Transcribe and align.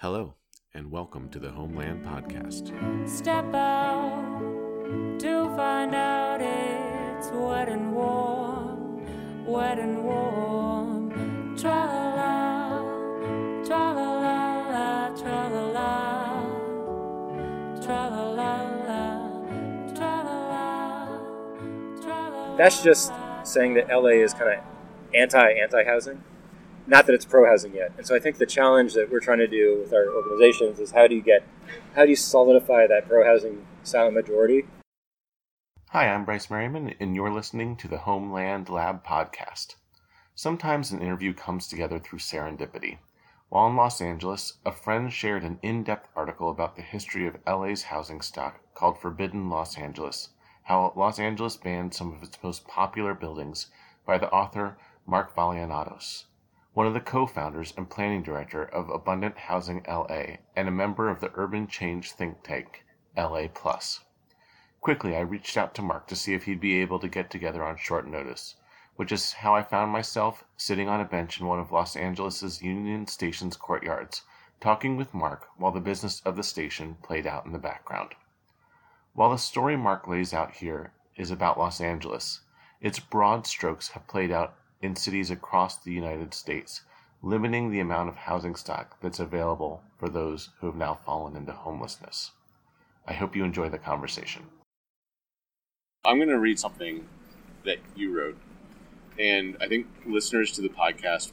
Hello, 0.00 0.34
and 0.74 0.90
welcome 0.90 1.30
to 1.30 1.38
the 1.38 1.50
Homeland 1.50 2.04
Podcast. 2.04 2.68
Step 3.08 3.54
out 3.54 5.18
to 5.18 5.46
find 5.56 5.94
out 5.94 6.40
it's 6.42 7.30
wet 7.32 7.70
and 7.70 7.94
warm, 7.94 9.00
wet 9.46 9.78
and 9.78 10.04
warm. 10.04 11.56
Tra 11.56 11.70
la 11.70 12.14
la, 12.14 13.64
tra 13.64 13.92
la 13.94 14.20
la 14.20 14.68
la, 14.68 15.14
tra 15.16 15.48
la 15.48 15.64
la, 15.78 16.42
tra 17.80 18.08
la 18.08 18.30
la 18.30 18.52
la, 18.86 19.02
tra 19.94 20.22
la 20.22 20.38
la, 20.50 21.20
tra 22.02 22.28
la 22.28 22.48
la. 22.50 22.56
That's 22.58 22.82
just 22.82 23.14
saying 23.44 23.72
that 23.74 23.88
LA 23.88 24.20
is 24.22 24.34
kind 24.34 24.58
of 24.58 24.64
anti 25.14 25.52
anti 25.52 25.84
housing, 25.84 26.22
not 26.86 27.06
that 27.06 27.14
it's 27.14 27.24
pro 27.24 27.44
housing 27.46 27.74
yet. 27.74 27.92
And 27.96 28.06
so 28.06 28.14
I 28.14 28.20
think 28.20 28.38
the 28.38 28.46
challenge 28.46 28.94
that 28.94 29.10
we're 29.10 29.20
trying 29.20 29.38
to 29.38 29.48
do 29.48 29.78
with 29.80 29.92
our 29.92 30.08
organizations 30.08 30.78
is 30.78 30.92
how 30.92 31.06
do 31.06 31.14
you 31.14 31.22
get, 31.22 31.42
how 31.94 32.04
do 32.04 32.10
you 32.10 32.16
solidify 32.16 32.86
that 32.86 33.08
pro 33.08 33.24
housing 33.24 33.66
silent 33.82 34.14
majority? 34.14 34.66
Hi, 35.90 36.08
I'm 36.08 36.24
Bryce 36.24 36.50
Merriman, 36.50 36.94
and 37.00 37.14
you're 37.14 37.32
listening 37.32 37.76
to 37.76 37.88
the 37.88 37.98
Homeland 37.98 38.68
Lab 38.68 39.04
Podcast. 39.04 39.76
Sometimes 40.34 40.92
an 40.92 41.00
interview 41.00 41.32
comes 41.32 41.66
together 41.66 41.98
through 41.98 42.18
serendipity. 42.18 42.98
While 43.48 43.68
in 43.68 43.76
Los 43.76 44.00
Angeles, 44.00 44.54
a 44.64 44.72
friend 44.72 45.12
shared 45.12 45.44
an 45.44 45.58
in 45.62 45.84
depth 45.84 46.08
article 46.14 46.50
about 46.50 46.76
the 46.76 46.82
history 46.82 47.26
of 47.26 47.38
LA's 47.46 47.84
housing 47.84 48.20
stock 48.20 48.60
called 48.74 48.98
Forbidden 48.98 49.48
Los 49.48 49.78
Angeles, 49.78 50.30
how 50.64 50.92
Los 50.96 51.18
Angeles 51.18 51.56
banned 51.56 51.94
some 51.94 52.12
of 52.12 52.22
its 52.22 52.38
most 52.42 52.66
popular 52.66 53.14
buildings 53.14 53.68
by 54.04 54.18
the 54.18 54.30
author 54.30 54.76
Mark 55.06 55.34
Vallianatos, 55.34 56.24
one 56.76 56.86
of 56.86 56.92
the 56.92 57.00
co 57.00 57.26
founders 57.26 57.72
and 57.78 57.88
planning 57.88 58.22
director 58.22 58.62
of 58.62 58.90
Abundant 58.90 59.38
Housing 59.38 59.82
LA 59.88 60.36
and 60.54 60.68
a 60.68 60.70
member 60.70 61.08
of 61.08 61.20
the 61.20 61.30
urban 61.32 61.66
change 61.66 62.12
think 62.12 62.42
tank 62.42 62.84
LA 63.16 63.48
Plus. 63.48 64.04
Quickly, 64.82 65.16
I 65.16 65.20
reached 65.20 65.56
out 65.56 65.74
to 65.76 65.80
Mark 65.80 66.06
to 66.08 66.14
see 66.14 66.34
if 66.34 66.44
he'd 66.44 66.60
be 66.60 66.82
able 66.82 66.98
to 66.98 67.08
get 67.08 67.30
together 67.30 67.64
on 67.64 67.78
short 67.78 68.06
notice, 68.06 68.56
which 68.96 69.10
is 69.10 69.32
how 69.32 69.54
I 69.54 69.62
found 69.62 69.90
myself 69.90 70.44
sitting 70.58 70.86
on 70.86 71.00
a 71.00 71.06
bench 71.06 71.40
in 71.40 71.46
one 71.46 71.58
of 71.58 71.72
Los 71.72 71.96
Angeles' 71.96 72.60
Union 72.60 73.06
Station's 73.06 73.56
courtyards, 73.56 74.20
talking 74.60 74.98
with 74.98 75.14
Mark 75.14 75.48
while 75.56 75.72
the 75.72 75.80
business 75.80 76.20
of 76.26 76.36
the 76.36 76.42
station 76.42 76.96
played 77.02 77.26
out 77.26 77.46
in 77.46 77.52
the 77.52 77.58
background. 77.58 78.14
While 79.14 79.30
the 79.30 79.38
story 79.38 79.78
Mark 79.78 80.06
lays 80.06 80.34
out 80.34 80.56
here 80.56 80.92
is 81.16 81.30
about 81.30 81.58
Los 81.58 81.80
Angeles, 81.80 82.42
its 82.82 83.00
broad 83.00 83.46
strokes 83.46 83.92
have 83.92 84.06
played 84.06 84.30
out 84.30 84.54
in 84.82 84.96
cities 84.96 85.30
across 85.30 85.76
the 85.76 85.92
United 85.92 86.34
States, 86.34 86.82
limiting 87.22 87.70
the 87.70 87.80
amount 87.80 88.08
of 88.08 88.16
housing 88.16 88.54
stock 88.54 88.96
that's 89.00 89.20
available 89.20 89.82
for 89.98 90.08
those 90.08 90.50
who 90.60 90.66
have 90.66 90.76
now 90.76 90.98
fallen 91.04 91.36
into 91.36 91.52
homelessness. 91.52 92.32
I 93.06 93.14
hope 93.14 93.36
you 93.36 93.44
enjoy 93.44 93.68
the 93.68 93.78
conversation. 93.78 94.42
I'm 96.04 96.18
going 96.18 96.28
to 96.28 96.38
read 96.38 96.58
something 96.58 97.06
that 97.64 97.78
you 97.96 98.16
wrote, 98.16 98.38
and 99.18 99.56
I 99.60 99.68
think 99.68 99.86
listeners 100.06 100.52
to 100.52 100.62
the 100.62 100.68
podcast 100.68 101.32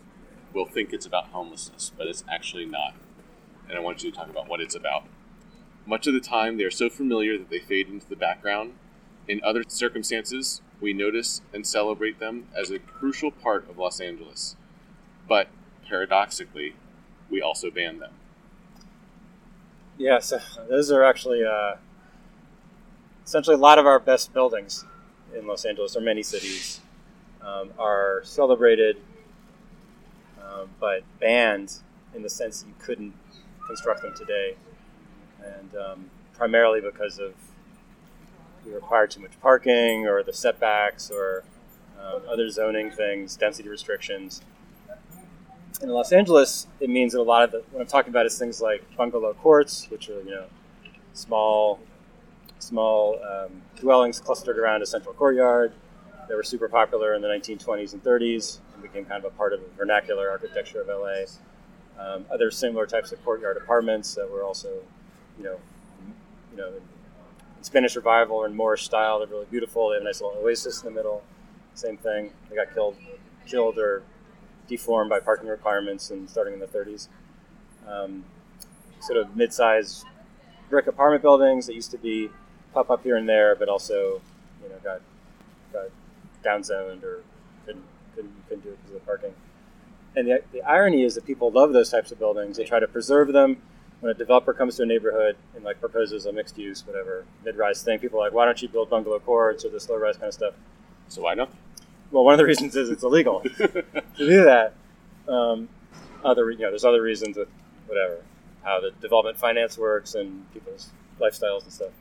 will 0.53 0.65
think 0.65 0.93
it's 0.93 1.05
about 1.05 1.27
homelessness, 1.27 1.91
but 1.97 2.07
it's 2.07 2.23
actually 2.29 2.65
not. 2.65 2.95
And 3.67 3.77
I 3.77 3.81
want 3.81 4.03
you 4.03 4.11
to 4.11 4.17
talk 4.17 4.29
about 4.29 4.47
what 4.47 4.61
it's 4.61 4.75
about. 4.75 5.03
Much 5.85 6.07
of 6.07 6.13
the 6.13 6.19
time, 6.19 6.57
they 6.57 6.63
are 6.63 6.71
so 6.71 6.89
familiar 6.89 7.37
that 7.37 7.49
they 7.49 7.59
fade 7.59 7.89
into 7.89 8.07
the 8.07 8.15
background. 8.15 8.73
In 9.27 9.41
other 9.43 9.63
circumstances, 9.67 10.61
we 10.83 10.93
notice 10.93 11.41
and 11.53 11.65
celebrate 11.65 12.19
them 12.19 12.45
as 12.53 12.69
a 12.69 12.77
crucial 12.77 13.31
part 13.31 13.67
of 13.69 13.77
Los 13.77 14.01
Angeles. 14.01 14.57
But 15.27 15.47
paradoxically, 15.87 16.75
we 17.29 17.41
also 17.41 17.71
ban 17.71 17.99
them. 17.99 18.11
Yeah, 19.97 20.19
so 20.19 20.39
those 20.69 20.91
are 20.91 21.03
actually 21.03 21.43
uh, 21.45 21.75
essentially 23.25 23.55
a 23.55 23.59
lot 23.59 23.79
of 23.79 23.85
our 23.85 23.99
best 23.99 24.33
buildings 24.33 24.83
in 25.33 25.47
Los 25.47 25.63
Angeles 25.63 25.95
or 25.95 26.01
many 26.01 26.21
cities 26.21 26.81
um, 27.41 27.71
are 27.79 28.21
celebrated, 28.25 28.97
um, 30.43 30.69
but 30.79 31.03
banned 31.21 31.75
in 32.13 32.23
the 32.23 32.29
sense 32.29 32.61
that 32.61 32.67
you 32.67 32.75
couldn't 32.79 33.13
construct 33.65 34.01
them 34.01 34.13
today, 34.17 34.55
and 35.41 35.75
um, 35.75 36.09
primarily 36.33 36.81
because 36.81 37.19
of 37.19 37.33
we 38.65 38.73
require 38.73 39.07
too 39.07 39.19
much 39.19 39.39
parking 39.41 40.07
or 40.07 40.23
the 40.23 40.33
setbacks 40.33 41.09
or 41.09 41.43
um, 42.01 42.21
other 42.29 42.49
zoning 42.49 42.91
things, 42.91 43.35
density 43.37 43.69
restrictions. 43.69 44.41
In 45.81 45.89
Los 45.89 46.11
Angeles, 46.11 46.67
it 46.79 46.89
means 46.89 47.13
that 47.13 47.19
a 47.19 47.23
lot 47.23 47.43
of 47.43 47.51
the, 47.51 47.63
what 47.71 47.81
I'm 47.81 47.87
talking 47.87 48.09
about 48.09 48.25
is 48.25 48.37
things 48.37 48.61
like 48.61 48.83
bungalow 48.95 49.33
courts, 49.33 49.89
which 49.89 50.09
are, 50.09 50.21
you 50.21 50.31
know, 50.31 50.45
small, 51.13 51.79
small 52.59 53.19
um, 53.23 53.61
dwellings 53.75 54.19
clustered 54.19 54.57
around 54.57 54.81
a 54.81 54.85
central 54.85 55.13
courtyard. 55.13 55.73
They 56.29 56.35
were 56.35 56.43
super 56.43 56.69
popular 56.69 57.13
in 57.15 57.21
the 57.21 57.27
1920s 57.27 57.93
and 57.93 58.03
30s 58.03 58.59
and 58.73 58.81
became 58.81 59.05
kind 59.05 59.23
of 59.23 59.33
a 59.33 59.35
part 59.35 59.53
of 59.53 59.59
the 59.59 59.67
vernacular 59.77 60.29
architecture 60.29 60.81
of 60.81 60.87
LA. 60.87 61.25
Um, 61.99 62.25
other 62.31 62.49
similar 62.49 62.87
types 62.87 63.11
of 63.11 63.23
courtyard 63.23 63.57
apartments 63.57 64.15
that 64.15 64.29
were 64.29 64.43
also, 64.43 64.69
you 65.37 65.43
know, 65.43 65.59
you 66.51 66.57
know, 66.57 66.71
Spanish 67.63 67.95
Revival 67.95 68.43
in 68.43 68.55
Moorish 68.55 68.83
style. 68.83 69.19
They're 69.19 69.27
really 69.27 69.47
beautiful. 69.49 69.89
They 69.89 69.95
have 69.95 70.03
a 70.03 70.05
nice 70.05 70.21
little 70.21 70.37
oasis 70.39 70.83
in 70.83 70.89
the 70.89 70.95
middle. 70.95 71.23
Same 71.73 71.97
thing. 71.97 72.31
They 72.49 72.55
got 72.55 72.73
killed, 72.73 72.95
killed 73.47 73.79
or 73.79 74.03
deformed 74.67 75.09
by 75.09 75.19
parking 75.19 75.47
requirements 75.47 76.11
and 76.11 76.29
starting 76.29 76.53
in 76.53 76.59
the 76.59 76.67
30s. 76.67 77.07
Um, 77.87 78.25
sort 78.99 79.17
of 79.17 79.35
mid-sized 79.35 80.05
brick 80.69 80.87
apartment 80.87 81.21
buildings 81.21 81.65
that 81.67 81.73
used 81.73 81.91
to 81.91 81.97
be 81.97 82.29
pop 82.73 82.89
up 82.89 83.03
here 83.03 83.15
and 83.15 83.27
there, 83.27 83.55
but 83.55 83.69
also, 83.69 84.21
you 84.61 84.69
know, 84.69 84.75
got 84.83 85.01
got 85.71 85.89
downzoned 86.43 87.03
or 87.03 87.23
couldn't 87.65 87.83
couldn't, 88.15 88.33
couldn't 88.47 88.63
do 88.63 88.69
it 88.69 88.77
because 88.83 88.95
of 88.95 89.01
the 89.01 89.05
parking. 89.05 89.33
And 90.15 90.27
the, 90.27 90.43
the 90.51 90.61
irony 90.61 91.03
is 91.03 91.15
that 91.15 91.25
people 91.25 91.49
love 91.49 91.73
those 91.73 91.89
types 91.89 92.11
of 92.11 92.19
buildings. 92.19 92.57
They 92.57 92.65
try 92.65 92.79
to 92.79 92.87
preserve 92.87 93.33
them. 93.33 93.61
When 94.03 94.11
a 94.11 94.13
developer 94.13 94.51
comes 94.51 94.75
to 94.75 94.83
a 94.83 94.85
neighborhood 94.85 95.37
and 95.55 95.63
like 95.63 95.79
proposes 95.79 96.25
a 96.25 96.33
mixed 96.33 96.57
use, 96.57 96.85
whatever 96.85 97.23
mid-rise 97.45 97.83
thing, 97.83 97.99
people 97.99 98.19
are 98.19 98.25
like, 98.25 98.33
why 98.33 98.43
don't 98.43 98.61
you 98.61 98.67
build 98.67 98.89
bungalow 98.89 99.19
courts 99.19 99.63
or 99.63 99.69
this 99.69 99.87
low-rise 99.87 100.17
kind 100.17 100.27
of 100.27 100.33
stuff? 100.33 100.55
So 101.07 101.21
why 101.21 101.35
not? 101.35 101.49
Well, 102.11 102.25
one 102.25 102.33
of 102.33 102.37
the 102.37 102.43
reasons 102.53 102.75
is 102.75 102.89
it's 102.89 103.03
illegal 103.03 103.39
to 103.57 103.85
do 104.17 104.43
that. 104.43 104.73
Um, 105.25 105.69
other, 106.21 106.51
you 106.51 106.57
know, 106.57 106.69
there's 106.69 106.83
other 106.83 107.01
reasons 107.01 107.37
with 107.37 107.47
whatever, 107.87 108.17
how 108.61 108.81
the 108.81 108.91
development 108.99 109.37
finance 109.37 109.77
works 109.77 110.15
and 110.15 110.51
people's 110.51 110.89
lifestyles 111.17 111.63
and 111.63 111.71
stuff. 111.71 111.91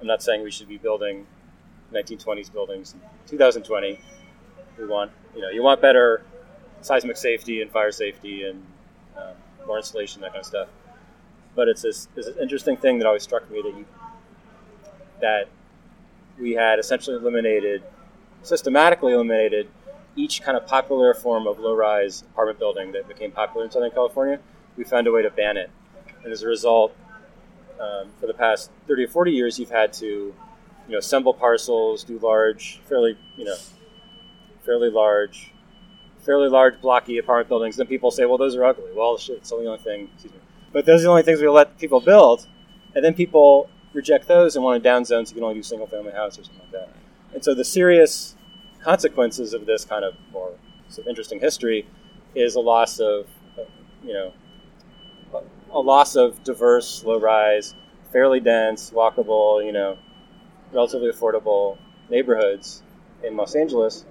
I'm 0.00 0.06
not 0.06 0.22
saying 0.22 0.42
we 0.42 0.50
should 0.50 0.68
be 0.68 0.78
building 0.78 1.26
1920s 1.92 2.50
buildings 2.50 2.94
in 2.94 3.00
2020. 3.28 4.00
We 4.78 4.86
want, 4.86 5.10
you 5.36 5.42
know, 5.42 5.50
you 5.50 5.62
want 5.62 5.82
better 5.82 6.22
seismic 6.80 7.18
safety 7.18 7.60
and 7.60 7.70
fire 7.70 7.92
safety 7.92 8.44
and 8.44 8.64
um, 9.18 9.34
more 9.66 9.76
insulation, 9.76 10.22
that 10.22 10.30
kind 10.30 10.40
of 10.40 10.46
stuff. 10.46 10.68
But 11.54 11.68
it's 11.68 11.82
this, 11.82 12.08
this 12.14 12.28
interesting 12.40 12.76
thing 12.76 12.98
that 12.98 13.06
always 13.06 13.22
struck 13.22 13.50
me 13.50 13.60
that 13.62 13.76
you 13.76 13.84
that 15.20 15.48
we 16.38 16.52
had 16.52 16.78
essentially 16.78 17.16
eliminated, 17.16 17.82
systematically 18.42 19.12
eliminated 19.12 19.68
each 20.16 20.42
kind 20.42 20.56
of 20.56 20.66
popular 20.66 21.14
form 21.14 21.46
of 21.46 21.58
low-rise 21.60 22.22
apartment 22.22 22.58
building 22.58 22.92
that 22.92 23.06
became 23.08 23.30
popular 23.30 23.64
in 23.64 23.70
Southern 23.70 23.90
California. 23.92 24.40
We 24.76 24.84
found 24.84 25.06
a 25.06 25.12
way 25.12 25.22
to 25.22 25.30
ban 25.30 25.56
it, 25.56 25.70
and 26.24 26.32
as 26.32 26.42
a 26.42 26.48
result, 26.48 26.96
um, 27.80 28.08
for 28.20 28.26
the 28.26 28.34
past 28.34 28.70
30 28.88 29.04
or 29.04 29.08
40 29.08 29.30
years, 29.32 29.58
you've 29.58 29.70
had 29.70 29.92
to, 29.94 30.06
you 30.06 30.34
know, 30.88 30.98
assemble 30.98 31.34
parcels, 31.34 32.04
do 32.04 32.18
large, 32.18 32.80
fairly, 32.88 33.16
you 33.36 33.44
know, 33.44 33.56
fairly 34.64 34.90
large, 34.90 35.52
fairly 36.24 36.48
large 36.48 36.80
blocky 36.80 37.18
apartment 37.18 37.48
buildings. 37.48 37.76
Then 37.76 37.86
people 37.86 38.10
say, 38.10 38.24
well, 38.24 38.38
those 38.38 38.54
are 38.56 38.64
ugly. 38.64 38.90
Well, 38.94 39.18
shit, 39.18 39.38
it's 39.38 39.50
the 39.50 39.56
only 39.56 39.78
thing. 39.78 40.08
Excuse 40.14 40.32
me. 40.34 40.40
But 40.72 40.86
those 40.86 41.00
are 41.00 41.04
the 41.04 41.10
only 41.10 41.22
things 41.22 41.40
we 41.40 41.48
let 41.48 41.78
people 41.78 42.00
build, 42.00 42.46
and 42.94 43.04
then 43.04 43.14
people 43.14 43.68
reject 43.92 44.26
those 44.26 44.56
and 44.56 44.64
want 44.64 44.82
to 44.82 44.88
downzone 44.88 45.26
so 45.26 45.30
you 45.30 45.34
can 45.34 45.42
only 45.44 45.56
do 45.56 45.62
single-family 45.62 46.12
house 46.12 46.38
or 46.38 46.44
something 46.44 46.62
like 46.62 46.72
that. 46.72 46.88
And 47.34 47.44
so 47.44 47.54
the 47.54 47.64
serious 47.64 48.36
consequences 48.82 49.52
of 49.52 49.66
this 49.66 49.84
kind 49.84 50.04
of 50.04 50.14
more 50.32 50.52
sort 50.88 51.06
of 51.06 51.10
interesting 51.10 51.40
history 51.40 51.86
is 52.34 52.54
a 52.54 52.60
loss 52.60 52.98
of, 53.00 53.26
you 54.02 54.12
know, 54.12 54.32
a 55.72 55.80
loss 55.80 56.16
of 56.16 56.42
diverse, 56.44 57.04
low-rise, 57.04 57.74
fairly 58.10 58.40
dense, 58.40 58.90
walkable, 58.90 59.64
you 59.64 59.72
know, 59.72 59.98
relatively 60.72 61.10
affordable 61.10 61.78
neighborhoods 62.10 62.82
in 63.22 63.36
Los 63.36 63.54
Angeles, 63.54 64.04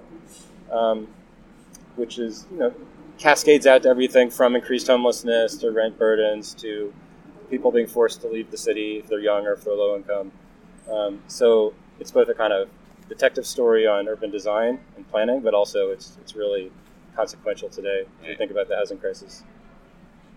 um, 0.71 1.07
which 1.95 2.17
is, 2.17 2.47
you 2.51 2.57
know, 2.57 2.73
cascades 3.21 3.67
out 3.67 3.83
to 3.83 3.89
everything 3.89 4.31
from 4.31 4.55
increased 4.55 4.87
homelessness 4.87 5.55
to 5.57 5.69
rent 5.69 5.97
burdens 5.97 6.55
to 6.55 6.91
people 7.51 7.71
being 7.71 7.85
forced 7.85 8.19
to 8.21 8.27
leave 8.27 8.49
the 8.49 8.57
city 8.57 8.97
if 8.97 9.07
they're 9.07 9.19
young 9.19 9.45
or 9.45 9.53
if 9.53 9.63
they're 9.63 9.75
low 9.75 9.95
income. 9.95 10.31
Um, 10.91 11.21
so 11.27 11.73
it's 11.99 12.09
both 12.09 12.29
a 12.29 12.33
kind 12.33 12.51
of 12.51 12.67
detective 13.07 13.45
story 13.45 13.85
on 13.85 14.07
urban 14.07 14.31
design 14.31 14.79
and 14.95 15.07
planning, 15.11 15.41
but 15.41 15.53
also 15.53 15.91
it's 15.91 16.17
it's 16.19 16.35
really 16.35 16.71
consequential 17.15 17.69
today 17.69 18.05
if 18.23 18.29
you 18.29 18.35
think 18.35 18.49
about 18.49 18.67
the 18.67 18.75
housing 18.75 18.97
crisis. 18.97 19.43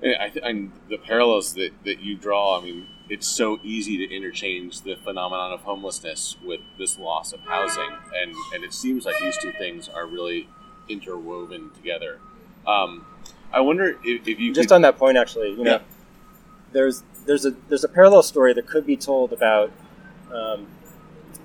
And 0.02 0.16
I 0.20 0.28
th- 0.28 0.44
and 0.44 0.70
the 0.90 0.98
parallels 0.98 1.54
that, 1.54 1.70
that 1.84 2.00
you 2.00 2.16
draw, 2.16 2.60
I 2.60 2.64
mean, 2.64 2.86
it's 3.08 3.26
so 3.26 3.60
easy 3.62 3.96
to 4.06 4.14
interchange 4.14 4.82
the 4.82 4.96
phenomenon 4.96 5.52
of 5.52 5.60
homelessness 5.60 6.36
with 6.44 6.60
this 6.78 6.98
loss 6.98 7.32
of 7.32 7.40
housing, 7.40 7.96
and 8.14 8.34
and 8.52 8.62
it 8.62 8.74
seems 8.74 9.06
like 9.06 9.18
these 9.20 9.38
two 9.38 9.52
things 9.52 9.88
are 9.88 10.06
really 10.06 10.48
interwoven 10.90 11.70
together. 11.70 12.18
Um, 12.66 13.04
I 13.52 13.60
wonder 13.60 13.96
if, 14.04 14.26
if 14.26 14.38
you 14.40 14.52
just 14.52 14.68
could, 14.68 14.74
on 14.74 14.82
that 14.82 14.98
point, 14.98 15.16
actually, 15.16 15.50
you 15.50 15.62
know, 15.64 15.70
Yeah. 15.72 15.78
there's 16.72 17.02
there's 17.26 17.44
a 17.46 17.52
there's 17.68 17.84
a 17.84 17.88
parallel 17.88 18.22
story 18.22 18.52
that 18.54 18.66
could 18.66 18.84
be 18.86 18.96
told 18.96 19.32
about 19.32 19.70
um, 20.32 20.66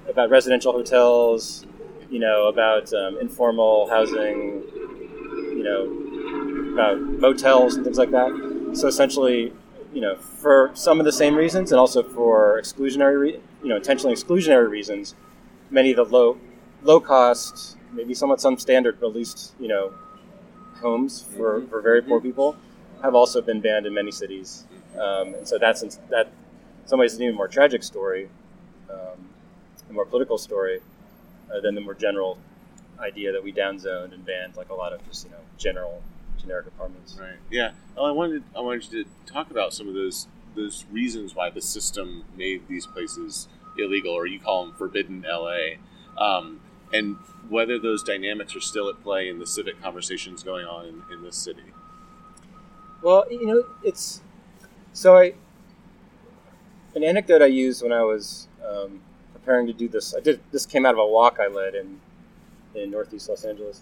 about 0.09 0.29
residential 0.29 0.71
hotels, 0.73 1.65
you 2.09 2.19
know, 2.19 2.47
about 2.47 2.91
um, 2.93 3.17
informal 3.19 3.87
housing, 3.89 4.63
you 5.51 5.63
know, 5.63 6.73
about 6.73 6.99
motels 6.99 7.75
and 7.75 7.83
things 7.85 7.97
like 7.97 8.11
that. 8.11 8.31
So 8.73 8.87
essentially, 8.87 9.53
you 9.93 10.01
know, 10.01 10.15
for 10.15 10.71
some 10.73 10.99
of 10.99 11.05
the 11.05 11.11
same 11.11 11.35
reasons, 11.35 11.71
and 11.71 11.79
also 11.79 12.01
for 12.03 12.59
exclusionary, 12.61 13.19
re- 13.19 13.39
you 13.61 13.69
know, 13.69 13.75
intentionally 13.75 14.15
exclusionary 14.15 14.69
reasons, 14.69 15.15
many 15.69 15.91
of 15.91 15.97
the 15.97 16.05
low 16.05 16.37
low 16.83 16.99
cost, 16.99 17.77
maybe 17.93 18.13
somewhat 18.13 18.41
some 18.41 18.57
standard, 18.57 18.99
but 18.99 19.07
at 19.07 19.15
least 19.15 19.53
you 19.59 19.67
know, 19.67 19.93
homes 20.79 21.21
for, 21.21 21.61
for 21.67 21.81
very 21.81 22.01
poor 22.01 22.19
people 22.19 22.55
have 23.01 23.15
also 23.15 23.41
been 23.41 23.61
banned 23.61 23.85
in 23.85 23.93
many 23.93 24.11
cities. 24.11 24.65
Um, 24.99 25.33
and 25.35 25.47
so 25.47 25.57
that's 25.57 25.81
in, 25.83 25.89
that 26.09 26.27
in 26.27 26.87
some 26.87 26.99
ways 26.99 27.15
an 27.15 27.23
even 27.23 27.35
more 27.35 27.47
tragic 27.47 27.83
story, 27.83 28.29
um, 28.89 29.29
a 29.89 29.93
more 29.93 30.05
political 30.05 30.37
story 30.37 30.81
uh, 31.53 31.59
than 31.61 31.75
the 31.75 31.81
more 31.81 31.93
general 31.93 32.37
idea 32.99 33.31
that 33.31 33.43
we 33.43 33.53
downzoned 33.53 34.13
and 34.13 34.25
banned 34.25 34.55
like 34.57 34.69
a 34.69 34.73
lot 34.73 34.91
of 34.91 35.05
just 35.07 35.25
you 35.25 35.31
know 35.31 35.37
general 35.57 36.01
generic 36.39 36.67
apartments. 36.67 37.17
Right. 37.19 37.37
Yeah. 37.49 37.71
Well, 37.95 38.05
I 38.05 38.11
wanted 38.11 38.43
I 38.55 38.61
wanted 38.61 38.91
you 38.91 39.03
to 39.03 39.09
talk 39.25 39.51
about 39.51 39.73
some 39.73 39.87
of 39.87 39.93
those 39.93 40.27
those 40.55 40.85
reasons 40.91 41.35
why 41.35 41.49
the 41.49 41.61
system 41.61 42.23
made 42.35 42.67
these 42.67 42.85
places 42.85 43.47
illegal, 43.77 44.11
or 44.11 44.25
you 44.25 44.39
call 44.39 44.65
them 44.65 44.75
forbidden 44.75 45.25
LA, 45.27 45.77
um, 46.17 46.59
and 46.91 47.17
whether 47.49 47.79
those 47.79 48.03
dynamics 48.03 48.55
are 48.55 48.61
still 48.61 48.89
at 48.89 49.01
play 49.01 49.27
in 49.27 49.39
the 49.39 49.47
civic 49.47 49.81
conversations 49.81 50.43
going 50.43 50.65
on 50.65 50.85
in, 50.85 51.03
in 51.11 51.23
this 51.23 51.35
city. 51.35 51.63
Well, 53.01 53.25
you 53.29 53.45
know, 53.45 53.63
it's 53.83 54.21
so 54.93 55.17
I 55.17 55.33
an 56.95 57.03
anecdote 57.03 57.41
I 57.41 57.47
used 57.47 57.81
when 57.81 57.91
I 57.91 58.03
was 58.03 58.47
um, 58.67 59.01
preparing 59.33 59.67
to 59.67 59.73
do 59.73 59.87
this. 59.87 60.13
I 60.15 60.19
did 60.19 60.41
this 60.51 60.65
came 60.65 60.85
out 60.85 60.93
of 60.93 60.99
a 60.99 61.07
walk 61.07 61.37
I 61.39 61.47
led 61.47 61.75
in 61.75 61.99
in 62.75 62.91
Northeast 62.91 63.29
Los 63.29 63.45
Angeles, 63.45 63.81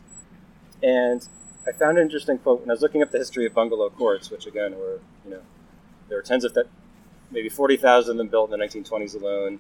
and 0.82 1.28
I 1.68 1.72
found 1.72 1.98
an 1.98 2.04
interesting 2.04 2.38
quote 2.38 2.62
when 2.62 2.70
I 2.70 2.74
was 2.74 2.82
looking 2.82 3.02
up 3.02 3.12
the 3.12 3.18
history 3.18 3.46
of 3.46 3.54
bungalow 3.54 3.90
courts, 3.90 4.30
which 4.30 4.46
again 4.46 4.78
were 4.78 5.00
you 5.26 5.32
know 5.32 5.42
there 6.10 6.18
were 6.18 6.24
tens 6.24 6.44
of 6.44 6.54
that 6.54 6.68
maybe 7.32 7.50
forty 7.50 7.78
thousand 7.78 8.12
of 8.12 8.18
them 8.18 8.28
built 8.28 8.52
in 8.52 8.60
the 8.60 8.66
1920s 8.66 9.20
alone. 9.20 9.60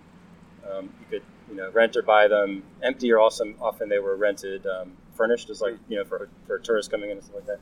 Um, 0.71 0.89
you 0.99 1.05
could 1.09 1.23
you 1.49 1.55
know 1.55 1.69
rent 1.71 1.95
or 1.95 2.01
buy 2.01 2.27
them 2.27 2.63
empty, 2.83 3.11
or 3.11 3.19
also 3.19 3.53
often 3.61 3.89
they 3.89 3.99
were 3.99 4.15
rented 4.15 4.65
um, 4.67 4.93
furnished 5.13 5.49
as 5.49 5.61
like 5.61 5.75
you 5.89 5.97
know 5.97 6.05
for 6.05 6.29
for 6.45 6.59
tourists 6.59 6.91
coming 6.91 7.09
in 7.09 7.17
and 7.17 7.25
stuff 7.25 7.35
like 7.35 7.45
that 7.47 7.59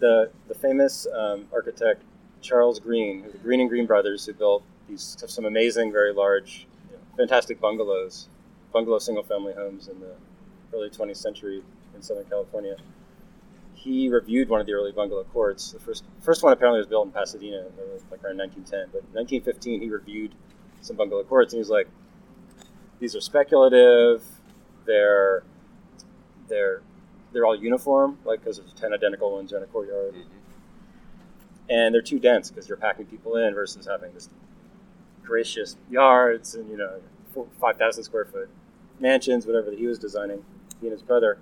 the 0.00 0.30
the 0.48 0.54
famous 0.54 1.06
um, 1.14 1.46
architect 1.52 2.02
Charles 2.40 2.80
Greene, 2.80 3.24
the 3.30 3.38
Greene 3.38 3.60
and 3.60 3.68
Greene 3.68 3.86
brothers, 3.86 4.26
who 4.26 4.32
built 4.32 4.64
these 4.88 5.16
some 5.28 5.44
amazing, 5.44 5.92
very 5.92 6.12
large, 6.12 6.66
you 6.90 6.96
know, 6.96 7.02
fantastic 7.16 7.60
bungalows, 7.60 8.28
bungalow 8.72 8.98
single 8.98 9.22
family 9.22 9.52
homes 9.52 9.88
in 9.88 10.00
the 10.00 10.14
early 10.74 10.88
20th 10.88 11.18
century 11.18 11.62
in 11.94 12.02
Southern 12.02 12.24
California. 12.24 12.76
He 13.74 14.08
reviewed 14.08 14.48
one 14.48 14.60
of 14.60 14.66
the 14.66 14.72
early 14.72 14.92
bungalow 14.92 15.24
courts. 15.24 15.72
The 15.72 15.80
first 15.80 16.04
first 16.20 16.42
one 16.42 16.52
apparently 16.52 16.80
was 16.80 16.86
built 16.86 17.06
in 17.06 17.12
Pasadena, 17.12 17.64
like 18.10 18.24
around 18.24 18.38
1910. 18.38 18.88
But 18.92 19.04
in 19.08 19.14
1915, 19.14 19.80
he 19.80 19.88
reviewed 19.88 20.34
some 20.80 20.96
bungalow 20.96 21.24
courts, 21.24 21.52
and 21.52 21.58
he 21.58 21.60
was 21.60 21.70
like, 21.70 21.88
"These 22.98 23.14
are 23.16 23.20
speculative. 23.20 24.22
They're 24.86 25.42
they're 26.48 26.82
they're 27.32 27.46
all 27.46 27.56
uniform, 27.56 28.18
like 28.24 28.40
because 28.40 28.58
there's 28.58 28.72
ten 28.72 28.92
identical 28.92 29.32
ones 29.32 29.52
in 29.52 29.62
a 29.62 29.66
courtyard, 29.66 30.14
mm-hmm. 30.14 31.70
and 31.70 31.94
they're 31.94 32.02
too 32.02 32.18
dense 32.18 32.50
because 32.50 32.68
you're 32.68 32.78
packing 32.78 33.06
people 33.06 33.36
in 33.36 33.54
versus 33.54 33.86
having 33.86 34.12
this 34.12 34.28
gracious 35.22 35.76
yards 35.88 36.54
and 36.56 36.68
you 36.70 36.76
know 36.76 37.00
four, 37.32 37.46
five 37.60 37.76
thousand 37.76 38.04
square 38.04 38.24
foot 38.24 38.48
mansions, 38.98 39.46
whatever 39.46 39.70
that 39.70 39.78
he 39.78 39.86
was 39.86 39.98
designing, 39.98 40.44
he 40.80 40.86
and 40.86 40.92
his 40.92 41.02
brother. 41.02 41.38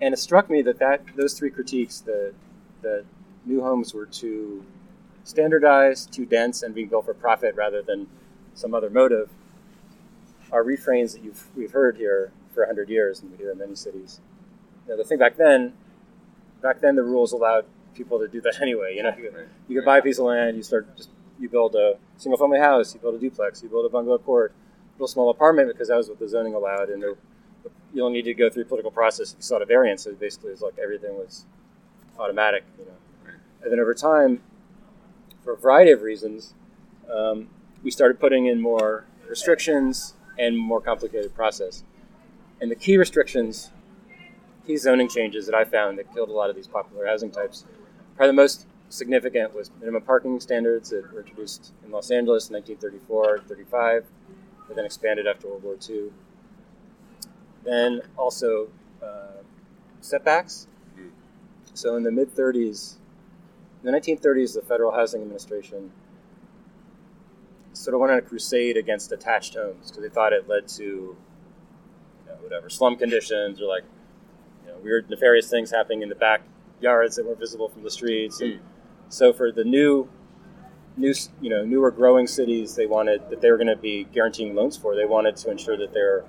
And 0.00 0.12
it 0.12 0.18
struck 0.18 0.50
me 0.50 0.62
that 0.62 0.78
that 0.78 1.02
those 1.16 1.38
three 1.38 1.50
critiques, 1.50 2.00
the 2.00 2.32
the 2.82 3.04
new 3.44 3.60
homes 3.60 3.94
were 3.94 4.06
too 4.06 4.64
standardized, 5.24 6.12
too 6.12 6.26
dense, 6.26 6.62
and 6.62 6.74
being 6.74 6.88
built 6.88 7.06
for 7.06 7.14
profit 7.14 7.54
rather 7.56 7.82
than 7.82 8.06
some 8.56 8.74
other 8.74 8.90
motive, 8.90 9.30
are 10.50 10.64
refrains 10.64 11.12
that 11.12 11.22
you've 11.22 11.46
we've 11.56 11.72
heard 11.72 11.96
here 11.96 12.32
for 12.52 12.66
hundred 12.66 12.88
years, 12.88 13.20
and 13.20 13.30
we 13.30 13.36
hear 13.36 13.52
in 13.52 13.58
many 13.58 13.74
cities 13.74 14.20
you 14.86 14.92
know, 14.92 14.98
the 14.98 15.04
thing 15.04 15.18
back 15.18 15.36
then, 15.36 15.72
back 16.62 16.80
then 16.80 16.96
the 16.96 17.02
rules 17.02 17.32
allowed 17.32 17.64
people 17.94 18.18
to 18.18 18.28
do 18.28 18.40
that 18.42 18.58
anyway. 18.62 18.94
You 18.96 19.02
know, 19.02 19.14
you 19.16 19.30
could, 19.30 19.48
you 19.68 19.76
could 19.76 19.84
buy 19.84 19.98
a 19.98 20.02
piece 20.02 20.18
of 20.18 20.26
land, 20.26 20.56
you 20.56 20.62
start 20.62 20.96
just 20.96 21.10
you 21.38 21.48
build 21.48 21.74
a 21.74 21.98
single 22.16 22.38
family 22.38 22.58
house, 22.58 22.94
you 22.94 23.00
build 23.00 23.14
a 23.14 23.18
duplex, 23.18 23.62
you 23.62 23.68
build 23.68 23.84
a 23.84 23.90
bungalow 23.90 24.18
court, 24.18 24.52
a 24.52 24.94
little 24.94 25.08
small 25.08 25.28
apartment 25.28 25.68
because 25.68 25.88
that 25.88 25.96
was 25.96 26.08
what 26.08 26.18
the 26.18 26.28
zoning 26.28 26.54
allowed, 26.54 26.88
and 26.88 27.02
there, 27.02 27.14
you 27.92 28.00
don't 28.00 28.12
need 28.12 28.24
to 28.24 28.34
go 28.34 28.48
through 28.48 28.62
a 28.62 28.66
political 28.66 28.90
process 28.90 29.32
if 29.32 29.38
you 29.38 29.42
sought 29.42 29.62
a 29.62 29.66
variance. 29.66 30.04
So 30.04 30.12
basically, 30.14 30.52
it's 30.52 30.62
like 30.62 30.78
everything 30.82 31.14
was 31.16 31.44
automatic. 32.18 32.64
You 32.78 32.86
know, 32.86 33.32
and 33.62 33.72
then 33.72 33.80
over 33.80 33.94
time, 33.94 34.40
for 35.44 35.52
a 35.52 35.56
variety 35.56 35.90
of 35.90 36.02
reasons, 36.02 36.54
um, 37.12 37.48
we 37.82 37.90
started 37.90 38.18
putting 38.18 38.46
in 38.46 38.60
more 38.60 39.04
restrictions 39.28 40.14
and 40.38 40.56
more 40.56 40.80
complicated 40.80 41.34
process. 41.34 41.84
And 42.60 42.70
the 42.70 42.76
key 42.76 42.96
restrictions 42.96 43.70
key 44.66 44.76
zoning 44.76 45.08
changes 45.08 45.46
that 45.46 45.54
I 45.54 45.64
found 45.64 45.98
that 45.98 46.12
killed 46.12 46.28
a 46.28 46.32
lot 46.32 46.50
of 46.50 46.56
these 46.56 46.66
popular 46.66 47.06
housing 47.06 47.30
types. 47.30 47.64
Probably 48.16 48.28
the 48.28 48.32
most 48.34 48.66
significant 48.88 49.54
was 49.54 49.70
minimum 49.80 50.02
parking 50.02 50.40
standards 50.40 50.90
that 50.90 51.12
were 51.12 51.20
introduced 51.20 51.72
in 51.84 51.90
Los 51.90 52.10
Angeles 52.10 52.48
in 52.48 52.54
1934 52.54 53.44
35, 53.46 54.04
but 54.66 54.76
then 54.76 54.84
expanded 54.84 55.26
after 55.26 55.48
World 55.48 55.62
War 55.62 55.76
II. 55.88 56.10
Then 57.64 58.02
also 58.16 58.68
uh, 59.02 59.42
setbacks. 60.00 60.66
So 61.74 61.96
in 61.96 62.02
the 62.02 62.12
mid 62.12 62.34
30s, 62.34 62.96
in 63.84 63.92
the 63.92 63.98
1930s, 63.98 64.54
the 64.54 64.62
Federal 64.62 64.92
Housing 64.92 65.22
Administration 65.22 65.92
sort 67.76 67.94
of 67.94 68.00
went 68.00 68.12
on 68.12 68.18
a 68.18 68.22
crusade 68.22 68.76
against 68.76 69.12
attached 69.12 69.54
homes 69.54 69.90
because 69.90 70.02
they 70.02 70.08
thought 70.08 70.32
it 70.32 70.48
led 70.48 70.66
to 70.68 70.82
you 70.84 71.16
know, 72.26 72.34
whatever 72.40 72.68
slum 72.70 72.96
conditions 72.96 73.60
or 73.60 73.66
like 73.66 73.84
you 74.64 74.72
know, 74.72 74.78
weird 74.78 75.08
nefarious 75.10 75.48
things 75.50 75.70
happening 75.70 76.02
in 76.02 76.08
the 76.08 76.14
backyards 76.14 77.16
that 77.16 77.26
weren't 77.26 77.38
visible 77.38 77.68
from 77.68 77.82
the 77.82 77.90
streets. 77.90 78.40
And 78.40 78.60
so 79.08 79.32
for 79.32 79.52
the 79.52 79.64
new, 79.64 80.08
new, 80.96 81.14
you 81.40 81.50
know, 81.50 81.64
newer 81.64 81.90
growing 81.90 82.26
cities, 82.26 82.74
they 82.74 82.86
wanted 82.86 83.28
that 83.30 83.40
they 83.40 83.50
were 83.50 83.58
going 83.58 83.66
to 83.68 83.76
be 83.76 84.04
guaranteeing 84.04 84.54
loans 84.54 84.76
for. 84.76 84.94
They 84.94 85.04
wanted 85.04 85.36
to 85.36 85.50
ensure 85.50 85.76
that 85.76 85.92
they're 85.92 86.24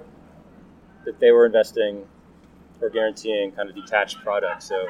that 1.06 1.20
they 1.22 1.32
were 1.32 1.46
investing 1.46 2.06
or 2.82 2.90
guaranteeing 2.90 3.54
kind 3.54 3.70
of 3.70 3.76
detached 3.76 4.18
products. 4.24 4.68
So 4.68 4.88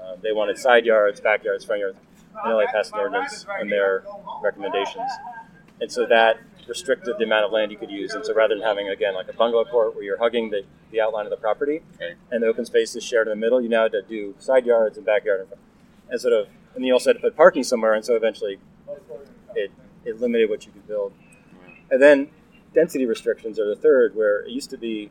uh, 0.00 0.16
they 0.22 0.32
wanted 0.32 0.56
side 0.56 0.86
yards, 0.86 1.20
backyards, 1.20 1.64
front 1.64 1.80
yards. 1.80 1.98
And 2.44 2.54
LA 2.54 2.64
passed 2.72 2.92
an 2.92 3.00
ordinance 3.00 3.44
on 3.60 3.68
their 3.68 4.04
recommendations, 4.42 5.10
and 5.80 5.90
so 5.90 6.06
that 6.06 6.38
restricted 6.68 7.16
the 7.18 7.24
amount 7.24 7.44
of 7.44 7.52
land 7.52 7.72
you 7.72 7.76
could 7.76 7.90
use. 7.90 8.12
And 8.12 8.24
so 8.24 8.32
rather 8.34 8.54
than 8.54 8.62
having 8.62 8.88
again 8.88 9.14
like 9.14 9.28
a 9.28 9.32
bungalow 9.32 9.64
court 9.64 9.94
where 9.94 10.04
you're 10.04 10.18
hugging 10.18 10.50
the, 10.50 10.62
the 10.92 11.00
outline 11.00 11.26
of 11.26 11.30
the 11.30 11.36
property 11.36 11.82
Okay. 11.96 12.14
and 12.30 12.42
the 12.42 12.46
open 12.46 12.64
space 12.64 12.94
is 12.94 13.02
shared 13.02 13.26
in 13.26 13.32
the 13.32 13.36
middle, 13.36 13.60
you 13.60 13.68
now 13.68 13.84
had 13.84 13.92
to 13.92 14.02
do 14.02 14.34
side 14.38 14.66
yards 14.66 14.96
and 14.96 15.04
backyard 15.04 15.40
and, 15.40 15.60
and 16.10 16.20
sort 16.20 16.32
of 16.32 16.48
and 16.74 16.86
you 16.86 16.92
also 16.92 17.10
had 17.10 17.14
to 17.14 17.20
put 17.20 17.36
parking 17.36 17.64
somewhere 17.64 17.94
and 17.94 18.04
so 18.04 18.14
eventually 18.14 18.58
it, 19.56 19.72
it 20.04 20.20
limited 20.20 20.48
what 20.48 20.64
you 20.64 20.72
could 20.72 20.86
build. 20.86 21.12
And 21.90 22.00
then 22.00 22.30
density 22.72 23.04
restrictions 23.04 23.58
are 23.58 23.66
the 23.66 23.74
third 23.74 24.14
where 24.14 24.42
it 24.42 24.50
used 24.50 24.70
to 24.70 24.78
be 24.78 25.10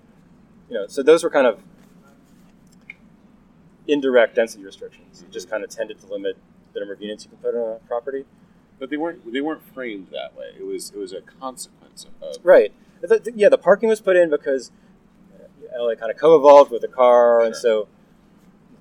you 0.70 0.76
know 0.76 0.88
so 0.88 1.04
those 1.04 1.24
were 1.24 1.30
kind 1.30 1.48
of 1.48 1.62
indirect 3.88 4.36
density 4.36 4.64
restrictions. 4.64 5.22
It 5.22 5.32
just 5.32 5.48
mm-hmm. 5.48 5.56
kind 5.56 5.64
of 5.64 5.70
tended 5.70 6.00
to 6.00 6.08
limit 6.08 6.38
the 6.74 6.80
number 6.80 6.94
of 6.94 7.02
units 7.02 7.26
you 7.26 7.32
could 7.32 7.42
put 7.42 7.56
on 7.56 7.78
a 7.78 7.88
property. 7.88 8.26
But 8.80 8.90
they 8.90 8.98
weren't 8.98 9.32
they 9.32 9.42
weren't 9.42 9.62
framed 9.74 10.08
that 10.12 10.36
way. 10.38 10.52
It 10.58 10.66
was 10.66 10.92
it 10.92 10.98
was 10.98 11.14
a 11.14 11.22
consequence 11.22 12.06
of 12.22 12.38
Right. 12.44 12.72
The- 13.02 13.20
the- 13.20 13.34
yeah, 13.36 13.50
the 13.50 13.58
parking 13.58 13.90
was 13.90 14.02
put 14.02 14.16
in 14.16 14.30
because 14.30 14.72
uh, 15.36 15.84
LA 15.84 15.96
kind 15.96 16.12
of 16.12 16.18
co-evolved 16.18 16.72
with 16.72 16.82
the 16.82 16.88
car, 16.88 17.42
and 17.42 17.56
so 17.56 17.88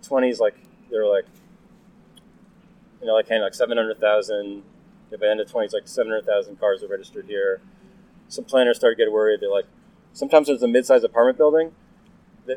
the 0.00 0.07
twenties, 0.09 0.40
like 0.40 0.55
they 0.90 0.97
were 0.97 1.07
like, 1.07 1.25
you 3.00 3.07
know, 3.07 3.14
like 3.14 3.28
kind 3.28 3.43
of 3.43 3.47
like 3.47 3.55
seven 3.55 3.76
hundred 3.76 3.99
thousand. 4.00 4.62
By 5.11 5.17
the 5.17 5.31
end 5.31 5.40
of 5.40 5.50
twenties, 5.50 5.73
like 5.73 5.88
seven 5.88 6.12
hundred 6.12 6.26
thousand 6.26 6.61
cars 6.61 6.83
are 6.83 6.88
registered 6.88 7.26
here. 7.26 7.61
Some 8.28 8.45
planners 8.45 8.76
started 8.76 8.97
getting 8.99 9.12
worried. 9.14 9.40
They're 9.40 9.50
like, 9.50 9.64
sometimes 10.12 10.49
there's 10.49 10.62
a 10.62 10.69
mid-sized 10.69 11.05
apartment 11.05 11.38
building 11.38 11.73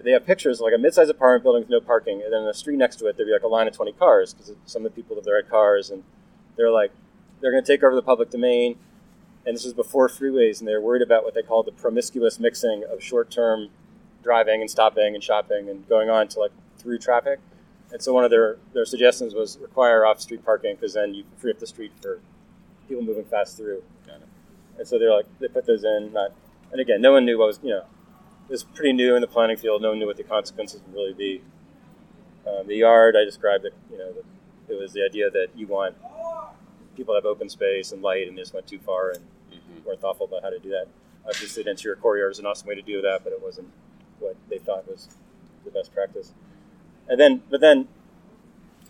they 0.04 0.12
have 0.12 0.26
pictures 0.26 0.60
of 0.60 0.64
like 0.64 0.74
a 0.74 0.78
mid-sized 0.78 1.10
apartment 1.10 1.44
building 1.44 1.62
with 1.64 1.70
no 1.70 1.82
parking, 1.82 2.22
and 2.24 2.32
then 2.32 2.46
the 2.46 2.54
street 2.54 2.78
next 2.78 2.96
to 2.98 3.08
it 3.08 3.18
there'd 3.18 3.28
be 3.28 3.34
like 3.34 3.44
a 3.44 3.48
line 3.48 3.68
of 3.68 3.74
20 3.76 3.92
cars 3.94 4.34
because 4.34 4.54
some 4.66 4.86
of 4.86 4.92
the 4.94 4.96
people 5.02 5.16
live 5.18 5.26
there 5.26 5.36
had 5.36 5.50
cars, 5.50 5.90
and 5.90 6.04
they're 6.56 6.72
like 6.72 6.92
they're 7.42 7.52
going 7.52 7.64
to 7.64 7.72
take 7.72 7.84
over 7.84 7.96
the 7.96 8.02
public 8.02 8.30
domain. 8.30 8.78
And 9.46 9.56
this 9.56 9.66
was 9.66 9.74
before 9.74 10.08
freeways, 10.08 10.60
and 10.60 10.68
they're 10.68 10.82
worried 10.82 11.02
about 11.02 11.24
what 11.24 11.34
they 11.34 11.42
called 11.42 11.66
the 11.66 11.72
promiscuous 11.72 12.40
mixing 12.40 12.84
of 12.84 13.02
short-term 13.04 13.70
driving 14.24 14.62
and 14.62 14.70
stopping 14.70 15.16
and 15.16 15.24
shopping 15.24 15.68
and 15.68 15.88
going 15.90 16.10
on 16.10 16.28
to 16.30 16.40
like 16.40 16.52
through 16.78 17.00
traffic. 17.00 17.40
And 17.92 18.02
so 18.02 18.14
one 18.14 18.24
of 18.24 18.30
their, 18.30 18.58
their 18.74 18.86
suggestions 18.86 19.34
was 19.34 19.58
require 19.60 20.06
off-street 20.06 20.46
parking 20.46 20.76
because 20.76 20.94
then 20.94 21.16
you 21.16 21.24
free 21.38 21.52
up 21.52 21.60
the 21.60 21.66
street 21.66 21.92
for 22.02 22.20
people 22.88 23.04
moving 23.04 23.26
fast 23.26 23.58
through. 23.58 23.82
And 24.78 24.88
so 24.88 24.98
they're 24.98 25.14
like 25.14 25.28
they 25.40 25.48
put 25.48 25.68
those 25.68 25.84
in. 25.84 26.12
Not, 26.12 26.32
and 26.72 26.82
again, 26.82 27.02
no 27.02 27.12
one 27.12 27.24
knew 27.24 27.38
what 27.38 27.48
was 27.48 27.60
you 27.62 27.70
know 27.70 27.84
it 28.50 28.52
was 28.52 28.64
pretty 28.64 28.94
new 28.94 29.16
in 29.16 29.22
the 29.22 29.28
planning 29.28 29.56
field. 29.56 29.82
No 29.82 29.90
one 29.90 30.00
knew 30.00 30.08
what 30.08 30.18
the 30.18 30.24
consequences 30.24 30.82
would 30.82 30.96
really 30.96 31.14
be. 31.14 31.42
Um, 32.48 32.66
the 32.66 32.78
yard 32.78 33.16
I 33.16 33.24
described 33.24 33.66
it. 33.66 33.76
You 33.92 34.00
know, 34.00 34.14
it 34.68 34.80
was 34.80 34.94
the 34.94 35.04
idea 35.04 35.30
that 35.30 35.50
you 35.56 35.68
want 35.68 35.96
people 36.96 37.16
have 37.16 37.26
open 37.26 37.50
space 37.50 37.92
and 37.92 38.02
light, 38.02 38.28
and 38.28 38.38
they 38.38 38.42
just 38.42 38.54
went 38.54 38.68
too 38.68 38.80
far 38.80 39.12
and 39.12 39.24
Mhm. 39.52 39.86
weren't 39.86 40.02
thoughtful 40.02 40.26
about 40.26 40.44
how 40.44 40.50
to 40.50 40.60
do 40.60 40.70
that. 40.70 40.88
Obviously, 41.26 41.64
the 41.64 41.70
interior 41.72 41.96
courtyard 41.96 42.32
is 42.32 42.40
an 42.40 42.46
awesome 42.46 42.68
way 42.68 42.76
to 42.76 42.82
do 42.82 43.02
that, 43.02 43.24
but 43.24 43.32
it 43.34 43.42
wasn't 43.42 43.70
what 44.20 44.36
they 44.50 44.58
thought 44.58 44.88
was 44.88 45.10
the 45.64 45.72
best 45.72 45.94
practice. 45.94 46.34
And 47.08 47.20
then, 47.20 47.44
but 47.50 47.62
then, 47.62 47.88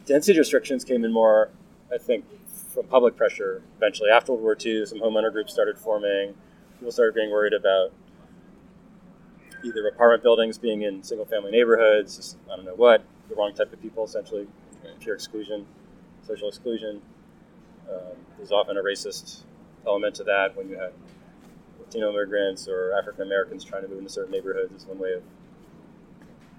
density 0.05 0.37
restrictions 0.37 0.83
came 0.83 1.03
in 1.03 1.11
more, 1.11 1.49
I 1.91 1.97
think, 1.97 2.25
from 2.73 2.87
public 2.87 3.15
pressure. 3.15 3.63
Eventually, 3.77 4.09
after 4.09 4.31
World 4.31 4.43
War 4.43 4.57
II, 4.65 4.85
some 4.85 4.99
homeowner 4.99 5.31
groups 5.31 5.51
started 5.51 5.77
forming. 5.77 6.35
People 6.79 6.91
started 6.91 7.15
being 7.15 7.31
worried 7.31 7.53
about 7.53 7.91
either 9.63 9.87
apartment 9.87 10.23
buildings 10.23 10.57
being 10.57 10.81
in 10.81 11.03
single-family 11.03 11.51
neighborhoods. 11.51 12.15
Just, 12.15 12.37
I 12.51 12.55
don't 12.55 12.65
know 12.65 12.75
what 12.75 13.03
the 13.29 13.35
wrong 13.35 13.53
type 13.53 13.71
of 13.71 13.81
people, 13.81 14.03
essentially, 14.03 14.47
pure 14.99 15.15
exclusion, 15.15 15.67
social 16.23 16.47
exclusion. 16.47 17.01
Um, 17.91 18.15
there's 18.37 18.51
often 18.51 18.77
a 18.77 18.81
racist 18.81 19.41
element 19.85 20.15
to 20.15 20.23
that 20.23 20.55
when 20.55 20.69
you 20.69 20.77
have 20.77 20.93
Latino 21.79 22.11
immigrants 22.11 22.67
or 22.67 22.93
African 22.97 23.23
Americans 23.23 23.63
trying 23.63 23.83
to 23.83 23.87
move 23.87 23.99
into 23.99 24.09
certain 24.09 24.31
neighborhoods 24.31 24.73
is 24.73 24.85
one 24.85 24.99
way 24.99 25.13
of 25.13 25.23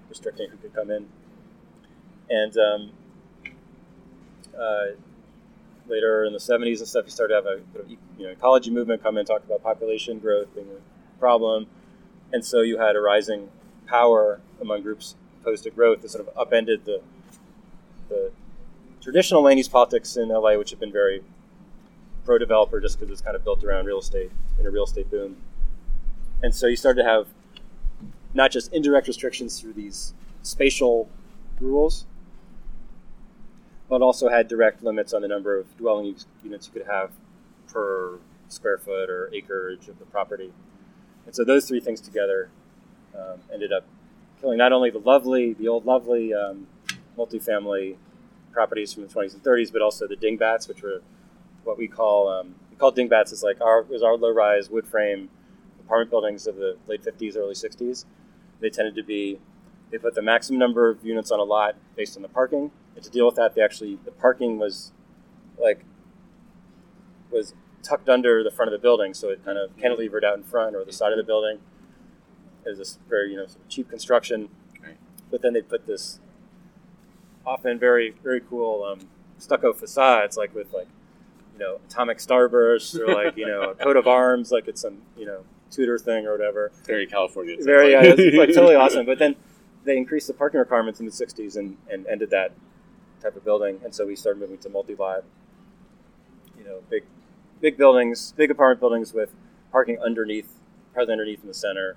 restricting 0.09 0.49
who 0.49 0.57
could 0.57 0.73
come 0.73 0.91
in. 0.91 1.07
And 2.29 2.57
um, 2.57 2.91
uh, 4.57 4.85
later 5.87 6.25
in 6.25 6.33
the 6.33 6.39
70s 6.39 6.79
and 6.79 6.87
stuff, 6.87 7.05
you 7.05 7.11
started 7.11 7.33
to 7.33 7.35
have 7.35 7.45
a 7.45 7.89
you 7.89 7.97
know, 8.25 8.29
ecology 8.29 8.71
movement 8.71 9.01
come 9.01 9.17
in, 9.17 9.25
talk 9.25 9.43
about 9.43 9.63
population 9.63 10.19
growth 10.19 10.53
being 10.53 10.67
a 10.69 11.19
problem. 11.19 11.67
And 12.31 12.45
so 12.45 12.61
you 12.61 12.77
had 12.77 12.95
a 12.95 13.01
rising 13.01 13.49
power 13.85 14.39
among 14.61 14.81
groups 14.81 15.15
opposed 15.41 15.63
to 15.63 15.71
growth 15.71 16.01
that 16.01 16.11
sort 16.11 16.27
of 16.27 16.37
upended 16.37 16.85
the, 16.85 17.01
the 18.09 18.31
traditional 19.03 19.41
land 19.41 19.59
use 19.59 19.67
politics 19.67 20.15
in 20.15 20.29
LA, 20.29 20.55
which 20.55 20.69
have 20.69 20.79
been 20.79 20.91
very 20.91 21.21
pro 22.25 22.37
developer 22.37 22.79
just 22.79 22.97
because 22.97 23.11
it's 23.11 23.21
kind 23.21 23.35
of 23.35 23.43
built 23.43 23.63
around 23.63 23.85
real 23.85 23.99
estate 23.99 24.31
in 24.57 24.65
a 24.65 24.71
real 24.71 24.85
estate 24.85 25.11
boom. 25.11 25.35
And 26.41 26.55
so 26.55 26.67
you 26.67 26.77
started 26.77 27.03
to 27.03 27.09
have 27.09 27.27
not 28.33 28.49
just 28.51 28.71
indirect 28.73 29.07
restrictions 29.07 29.59
through 29.59 29.73
these 29.73 30.13
spatial 30.41 31.09
rules, 31.59 32.05
but 33.89 34.01
also 34.01 34.29
had 34.29 34.47
direct 34.47 34.81
limits 34.83 35.13
on 35.13 35.21
the 35.21 35.27
number 35.27 35.59
of 35.59 35.77
dwelling 35.77 36.15
units 36.43 36.67
you 36.67 36.73
could 36.73 36.89
have 36.89 37.11
per 37.67 38.17
square 38.47 38.77
foot 38.77 39.09
or 39.09 39.29
acreage 39.33 39.89
of 39.89 39.99
the 39.99 40.05
property. 40.05 40.51
And 41.25 41.35
so 41.35 41.43
those 41.43 41.67
three 41.67 41.81
things 41.81 41.99
together 41.99 42.49
um, 43.15 43.39
ended 43.53 43.73
up 43.73 43.85
killing 44.39 44.57
not 44.57 44.71
only 44.71 44.89
the 44.89 44.99
lovely, 44.99 45.53
the 45.53 45.67
old 45.67 45.85
lovely 45.85 46.33
um, 46.33 46.67
multifamily 47.17 47.97
properties 48.53 48.93
from 48.93 49.03
the 49.03 49.09
20s 49.09 49.33
and 49.33 49.43
30s, 49.43 49.71
but 49.73 49.81
also 49.81 50.07
the 50.07 50.15
dingbats, 50.15 50.67
which 50.67 50.81
were 50.81 51.01
what 51.63 51.77
we 51.77 51.87
call 51.87 52.27
um, 52.29 52.55
we 52.69 52.75
call 52.77 52.91
dingbats 52.91 53.31
is 53.31 53.43
like 53.43 53.59
our 53.61 53.83
was 53.83 54.03
our 54.03 54.15
low-rise 54.15 54.69
wood 54.69 54.85
frame 54.87 55.29
apartment 55.79 56.09
buildings 56.11 56.47
of 56.47 56.55
the 56.55 56.77
late 56.87 57.01
50s, 57.03 57.35
early 57.37 57.53
60s. 57.55 58.05
They 58.59 58.69
tended 58.69 58.95
to 58.95 59.03
be 59.03 59.39
they 59.91 59.97
put 59.97 60.15
the 60.15 60.21
maximum 60.21 60.59
number 60.59 60.89
of 60.89 61.03
units 61.05 61.31
on 61.31 61.39
a 61.39 61.43
lot 61.43 61.75
based 61.95 62.15
on 62.15 62.21
the 62.23 62.29
parking, 62.29 62.71
and 62.95 63.03
to 63.03 63.09
deal 63.09 63.25
with 63.25 63.35
that, 63.35 63.55
they 63.55 63.61
actually 63.61 63.97
the 64.05 64.11
parking 64.11 64.57
was 64.59 64.91
like 65.61 65.83
was 67.31 67.53
tucked 67.81 68.07
under 68.09 68.43
the 68.43 68.51
front 68.51 68.71
of 68.73 68.79
the 68.79 68.81
building, 68.81 69.13
so 69.13 69.29
it 69.29 69.43
kind 69.43 69.57
of 69.57 69.75
cantilevered 69.77 70.23
out 70.23 70.37
in 70.37 70.43
front 70.43 70.75
or 70.75 70.85
the 70.85 70.93
side 70.93 71.11
of 71.11 71.17
the 71.17 71.23
building. 71.23 71.59
It 72.65 72.69
was 72.69 72.77
this 72.77 72.99
very 73.09 73.31
you 73.31 73.37
know 73.37 73.45
sort 73.45 73.61
of 73.63 73.69
cheap 73.69 73.89
construction, 73.89 74.49
Right. 74.81 74.97
but 75.31 75.41
then 75.41 75.53
they 75.53 75.61
put 75.61 75.85
this 75.85 76.19
often 77.45 77.79
very 77.79 78.13
very 78.23 78.41
cool 78.41 78.83
um, 78.83 79.07
stucco 79.37 79.73
facades, 79.73 80.37
like 80.37 80.53
with 80.55 80.73
like 80.73 80.87
you 81.53 81.59
know 81.59 81.79
atomic 81.87 82.17
starburst 82.17 82.99
or 82.99 83.13
like 83.13 83.37
you 83.37 83.45
know 83.45 83.71
a 83.71 83.75
coat 83.75 83.97
of 83.97 84.07
arms, 84.07 84.51
like 84.51 84.67
it's 84.67 84.81
some 84.81 85.01
you 85.17 85.25
know 85.25 85.43
Tudor 85.73 85.97
thing 85.97 86.27
or 86.27 86.31
whatever. 86.31 86.71
Very 86.85 87.07
California. 87.07 87.55
it 87.55 87.63
Very, 87.63 87.91
yeah, 87.91 88.03
sounds 88.03 88.19
it's 88.19 88.37
like 88.37 88.53
totally 88.53 88.75
awesome. 88.75 89.05
But 89.05 89.17
then 89.17 89.35
they 89.83 89.97
increased 89.97 90.27
the 90.27 90.33
parking 90.33 90.59
requirements 90.59 90.99
in 90.99 91.05
the 91.05 91.11
'60s 91.11 91.57
and, 91.57 91.77
and 91.91 92.05
ended 92.07 92.29
that 92.29 92.51
type 93.21 93.35
of 93.35 93.43
building, 93.43 93.79
and 93.83 93.93
so 93.93 94.05
we 94.05 94.15
started 94.15 94.39
moving 94.39 94.57
to 94.59 94.69
multi-lot. 94.69 95.23
You 96.57 96.63
know, 96.63 96.79
big, 96.89 97.03
big 97.59 97.75
buildings, 97.77 98.33
big 98.37 98.51
apartment 98.51 98.79
buildings 98.79 99.13
with 99.13 99.33
parking 99.71 99.99
underneath, 99.99 100.59
partly 100.93 101.11
underneath 101.11 101.41
in 101.41 101.47
the 101.47 101.53
center. 101.53 101.95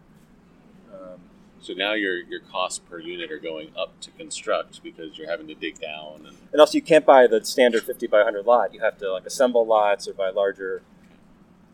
Um, 0.93 1.21
So 1.61 1.73
now 1.73 1.95
your 1.95 2.17
your 2.17 2.41
costs 2.41 2.79
per 2.79 2.99
unit 2.99 3.33
are 3.33 3.39
going 3.39 3.71
up 3.77 4.01
to 4.03 4.11
construct 4.13 4.83
because 4.83 5.19
you're 5.19 5.29
having 5.29 5.49
to 5.49 5.55
dig 5.55 5.81
down 5.81 6.27
and 6.27 6.37
and 6.57 6.61
also, 6.63 6.79
you 6.79 6.83
can't 6.83 7.05
buy 7.05 7.27
the 7.27 7.45
standard 7.45 7.83
50 7.83 8.07
by 8.07 8.17
100 8.17 8.47
lot. 8.47 8.73
You 8.73 8.81
have 8.81 8.97
to 8.97 9.13
like 9.13 9.27
assemble 9.27 9.67
lots 9.67 10.09
or 10.09 10.15
buy 10.15 10.31
larger 10.31 10.81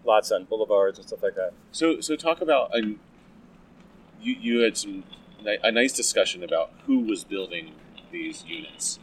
lots 0.05 0.33
on 0.33 0.43
boulevards 0.43 0.99
and 0.99 1.07
stuff 1.07 1.23
like 1.23 1.37
that. 1.37 1.53
So, 1.71 2.01
so 2.01 2.17
talk 2.17 2.41
about 2.41 2.75
um, 2.75 2.99
you. 4.21 4.35
You 4.41 4.59
had 4.62 4.77
some 4.77 5.05
a 5.45 5.71
nice 5.71 5.93
discussion 5.93 6.43
about 6.43 6.73
who 6.87 6.99
was 6.99 7.23
building 7.23 7.75
these 8.11 8.45
units, 8.45 8.99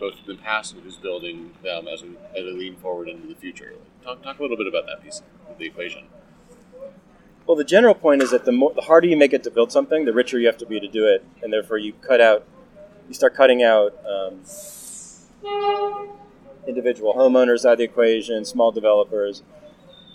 both 0.00 0.14
in 0.26 0.34
the 0.34 0.42
past 0.42 0.72
and 0.72 0.82
who's 0.82 0.96
building 0.96 1.50
them 1.62 1.86
as 1.86 2.02
we 2.02 2.16
as 2.34 2.44
we 2.44 2.52
lean 2.52 2.76
forward 2.76 3.10
into 3.10 3.26
the 3.26 3.34
future. 3.34 3.74
Talk 4.02 4.22
talk 4.22 4.38
a 4.38 4.42
little 4.42 4.56
bit 4.56 4.66
about 4.66 4.86
that 4.86 5.02
piece 5.02 5.20
of 5.46 5.58
the 5.58 5.66
equation. 5.66 6.06
Well, 7.48 7.56
the 7.56 7.64
general 7.64 7.94
point 7.94 8.22
is 8.22 8.30
that 8.30 8.44
the 8.44 8.52
more, 8.52 8.74
the 8.74 8.82
harder 8.82 9.06
you 9.06 9.16
make 9.16 9.32
it 9.32 9.42
to 9.44 9.50
build 9.50 9.72
something, 9.72 10.04
the 10.04 10.12
richer 10.12 10.38
you 10.38 10.46
have 10.48 10.58
to 10.58 10.66
be 10.66 10.78
to 10.80 10.86
do 10.86 11.06
it, 11.06 11.24
and 11.42 11.50
therefore 11.50 11.78
you 11.78 11.94
cut 11.94 12.20
out, 12.20 12.44
you 13.08 13.14
start 13.14 13.34
cutting 13.34 13.62
out 13.62 13.96
um, 14.06 14.42
individual 16.66 17.14
homeowners 17.14 17.64
out 17.64 17.72
of 17.72 17.78
the 17.78 17.84
equation, 17.84 18.44
small 18.44 18.70
developers, 18.70 19.42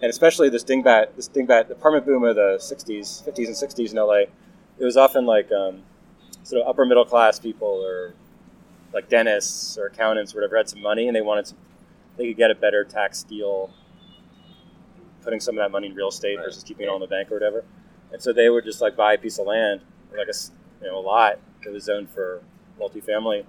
and 0.03 0.11
especially 0.11 0.47
this 0.49 0.63
dingbat, 0.63 1.15
this 1.15 1.27
dingbat 1.27 1.71
apartment 1.71 2.05
boom 2.05 2.23
of 2.23 2.35
the 2.35 2.59
'60s, 2.61 3.27
'50s, 3.27 3.47
and 3.47 3.55
'60s 3.55 3.89
in 3.89 3.97
LA. 3.97 4.31
It 4.77 4.85
was 4.85 4.95
often 4.95 5.25
like 5.25 5.51
um, 5.51 5.81
sort 6.43 6.61
of 6.61 6.67
upper 6.67 6.85
middle 6.85 7.05
class 7.05 7.39
people 7.39 7.67
or 7.67 8.13
like 8.93 9.09
dentists 9.09 9.75
or 9.75 9.87
accountants 9.87 10.35
or 10.35 10.37
whatever 10.37 10.55
had 10.55 10.69
some 10.69 10.83
money 10.83 11.07
and 11.07 11.15
they 11.15 11.21
wanted 11.21 11.45
to, 11.45 11.55
they 12.15 12.27
could 12.27 12.37
get 12.37 12.51
a 12.51 12.55
better 12.55 12.83
tax 12.83 13.23
deal 13.23 13.71
putting 15.23 15.39
some 15.39 15.57
of 15.57 15.63
that 15.63 15.71
money 15.71 15.87
in 15.87 15.95
real 15.95 16.09
estate 16.09 16.37
Right. 16.37 16.45
versus 16.45 16.63
keeping 16.63 16.85
it 16.85 16.89
all 16.89 16.95
in 16.95 17.01
the 17.01 17.07
bank 17.07 17.31
or 17.31 17.35
whatever. 17.35 17.63
And 18.11 18.21
so 18.21 18.31
they 18.33 18.49
would 18.49 18.63
just 18.65 18.81
like 18.81 18.95
buy 18.95 19.13
a 19.13 19.17
piece 19.17 19.39
of 19.39 19.47
land, 19.47 19.81
like 20.15 20.27
a 20.27 20.33
you 20.83 20.91
know 20.91 20.97
a 20.97 21.01
lot 21.01 21.39
that 21.63 21.71
was 21.73 21.85
zoned 21.85 22.09
for 22.09 22.41
multifamily, 22.79 23.45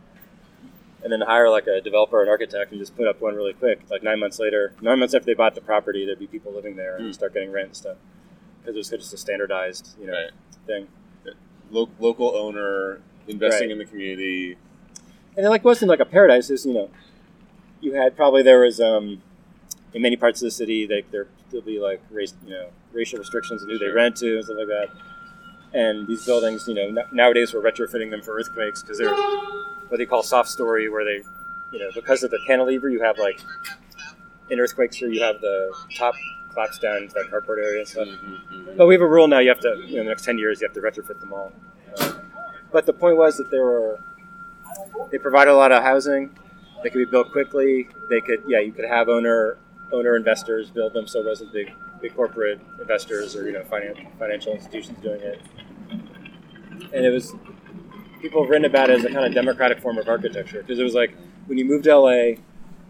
and 1.03 1.13
then 1.13 1.21
hire 1.21 1.51
like 1.51 1.67
a 1.67 1.81
developer 1.81 2.19
or 2.19 2.23
an 2.23 2.29
architect 2.29 2.71
and 2.71 2.81
just 2.81 2.97
put 2.97 3.07
up 3.07 3.21
one 3.21 3.35
really 3.35 3.53
quick. 3.53 3.81
Like 3.91 4.03
nine 4.03 4.19
months 4.21 4.39
later, 4.39 4.73
nine 4.81 4.99
months 4.99 5.15
after 5.15 5.27
they 5.27 5.35
bought 5.35 5.55
the 5.55 5.61
property, 5.61 6.07
there'd 6.07 6.19
be 6.19 6.27
people 6.27 6.53
living 6.53 6.77
there 6.77 6.97
and 6.97 7.07
Hmm. 7.07 7.13
start 7.13 7.35
getting 7.35 7.51
rent 7.53 7.67
and 7.69 7.77
stuff 7.77 7.97
because 8.63 8.75
it 8.77 8.79
was 8.79 8.89
just 8.89 9.13
a 9.13 9.19
standardized 9.19 9.97
you 10.01 10.07
know 10.07 10.13
Right. 10.15 10.31
thing. 10.67 10.89
Lo- 11.71 11.89
local 11.99 12.37
owner 12.37 13.01
investing 13.27 13.69
Right. 13.69 13.73
in 13.73 13.79
the 13.79 13.85
community. 13.87 14.57
and 15.37 15.45
it 15.45 15.49
like 15.49 15.65
wasn't 15.65 15.89
like 15.89 15.99
a 16.01 16.05
paradise. 16.05 16.49
Is 16.51 16.65
you 16.65 16.73
know, 16.73 16.91
you 17.81 17.95
had 17.95 18.15
probably 18.17 18.43
there 18.43 18.61
was 18.61 18.81
um, 18.81 19.21
in 19.93 20.01
many 20.01 20.17
parts 20.17 20.41
of 20.41 20.47
the 20.47 20.51
city 20.53 20.87
they 20.87 21.03
there 21.11 21.27
still 21.49 21.63
be 21.63 21.81
like 21.81 22.01
race 22.11 22.35
you 22.47 22.53
know 22.53 22.69
racial 22.93 23.19
restrictions 23.19 23.63
on 23.63 23.69
who 23.69 23.79
they 23.79 23.89
rent 23.89 24.17
to 24.17 24.37
and 24.37 24.45
stuff 24.45 24.59
like 24.59 24.69
that. 24.69 24.89
And 25.73 26.07
these 26.07 26.25
buildings, 26.25 26.69
you 26.69 26.75
know, 26.75 27.03
n- 27.03 27.09
nowadays 27.11 27.53
we're 27.53 27.61
retrofitting 27.61 28.11
them 28.11 28.23
for 28.23 28.39
earthquakes 28.39 28.83
because 28.83 28.99
they're 28.99 29.15
what 29.89 29.99
they 29.99 30.07
call 30.07 30.23
soft 30.23 30.49
story, 30.49 30.89
where 30.89 31.05
they, 31.05 31.25
you 31.73 31.81
know, 31.81 31.91
because 31.95 32.23
of 32.23 32.31
the 32.31 32.39
cantilever, 32.47 32.89
you 32.89 33.03
have 33.03 33.19
like 33.19 33.41
in 34.51 34.61
earthquakes 34.61 34.97
here 34.97 35.09
you 35.09 35.23
have 35.23 35.41
the 35.41 35.75
top 35.97 36.15
collapse 36.53 36.79
down 36.79 37.03
into 37.03 37.15
that 37.15 37.31
carport 37.31 37.59
area 37.59 37.81
and 37.81 37.89
stuff. 37.89 38.09
Mm-hmm. 38.09 38.77
But 38.77 38.87
we 38.87 38.95
have 38.95 39.03
a 39.03 39.09
rule 39.09 39.27
now. 39.27 39.41
You 39.41 39.49
have 39.49 39.61
to, 39.61 39.83
you 39.85 39.95
know, 39.97 40.01
in 40.01 40.07
the 40.07 40.11
next 40.11 40.25
ten 40.25 40.39
years, 40.39 40.61
you 40.61 40.69
have 40.69 40.75
to 40.75 40.81
retrofit 40.81 41.19
them 41.21 41.33
all. 41.33 41.53
Uh, 41.99 42.13
but 42.71 42.87
the 42.87 42.93
point 42.93 43.17
was 43.17 43.37
that 43.39 43.51
there 43.51 43.65
were, 43.65 44.01
they 45.11 45.19
provided 45.19 45.51
a 45.51 45.57
lot 45.57 45.73
of 45.73 45.83
housing. 45.83 46.31
They 46.83 46.91
could 46.91 46.99
be 46.99 47.05
built 47.05 47.33
quickly. 47.33 47.89
They 48.09 48.21
could, 48.21 48.43
yeah, 48.47 48.61
you 48.61 48.73
could 48.73 48.85
have 48.85 49.09
owner 49.09 49.59
owner 49.95 50.17
investors 50.17 50.71
build 50.71 50.93
them, 50.93 51.07
so 51.07 51.21
it 51.21 51.27
wasn't 51.27 51.53
big 51.53 51.73
big 52.01 52.15
corporate 52.15 52.61
investors 52.81 53.35
or 53.37 53.47
you 53.47 53.53
know 53.53 53.63
finan- 53.63 54.07
financial 54.19 54.53
institutions 54.53 54.99
doing 55.03 55.21
it. 55.21 55.41
and 56.93 57.05
it 57.07 57.11
was 57.11 57.35
people 58.21 58.43
have 58.43 58.51
written 58.51 58.65
about 58.65 58.91
it 58.91 58.99
as 58.99 59.05
a 59.05 59.11
kind 59.11 59.27
of 59.27 59.35
democratic 59.35 59.81
form 59.81 59.99
of 59.99 60.09
architecture 60.09 60.61
because 60.63 60.79
it 60.79 60.85
was 60.85 60.95
like 60.95 61.15
when 61.47 61.59
you 61.59 61.65
moved 61.65 61.85
to 61.85 61.95
LA, 61.97 62.41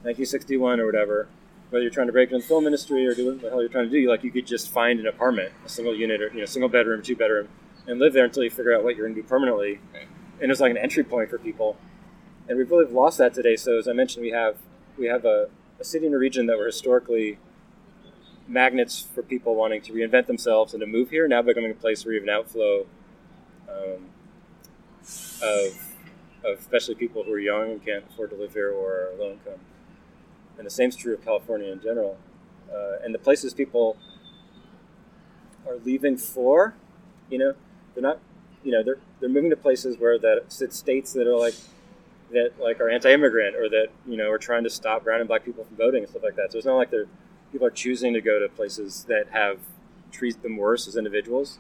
1961 0.02 0.80
or 0.80 0.86
whatever, 0.86 1.28
whether 1.70 1.82
you're 1.82 1.90
trying 1.90 2.06
to 2.06 2.12
break 2.12 2.30
into 2.30 2.40
the 2.40 2.46
film 2.46 2.66
industry 2.66 3.06
or 3.06 3.14
do 3.14 3.26
what 3.26 3.40
the 3.40 3.50
hell 3.50 3.60
you're 3.60 3.68
trying 3.68 3.90
to 3.90 3.90
do, 3.90 4.08
like 4.08 4.22
you 4.22 4.30
could 4.30 4.46
just 4.46 4.70
find 4.70 5.00
an 5.00 5.06
apartment, 5.06 5.52
a 5.64 5.68
single 5.68 5.94
unit 5.94 6.22
or 6.22 6.28
you 6.28 6.40
know 6.40 6.44
single 6.44 6.68
bedroom, 6.68 7.02
two 7.02 7.16
bedroom, 7.16 7.48
and 7.86 7.98
live 7.98 8.12
there 8.12 8.24
until 8.24 8.44
you 8.44 8.50
figure 8.50 8.74
out 8.74 8.84
what 8.84 8.96
you're 8.96 9.06
going 9.06 9.14
to 9.16 9.22
do 9.22 9.26
permanently. 9.26 9.80
And 10.40 10.50
it's 10.50 10.60
like 10.60 10.70
an 10.70 10.76
entry 10.76 11.04
point 11.04 11.30
for 11.30 11.38
people, 11.38 11.76
and 12.48 12.58
we've 12.58 12.70
really 12.70 12.92
lost 12.92 13.18
that 13.18 13.34
today. 13.34 13.56
So 13.56 13.78
as 13.78 13.88
I 13.88 13.92
mentioned, 13.92 14.22
we 14.22 14.30
have 14.30 14.56
we 14.96 15.06
have 15.06 15.24
a, 15.24 15.48
a 15.80 15.84
city 15.84 16.06
and 16.06 16.14
a 16.14 16.18
region 16.18 16.46
that 16.46 16.58
were 16.58 16.66
historically 16.66 17.38
magnets 18.46 19.06
for 19.14 19.22
people 19.22 19.54
wanting 19.54 19.80
to 19.82 19.92
reinvent 19.92 20.26
themselves 20.26 20.74
and 20.74 20.80
to 20.80 20.86
move 20.86 21.10
here, 21.10 21.26
now 21.26 21.42
becoming 21.42 21.70
a 21.70 21.74
place 21.74 22.04
where 22.04 22.14
you 22.14 22.20
have 22.20 22.28
an 22.28 22.34
outflow 22.34 22.86
um, 23.68 24.06
of, 25.42 25.94
of 26.44 26.58
especially 26.58 26.94
people 26.94 27.22
who 27.22 27.32
are 27.32 27.38
young 27.38 27.72
and 27.72 27.84
can't 27.84 28.04
afford 28.10 28.30
to 28.30 28.36
live 28.36 28.52
here 28.52 28.70
or 28.70 29.08
are 29.08 29.10
low 29.18 29.32
income. 29.32 29.60
And 30.58 30.66
the 30.66 30.70
same 30.70 30.90
is 30.90 30.96
true 30.96 31.14
of 31.14 31.24
California 31.24 31.70
in 31.72 31.80
general. 31.80 32.18
Uh, 32.72 32.96
and 33.02 33.14
the 33.14 33.18
places 33.18 33.54
people 33.54 33.96
are 35.66 35.76
leaving 35.84 36.16
for, 36.16 36.74
you 37.30 37.38
know, 37.38 37.54
they're 37.94 38.02
not, 38.02 38.18
you 38.62 38.72
know, 38.72 38.82
they're 38.82 38.98
they're 39.20 39.28
moving 39.28 39.50
to 39.50 39.56
places 39.56 39.98
where 39.98 40.18
that 40.18 40.44
states 40.48 41.12
that 41.12 41.26
are 41.26 41.36
like 41.36 41.54
that 42.34 42.52
like 42.60 42.80
are 42.80 42.90
anti-immigrant 42.90 43.56
or 43.56 43.68
that 43.68 43.88
you 44.06 44.16
know 44.16 44.30
are 44.30 44.38
trying 44.38 44.64
to 44.64 44.70
stop 44.70 45.04
brown 45.04 45.20
and 45.20 45.28
black 45.28 45.44
people 45.44 45.64
from 45.64 45.76
voting 45.76 46.02
and 46.02 46.10
stuff 46.10 46.22
like 46.22 46.36
that. 46.36 46.52
So 46.52 46.58
it's 46.58 46.66
not 46.66 46.76
like 46.76 46.90
they're 46.90 47.08
people 47.52 47.66
are 47.66 47.70
choosing 47.70 48.12
to 48.12 48.20
go 48.20 48.38
to 48.38 48.48
places 48.48 49.04
that 49.08 49.28
have 49.30 49.58
treat 50.10 50.42
them 50.42 50.56
worse 50.56 50.86
as 50.86 50.96
individuals. 50.96 51.58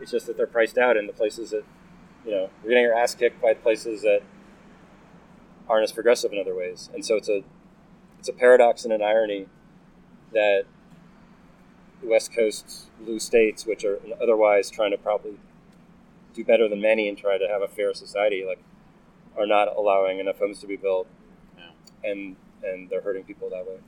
It's 0.00 0.10
just 0.10 0.26
that 0.26 0.36
they're 0.36 0.46
priced 0.46 0.76
out 0.76 0.96
in 0.96 1.06
the 1.06 1.12
places 1.12 1.50
that 1.50 1.64
you 2.24 2.32
know 2.32 2.50
you're 2.62 2.70
getting 2.70 2.84
your 2.84 2.94
ass 2.94 3.14
kicked 3.14 3.40
by 3.40 3.54
places 3.54 4.02
that 4.02 4.20
aren't 5.68 5.84
as 5.84 5.92
progressive 5.92 6.32
in 6.32 6.38
other 6.38 6.54
ways. 6.54 6.90
And 6.92 7.04
so 7.04 7.16
it's 7.16 7.28
a 7.28 7.42
it's 8.18 8.28
a 8.28 8.32
paradox 8.32 8.84
and 8.84 8.92
an 8.92 9.02
irony 9.02 9.46
that 10.32 10.64
West 12.02 12.34
Coast 12.34 12.90
blue 13.00 13.18
states, 13.18 13.66
which 13.66 13.84
are 13.84 14.00
otherwise 14.20 14.70
trying 14.70 14.90
to 14.90 14.98
probably 14.98 15.38
do 16.34 16.44
better 16.44 16.68
than 16.68 16.80
many 16.80 17.08
and 17.08 17.16
try 17.16 17.38
to 17.38 17.46
have 17.46 17.62
a 17.62 17.68
fair 17.68 17.94
society, 17.94 18.44
like 18.46 18.58
are 19.36 19.46
not 19.46 19.68
allowing 19.76 20.18
enough 20.18 20.38
homes 20.38 20.60
to 20.60 20.66
be 20.66 20.76
built, 20.76 21.06
Yeah. 21.56 21.70
and 22.10 22.36
and 22.62 22.88
they're 22.88 23.02
hurting 23.02 23.24
people 23.24 23.50
that 23.50 23.66
way. 23.66 23.78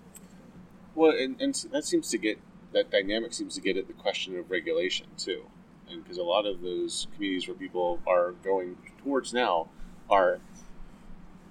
Well, 0.94 1.12
and, 1.12 1.40
and 1.40 1.54
that 1.72 1.84
seems 1.84 2.10
to 2.10 2.18
get 2.18 2.38
that 2.72 2.90
dynamic 2.90 3.32
seems 3.32 3.54
to 3.54 3.60
get 3.60 3.76
at 3.76 3.86
the 3.86 3.92
question 3.94 4.38
of 4.38 4.50
regulation 4.50 5.06
too, 5.16 5.44
and 5.90 6.02
because 6.02 6.18
a 6.18 6.22
lot 6.22 6.46
of 6.46 6.60
those 6.62 7.06
communities 7.14 7.48
where 7.48 7.56
people 7.56 8.00
are 8.06 8.32
going 8.32 8.76
towards 9.02 9.32
now 9.32 9.68
are 10.10 10.40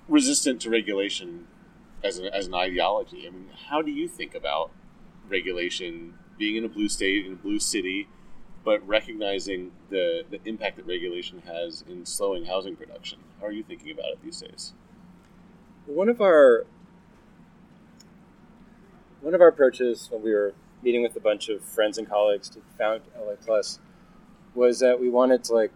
resistant 0.08 0.62
to 0.62 0.70
regulation 0.70 1.48
as, 2.04 2.20
a, 2.20 2.34
as 2.34 2.48
an 2.48 2.54
ideology. 2.54 3.26
I 3.28 3.32
mean, 3.32 3.50
how 3.70 3.82
do 3.82 3.92
you 3.92 4.08
think 4.08 4.36
about 4.36 4.72
regulation 5.28 6.14
being 6.38 6.56
in 6.56 6.64
a 6.66 6.70
blue 6.70 6.90
state 6.90 7.26
in 7.26 7.34
a 7.34 7.36
blue 7.36 7.60
city, 7.60 8.08
but 8.66 8.86
recognizing 8.86 9.72
the 9.90 10.24
the 10.30 10.40
impact 10.46 10.76
that 10.78 10.88
regulation 10.88 11.44
has 11.46 11.86
in 11.88 12.06
slowing 12.06 12.46
housing 12.46 12.76
production? 12.76 13.20
How 13.40 13.48
are 13.48 13.52
you 13.52 13.64
thinking 13.64 13.92
about 13.92 14.12
it 14.12 14.20
these 14.24 14.42
days? 14.42 14.74
One 15.86 16.10
of 16.10 16.20
our 16.20 16.66
one 19.22 19.34
of 19.34 19.42
our 19.42 19.48
approaches 19.48 20.10
when 20.12 20.22
we 20.24 20.34
were 20.34 20.54
meeting 20.82 21.04
with 21.04 21.16
a 21.16 21.20
bunch 21.20 21.48
of 21.48 21.64
friends 21.64 21.98
and 21.98 22.10
colleagues 22.10 22.50
to 22.50 22.60
found 22.78 23.02
LA 23.18 23.36
Plus 23.36 23.80
was 24.54 24.80
that 24.80 25.00
we 25.00 25.10
wanted 25.10 25.44
to 25.46 25.54
like 25.54 25.72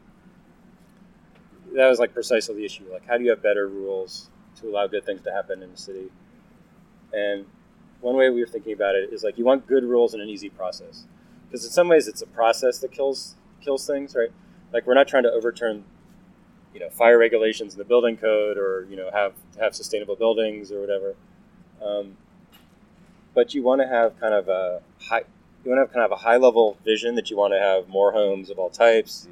that 1.75 1.87
was 1.87 1.99
like 1.99 2.13
precisely 2.13 2.55
the 2.55 2.65
issue. 2.65 2.85
Like, 2.91 3.07
how 3.07 3.17
do 3.17 3.23
you 3.23 3.29
have 3.29 3.43
better 3.43 3.67
rules 3.67 4.29
to 4.59 4.67
allow 4.67 4.87
good 4.87 5.05
things 5.05 5.21
to 5.21 5.31
happen 5.31 5.61
in 5.61 5.71
the 5.71 5.77
city? 5.77 6.09
And 7.13 7.45
one 8.01 8.15
way 8.15 8.29
we 8.29 8.41
were 8.41 8.47
thinking 8.47 8.73
about 8.73 8.95
it 8.95 9.13
is 9.13 9.23
like 9.23 9.37
you 9.37 9.45
want 9.45 9.67
good 9.67 9.83
rules 9.83 10.13
and 10.13 10.23
an 10.23 10.29
easy 10.29 10.49
process, 10.49 11.05
because 11.49 11.65
in 11.65 11.71
some 11.71 11.87
ways 11.87 12.07
it's 12.07 12.21
a 12.21 12.27
process 12.27 12.79
that 12.79 12.91
kills 12.91 13.35
kills 13.61 13.85
things, 13.85 14.15
right? 14.15 14.31
Like 14.71 14.85
we're 14.85 14.93
not 14.93 15.07
trying 15.07 15.23
to 15.23 15.31
overturn, 15.31 15.83
you 16.73 16.79
know, 16.79 16.89
fire 16.89 17.17
regulations 17.17 17.73
in 17.73 17.79
the 17.79 17.85
building 17.85 18.17
code 18.17 18.57
or 18.57 18.85
you 18.89 18.95
know 18.95 19.09
have 19.11 19.33
have 19.59 19.75
sustainable 19.75 20.15
buildings 20.15 20.71
or 20.71 20.79
whatever. 20.79 21.15
Um, 21.83 22.17
but 23.33 23.53
you 23.53 23.63
want 23.63 23.81
to 23.81 23.87
have 23.87 24.19
kind 24.19 24.33
of 24.33 24.47
a 24.47 24.81
high, 25.01 25.23
you 25.63 25.71
want 25.71 25.77
to 25.77 25.81
have 25.81 25.93
kind 25.93 26.05
of 26.05 26.11
a 26.11 26.21
high 26.21 26.37
level 26.37 26.77
vision 26.83 27.15
that 27.15 27.29
you 27.29 27.37
want 27.37 27.53
to 27.53 27.59
have 27.59 27.87
more 27.87 28.11
homes 28.11 28.49
of 28.49 28.59
all 28.59 28.69
types. 28.69 29.27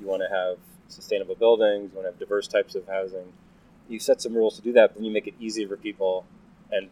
You 0.00 0.06
want 0.06 0.22
to 0.22 0.28
have 0.28 0.58
sustainable 0.88 1.34
buildings. 1.34 1.90
You 1.92 1.98
want 1.98 2.06
to 2.06 2.12
have 2.12 2.18
diverse 2.18 2.48
types 2.48 2.74
of 2.74 2.86
housing. 2.86 3.32
You 3.88 3.98
set 3.98 4.20
some 4.20 4.34
rules 4.34 4.56
to 4.56 4.62
do 4.62 4.72
that, 4.72 4.90
but 4.90 4.94
then 4.96 5.04
you 5.04 5.10
make 5.10 5.26
it 5.26 5.34
easy 5.40 5.66
for 5.66 5.76
people 5.76 6.24
and 6.70 6.88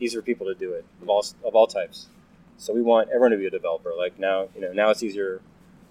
easy 0.00 0.16
for 0.16 0.22
people 0.22 0.46
to 0.46 0.54
do 0.54 0.72
it 0.72 0.84
of 1.00 1.08
all 1.08 1.24
of 1.44 1.54
all 1.54 1.66
types. 1.66 2.08
So 2.62 2.72
we 2.72 2.80
want 2.80 3.08
everyone 3.08 3.32
to 3.32 3.38
be 3.38 3.46
a 3.46 3.50
developer. 3.50 3.90
Like 3.98 4.20
now, 4.20 4.46
you 4.54 4.60
know, 4.60 4.72
now 4.72 4.90
it's 4.90 5.02
easier 5.02 5.40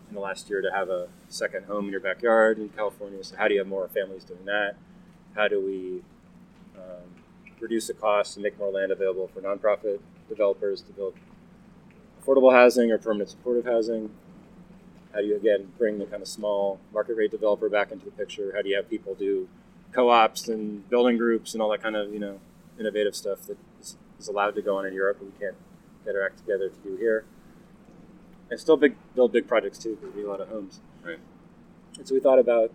in 0.08 0.16
the 0.16 0.22
last 0.22 0.50
year 0.50 0.62
to 0.62 0.72
have 0.72 0.88
a 0.88 1.10
second 1.28 1.66
home 1.66 1.84
in 1.88 1.92
your 1.92 2.00
backyard 2.00 2.60
in 2.60 2.70
California. 2.70 3.22
So 3.26 3.36
how 3.36 3.50
do 3.50 3.56
you 3.56 3.60
have 3.60 3.68
more 3.68 3.90
families 3.90 4.24
doing 4.24 4.46
that? 4.46 4.76
How 5.36 5.50
do 5.50 5.60
we 5.60 6.02
um, 6.80 7.10
reduce 7.60 7.88
the 7.88 7.94
costs 7.94 8.38
and 8.38 8.44
make 8.44 8.58
more 8.58 8.72
land 8.72 8.94
available 8.94 9.28
for 9.28 9.42
nonprofit 9.42 10.00
developers 10.30 10.82
to 10.84 10.94
build 10.94 11.14
affordable 12.24 12.54
housing 12.54 12.90
or 12.90 12.98
permanent 12.98 13.32
supportive 13.32 13.66
housing? 13.66 14.10
How 15.14 15.20
do 15.20 15.26
you 15.26 15.36
again 15.36 15.74
bring 15.78 16.00
the 16.00 16.06
kind 16.06 16.22
of 16.22 16.30
small 16.30 16.80
market 16.94 17.18
rate 17.18 17.32
developer 17.32 17.68
back 17.68 17.92
into 17.92 18.06
the 18.06 18.12
picture? 18.12 18.54
How 18.56 18.62
do 18.62 18.70
you 18.70 18.78
have 18.78 18.90
people 18.90 19.14
do 19.14 19.50
co-ops 19.92 20.48
and 20.48 20.90
building 20.90 21.18
groups 21.18 21.52
and 21.52 21.62
all 21.62 21.70
that 21.72 21.84
kind 21.84 21.98
of 21.98 22.14
you 22.14 22.20
know 22.20 22.40
innovative 22.80 23.14
stuff 23.14 23.42
that 23.48 23.58
is, 23.82 23.98
is 24.18 24.30
allowed 24.30 24.56
to 24.56 24.62
go 24.62 24.78
on 24.78 24.86
in 24.86 24.94
Europe 24.94 25.18
but 25.20 25.26
we 25.26 25.38
can't 25.38 25.58
get 26.06 26.16
our 26.16 26.26
act 26.26 26.40
together 26.40 26.70
to 26.70 26.76
do 26.84 26.98
here? 26.98 27.26
And 28.50 28.60
still 28.60 28.78
big 28.78 28.96
build 29.16 29.32
big 29.32 29.48
projects 29.48 29.78
too 29.78 29.96
because 29.96 30.14
we 30.14 30.22
need 30.22 30.28
a 30.28 30.30
lot 30.30 30.42
of 30.42 30.50
homes. 30.50 30.82
Right. 31.04 31.20
And 31.98 32.08
so 32.08 32.14
we 32.14 32.20
thought 32.20 32.40
about 32.40 32.72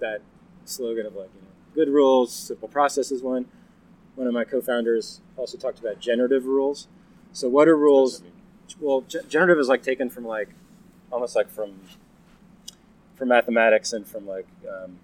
that 0.00 0.20
slogan 0.64 1.06
of 1.06 1.16
like 1.16 1.30
you 1.34 1.42
know 1.42 1.48
good 1.74 1.88
rules, 1.88 2.32
simple 2.32 2.68
processes. 2.68 3.22
One 3.22 3.46
one 4.14 4.26
of 4.26 4.32
my 4.32 4.44
co-founders 4.44 5.20
also 5.36 5.56
talked 5.56 5.78
about 5.78 6.00
generative 6.00 6.46
rules. 6.46 6.88
So 7.32 7.48
what 7.48 7.68
are 7.68 7.76
rules? 7.76 8.22
Well, 8.80 9.02
generative 9.02 9.58
is 9.58 9.68
like 9.68 9.82
taken 9.82 10.10
from 10.10 10.26
like 10.26 10.50
almost 11.10 11.36
like 11.36 11.48
from 11.50 11.80
from 13.14 13.28
mathematics 13.28 13.92
and 13.92 14.06
from 14.06 14.26
like 14.26 14.46
um, 14.68 14.98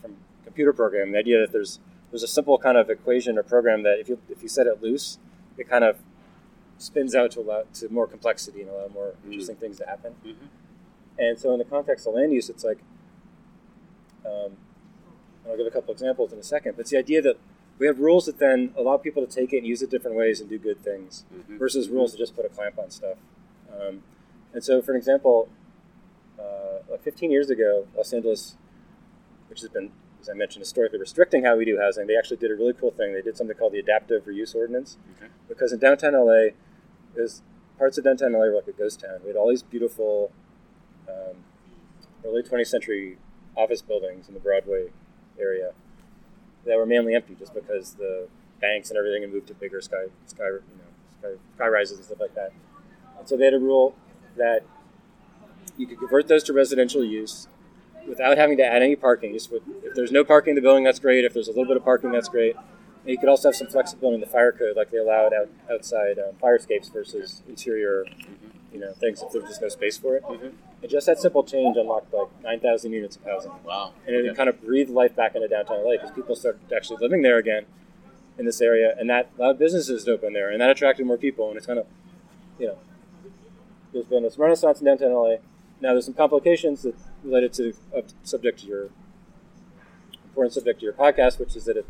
from 0.00 0.16
computer 0.44 0.72
programming. 0.72 1.12
The 1.12 1.18
idea 1.18 1.40
that 1.40 1.52
there's 1.52 1.80
there's 2.10 2.22
a 2.22 2.28
simple 2.28 2.58
kind 2.58 2.76
of 2.76 2.90
equation 2.90 3.38
or 3.38 3.42
program 3.42 3.82
that 3.82 3.98
if 3.98 4.08
you 4.08 4.18
if 4.28 4.42
you 4.42 4.48
set 4.48 4.66
it 4.66 4.82
loose, 4.82 5.18
it 5.58 5.68
kind 5.68 5.84
of 5.84 5.98
spins 6.78 7.14
out 7.14 7.32
to 7.32 7.40
allow 7.40 7.64
to 7.74 7.88
more 7.88 8.06
complexity 8.06 8.60
and 8.62 8.70
allow 8.70 8.88
more 8.88 9.14
interesting 9.24 9.56
things 9.56 9.78
to 9.78 9.86
happen. 9.86 10.14
Mhm. 10.24 10.36
And 11.18 11.38
so 11.38 11.52
in 11.52 11.58
the 11.58 11.64
context 11.64 12.06
of 12.06 12.14
land 12.14 12.32
use, 12.32 12.48
it's 12.48 12.64
like 12.64 12.78
um, 14.24 14.56
and 15.44 15.52
I'll 15.52 15.56
give 15.56 15.66
a 15.66 15.70
couple 15.70 15.92
examples 15.92 16.32
in 16.32 16.38
a 16.38 16.42
second. 16.42 16.72
But 16.76 16.82
it's 16.82 16.90
the 16.90 16.98
idea 16.98 17.22
that 17.22 17.38
we 17.78 17.86
have 17.86 17.98
rules 18.00 18.26
that 18.26 18.38
then 18.38 18.74
allow 18.76 18.96
people 18.96 19.24
to 19.24 19.32
take 19.32 19.52
it 19.52 19.58
and 19.58 19.66
use 19.66 19.80
it 19.82 19.90
different 19.90 20.16
ways 20.16 20.40
and 20.40 20.48
do 20.50 20.58
good 20.58 20.82
things 20.82 21.24
Mhm. 21.32 21.58
versus 21.58 21.88
rules 21.88 22.12
that 22.12 22.18
just 22.18 22.34
put 22.36 22.44
a 22.44 22.48
clamp 22.48 22.78
on 22.78 22.90
stuff. 22.90 23.18
Um, 23.72 24.02
and 24.52 24.62
so, 24.64 24.82
for 24.82 24.92
an 24.92 24.96
example, 24.98 25.48
uh, 26.38 26.80
like 26.90 27.02
15 27.02 27.30
years 27.30 27.50
ago, 27.50 27.86
Los 27.96 28.12
Angeles, 28.12 28.56
which 29.48 29.60
has 29.60 29.70
been, 29.70 29.92
as 30.20 30.28
I 30.28 30.32
mentioned, 30.34 30.62
historically 30.62 30.98
restricting 30.98 31.44
how 31.44 31.56
we 31.56 31.64
do 31.64 31.78
housing, 31.78 32.06
they 32.06 32.16
actually 32.16 32.38
did 32.38 32.50
a 32.50 32.54
really 32.54 32.72
cool 32.72 32.90
thing. 32.90 33.14
They 33.14 33.22
did 33.22 33.36
something 33.36 33.56
called 33.56 33.72
the 33.72 33.78
Adaptive 33.78 34.24
Reuse 34.24 34.54
Ordinance. 34.54 34.98
Okay. 35.16 35.30
Because 35.48 35.72
in 35.72 35.78
downtown 35.78 36.14
LA, 36.14 36.50
there's 37.14 37.42
parts 37.78 37.98
of 37.98 38.04
downtown 38.04 38.32
LA 38.32 38.40
were 38.40 38.56
like 38.56 38.68
a 38.68 38.72
ghost 38.72 39.00
town. 39.00 39.20
We 39.22 39.28
had 39.28 39.36
all 39.36 39.48
these 39.48 39.62
beautiful 39.62 40.32
um, 41.08 41.36
early 42.24 42.42
20th 42.42 42.66
century 42.66 43.18
office 43.56 43.82
buildings 43.82 44.28
in 44.28 44.34
the 44.34 44.40
Broadway 44.40 44.88
area 45.38 45.72
that 46.66 46.76
were 46.76 46.86
mainly 46.86 47.14
empty 47.14 47.34
just 47.38 47.54
because 47.54 47.94
the 47.94 48.28
banks 48.60 48.90
and 48.90 48.98
everything 48.98 49.22
had 49.22 49.32
moved 49.32 49.46
to 49.48 49.54
bigger 49.54 49.80
sky, 49.80 50.06
sky, 50.26 50.46
you 50.46 50.52
know, 50.52 51.18
sky, 51.20 51.40
sky 51.56 51.68
rises 51.68 51.98
and 51.98 52.04
stuff 52.06 52.20
like 52.20 52.34
that. 52.34 52.52
And 53.18 53.28
so 53.28 53.36
they 53.36 53.44
had 53.44 53.54
a 53.54 53.58
rule 53.58 53.94
that 54.36 54.64
you 55.76 55.86
could 55.86 55.98
convert 55.98 56.28
those 56.28 56.42
to 56.44 56.52
residential 56.52 57.04
use 57.04 57.48
without 58.08 58.38
having 58.38 58.56
to 58.56 58.64
add 58.64 58.82
any 58.82 58.96
parking. 58.96 59.32
Just 59.32 59.52
with, 59.52 59.62
if 59.84 59.94
there's 59.94 60.12
no 60.12 60.24
parking 60.24 60.50
in 60.52 60.54
the 60.56 60.62
building, 60.62 60.84
that's 60.84 60.98
great. 60.98 61.24
If 61.24 61.34
there's 61.34 61.48
a 61.48 61.52
little 61.52 61.66
bit 61.66 61.76
of 61.76 61.84
parking, 61.84 62.10
that's 62.12 62.28
great. 62.28 62.56
And 62.56 63.10
you 63.10 63.18
could 63.18 63.28
also 63.28 63.48
have 63.48 63.56
some 63.56 63.68
flexibility 63.68 64.16
in 64.16 64.20
the 64.20 64.26
fire 64.26 64.52
code, 64.52 64.76
like 64.76 64.90
they 64.90 64.98
allowed 64.98 65.32
out, 65.32 65.48
outside 65.70 66.18
um, 66.18 66.34
fire 66.40 66.56
escapes 66.56 66.88
versus 66.88 67.42
interior, 67.48 68.04
you 68.72 68.80
know, 68.80 68.92
things 68.92 69.22
if 69.22 69.32
there's 69.32 69.44
just 69.44 69.62
no 69.62 69.68
space 69.68 69.96
for 69.96 70.16
it. 70.16 70.22
Mhm. 70.24 70.52
And 70.82 70.90
just 70.90 71.06
that 71.06 71.18
simple 71.18 71.42
change 71.42 71.76
unlocked 71.76 72.12
like 72.12 72.28
9,000 72.42 72.92
units 72.92 73.16
of 73.16 73.24
housing 73.24 73.52
Wow. 73.64 73.92
and 74.06 74.14
it 74.14 74.26
Okay. 74.26 74.34
kind 74.36 74.48
of 74.48 74.60
breathed 74.62 74.90
life 74.90 75.14
back 75.16 75.34
into 75.34 75.48
downtown 75.48 75.78
LA 75.84 75.92
because 75.92 76.10
people 76.12 76.34
started 76.36 76.60
actually 76.74 76.98
living 77.00 77.22
there 77.22 77.36
again 77.38 77.64
in 78.38 78.44
this 78.46 78.60
area, 78.60 78.94
and 78.98 79.10
that 79.10 79.28
allowed 79.38 79.58
businesses 79.58 80.04
to 80.04 80.12
open 80.12 80.32
there, 80.32 80.48
and 80.50 80.60
that 80.60 80.70
attracted 80.70 81.04
more 81.04 81.16
people, 81.16 81.48
and 81.48 81.56
it's 81.56 81.66
kind 81.66 81.78
of, 81.80 81.86
you 82.58 82.68
know, 82.68 82.78
there's 83.92 84.04
been 84.06 84.22
this 84.22 84.38
renaissance 84.38 84.78
in 84.80 84.86
downtown 84.86 85.12
LA, 85.12 85.36
now 85.80 85.92
there's 85.92 86.04
some 86.04 86.14
complications 86.14 86.82
that 86.82 86.94
related 87.24 87.52
to 87.54 87.74
uh, 87.96 88.02
subject 88.22 88.60
to 88.60 88.66
your 88.66 88.88
important 90.24 90.54
subject 90.54 90.80
to 90.80 90.84
your 90.84 90.92
podcast, 90.92 91.38
which 91.40 91.56
is 91.56 91.64
that 91.64 91.76
it, 91.76 91.86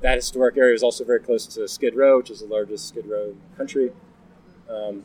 that 0.00 0.16
historic 0.16 0.56
area 0.56 0.74
is 0.74 0.82
also 0.82 1.04
very 1.04 1.20
close 1.20 1.46
to 1.46 1.66
Skid 1.68 1.94
Row, 1.96 2.18
which 2.18 2.30
is 2.30 2.40
the 2.40 2.46
largest 2.46 2.88
skid 2.88 3.06
row 3.06 3.24
in 3.30 3.40
the 3.50 3.56
country, 3.56 3.90
um, 4.70 5.02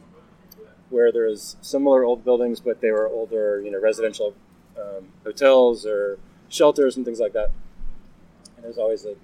where 0.89 1.11
there's 1.11 1.55
similar 1.61 2.03
old 2.03 2.23
buildings, 2.23 2.59
but 2.59 2.81
they 2.81 2.91
were 2.91 3.07
older, 3.07 3.61
you 3.61 3.71
know, 3.71 3.79
residential 3.79 4.33
um, 4.79 5.07
hotels 5.23 5.85
or 5.85 6.19
shelters 6.49 6.95
and 6.97 7.05
things 7.05 7.19
like 7.19 7.33
that. 7.33 7.51
And 8.55 8.65
there's 8.65 8.77
always 8.77 9.05
a 9.05 9.15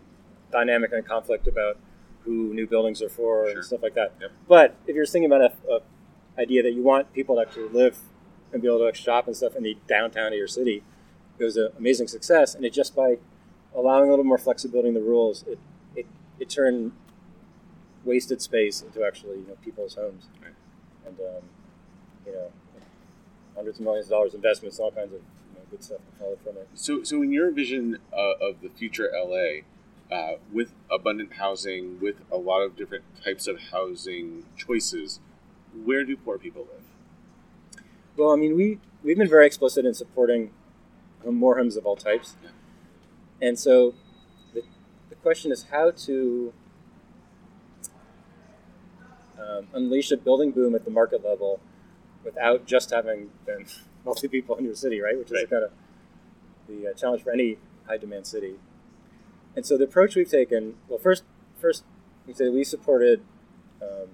dynamic 0.51 0.91
and 0.93 1.05
conflict 1.05 1.47
about 1.47 1.77
who 2.23 2.53
new 2.53 2.65
buildings 2.67 3.01
are 3.01 3.09
for 3.09 3.45
Sure. 3.47 3.55
and 3.55 3.65
stuff 3.65 3.83
like 3.83 3.95
that. 3.95 4.13
Yep. 4.21 4.31
But 4.47 4.75
if 4.87 4.95
you're 4.95 5.05
thinking 5.05 5.31
about 5.31 5.41
a, 5.69 5.73
a 5.73 6.41
idea 6.41 6.63
that 6.63 6.71
you 6.71 6.81
want 6.81 7.11
people 7.13 7.35
to 7.35 7.41
actually 7.41 7.69
live 7.69 7.97
and 8.53 8.61
be 8.61 8.67
able 8.67 8.79
to 8.89 8.93
shop 8.97 9.27
and 9.27 9.35
stuff 9.35 9.55
in 9.55 9.63
the 9.63 9.75
downtown 9.87 10.27
of 10.27 10.37
your 10.37 10.47
city, 10.47 10.83
it 11.39 11.43
was 11.43 11.57
an 11.57 11.69
amazing 11.77 12.07
success. 12.07 12.55
And 12.55 12.63
it 12.63 12.71
just 12.73 12.95
by 12.95 13.17
allowing 13.75 14.07
a 14.07 14.11
little 14.11 14.25
more 14.25 14.37
flexibility 14.37 14.87
in 14.89 14.93
the 14.93 15.01
rules, 15.01 15.43
it 15.47 15.59
it, 15.95 16.05
it 16.39 16.49
turned 16.49 16.91
wasted 18.05 18.41
space 18.41 18.81
into 18.81 19.03
actually 19.05 19.37
you 19.37 19.45
know 19.47 19.55
people's 19.63 19.95
homes, 19.95 20.27
Right. 20.41 20.53
and 21.07 21.19
um, 21.19 21.43
you 22.25 22.33
know 22.33 22.51
hundreds 23.55 23.79
of 23.79 23.85
millions 23.85 24.07
of 24.07 24.11
dollars 24.11 24.33
investments, 24.33 24.79
all 24.79 24.91
kinds 24.91 25.13
of 25.13 25.19
you 25.19 25.55
know, 25.55 25.61
good 25.71 25.83
stuff 25.83 25.99
followed 26.19 26.39
from 26.43 26.57
it. 26.57 26.67
So, 26.73 27.03
so 27.03 27.21
in 27.21 27.31
your 27.31 27.51
vision 27.51 27.99
uh, 28.11 28.33
of 28.41 28.61
the 28.61 28.69
future 28.69 29.11
LA, 29.13 29.61
uh, 30.15 30.37
with 30.51 30.73
abundant 30.91 31.33
housing, 31.33 31.99
with 31.99 32.15
a 32.31 32.37
lot 32.37 32.61
of 32.61 32.75
different 32.75 33.03
types 33.23 33.47
of 33.47 33.59
housing 33.71 34.45
choices, 34.57 35.19
where 35.85 36.03
do 36.03 36.17
poor 36.17 36.37
people 36.39 36.61
live? 36.63 36.83
Well, 38.17 38.31
I 38.31 38.35
mean, 38.35 38.55
we 38.55 38.79
we've 39.03 39.17
been 39.17 39.29
very 39.29 39.45
explicit 39.45 39.85
in 39.85 39.93
supporting 39.93 40.51
um, 41.27 41.35
more 41.35 41.57
homes 41.57 41.75
of 41.75 41.85
all 41.85 41.95
types, 41.95 42.35
Yeah. 42.43 42.49
and 43.41 43.57
so 43.59 43.93
the, 44.53 44.61
the 45.09 45.15
question 45.15 45.51
is 45.51 45.63
how 45.71 45.91
to 45.91 46.53
um, 49.39 49.67
unleash 49.73 50.11
a 50.11 50.17
building 50.17 50.51
boom 50.51 50.75
at 50.75 50.85
the 50.85 50.91
market 50.91 51.23
level 51.23 51.59
without 52.23 52.65
just 52.65 52.91
having 52.91 53.29
then 53.45 53.65
wealthy 54.03 54.27
people 54.35 54.55
in 54.57 54.65
your 54.65 54.75
city, 54.75 55.01
right? 55.01 55.17
Which 55.17 55.27
is 55.27 55.33
Right. 55.33 55.43
a 55.45 55.47
kind 55.47 55.63
of 55.65 55.71
the 56.67 56.89
uh, 56.89 56.93
challenge 56.93 57.23
for 57.23 57.31
any 57.31 57.57
high 57.87 57.97
demand 57.97 58.27
city. 58.27 58.55
And 59.55 59.65
so 59.65 59.77
the 59.77 59.83
approach 59.83 60.15
we've 60.15 60.29
taken, 60.29 60.75
well, 60.87 60.97
first, 60.99 61.23
first 61.59 61.83
we 62.25 62.33
say 62.33 62.49
we 62.49 62.63
supported. 62.63 63.21
Um, 63.81 64.07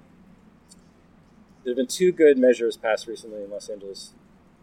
there 1.70 1.76
have 1.76 1.88
been 1.88 1.96
two 1.96 2.12
good 2.12 2.36
measures 2.36 2.78
passed 2.78 3.06
recently 3.06 3.44
in 3.44 3.52
Los 3.52 3.70
Angeles 3.70 4.14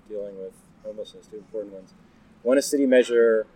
dealing 0.09 0.37
with 0.39 0.55
homelessness, 0.85 1.29
two 1.29 1.37
important 1.37 1.73
ones. 1.73 1.95
One 2.43 2.59
is 2.59 2.67
city 2.67 2.85
measure, 2.85 3.47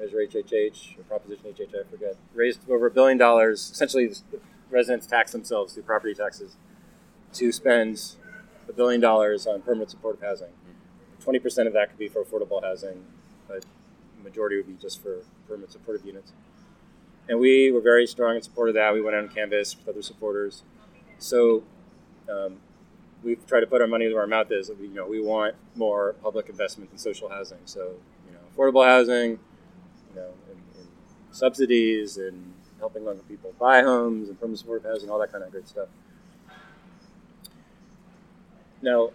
measure 0.00 0.16
HHH, 0.16 0.98
or 0.98 1.04
Proposition 1.04 1.44
HHH, 1.52 1.86
I 1.86 1.88
forget, 1.88 2.16
raised 2.34 2.68
over 2.68 2.86
a 2.86 2.90
billion 2.90 3.18
dollars. 3.18 3.70
Essentially, 3.72 4.10
residents 4.68 5.06
tax 5.06 5.30
themselves 5.30 5.74
through 5.74 5.84
property 5.84 6.12
taxes 6.12 6.56
to 7.34 7.52
spend 7.52 8.16
a 8.68 8.72
billion 8.72 9.00
dollars 9.00 9.46
on 9.46 9.62
permanent 9.62 9.92
supportive 9.92 10.20
housing. 10.20 10.50
20% 11.24 11.68
of 11.68 11.72
that 11.72 11.90
could 11.90 11.98
be 12.00 12.08
for 12.08 12.24
affordable 12.24 12.60
housing, 12.64 13.04
but 13.46 13.64
the 14.16 14.24
majority 14.24 14.56
would 14.56 14.66
be 14.66 14.74
just 14.74 15.00
for 15.00 15.18
permanent 15.46 15.70
supportive 15.70 16.04
units. 16.04 16.32
And 17.28 17.38
we 17.38 17.70
were 17.70 17.80
very 17.80 18.08
strong 18.08 18.34
in 18.34 18.42
support 18.42 18.70
of 18.70 18.74
that. 18.74 18.92
We 18.92 19.00
went 19.00 19.14
out 19.14 19.22
on 19.22 19.28
canvas 19.28 19.76
with 19.76 19.88
other 19.88 20.02
supporters. 20.02 20.64
So 21.20 21.62
um, 22.30 22.56
we've 23.22 23.44
tried 23.46 23.60
to 23.60 23.66
put 23.66 23.80
our 23.80 23.86
money 23.86 24.08
where 24.12 24.22
our 24.22 24.26
mouth 24.26 24.50
is. 24.50 24.70
You 24.80 24.88
know, 24.88 25.06
we 25.06 25.20
want 25.20 25.54
more 25.74 26.14
public 26.22 26.48
investment 26.48 26.90
in 26.92 26.98
social 26.98 27.28
housing. 27.28 27.58
So, 27.64 27.94
you 28.26 28.32
know, 28.32 28.40
affordable 28.54 28.86
housing, 28.86 29.30
you 29.30 30.16
know, 30.16 30.30
and, 30.48 30.60
and 30.78 30.88
subsidies 31.30 32.16
and 32.16 32.52
helping 32.78 33.04
local 33.04 33.22
people 33.24 33.54
buy 33.58 33.82
homes 33.82 34.28
and 34.28 34.38
permanent 34.38 34.58
supportive 34.58 34.90
housing, 34.90 35.10
all 35.10 35.18
that 35.18 35.30
kind 35.30 35.44
of 35.44 35.50
great 35.50 35.68
stuff. 35.68 35.88
Now, 38.82 39.10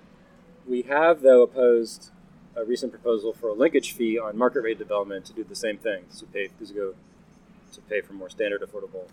we 0.68 0.84
have 0.84 1.22
though 1.22 1.42
opposed 1.42 2.12
a 2.56 2.64
recent 2.64 2.92
proposal 2.92 3.34
for 3.34 3.50
a 3.50 3.54
linkage 3.54 3.92
fee 3.92 4.18
on 4.18 4.38
market 4.38 4.62
rate 4.62 4.78
development 4.78 5.26
to 5.26 5.34
do 5.34 5.44
the 5.44 5.56
same 5.56 5.78
thing 5.78 6.06
to 6.18 6.26
pay 6.26 6.50
to 6.66 6.74
go 6.74 6.94
to 7.74 7.82
pay 7.82 8.02
for 8.02 8.14
more 8.14 8.30
standard 8.30 8.62
affordable, 8.62 9.08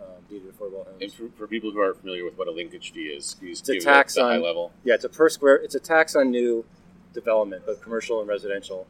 um, 0.00 0.24
affordable 0.30 0.86
homes. 0.86 1.02
And 1.02 1.12
for, 1.12 1.28
for 1.36 1.46
people 1.46 1.70
who 1.70 1.80
aren't 1.80 1.98
familiar 1.98 2.24
with 2.24 2.36
what 2.38 2.48
a 2.48 2.50
linkage 2.50 2.92
fee 2.92 3.04
is, 3.06 3.36
It's 3.42 3.68
a 3.68 3.78
tax 3.80 4.16
high 4.16 4.36
on- 4.36 4.42
level? 4.42 4.72
Yeah, 4.84 4.94
it's 4.94 5.04
a 5.04 5.08
per 5.08 5.28
square. 5.28 5.56
It's 5.56 5.74
a 5.74 5.80
tax 5.80 6.14
on 6.16 6.30
new 6.30 6.64
development, 7.12 7.66
both 7.66 7.80
commercial 7.82 8.20
and 8.20 8.28
residential, 8.28 8.86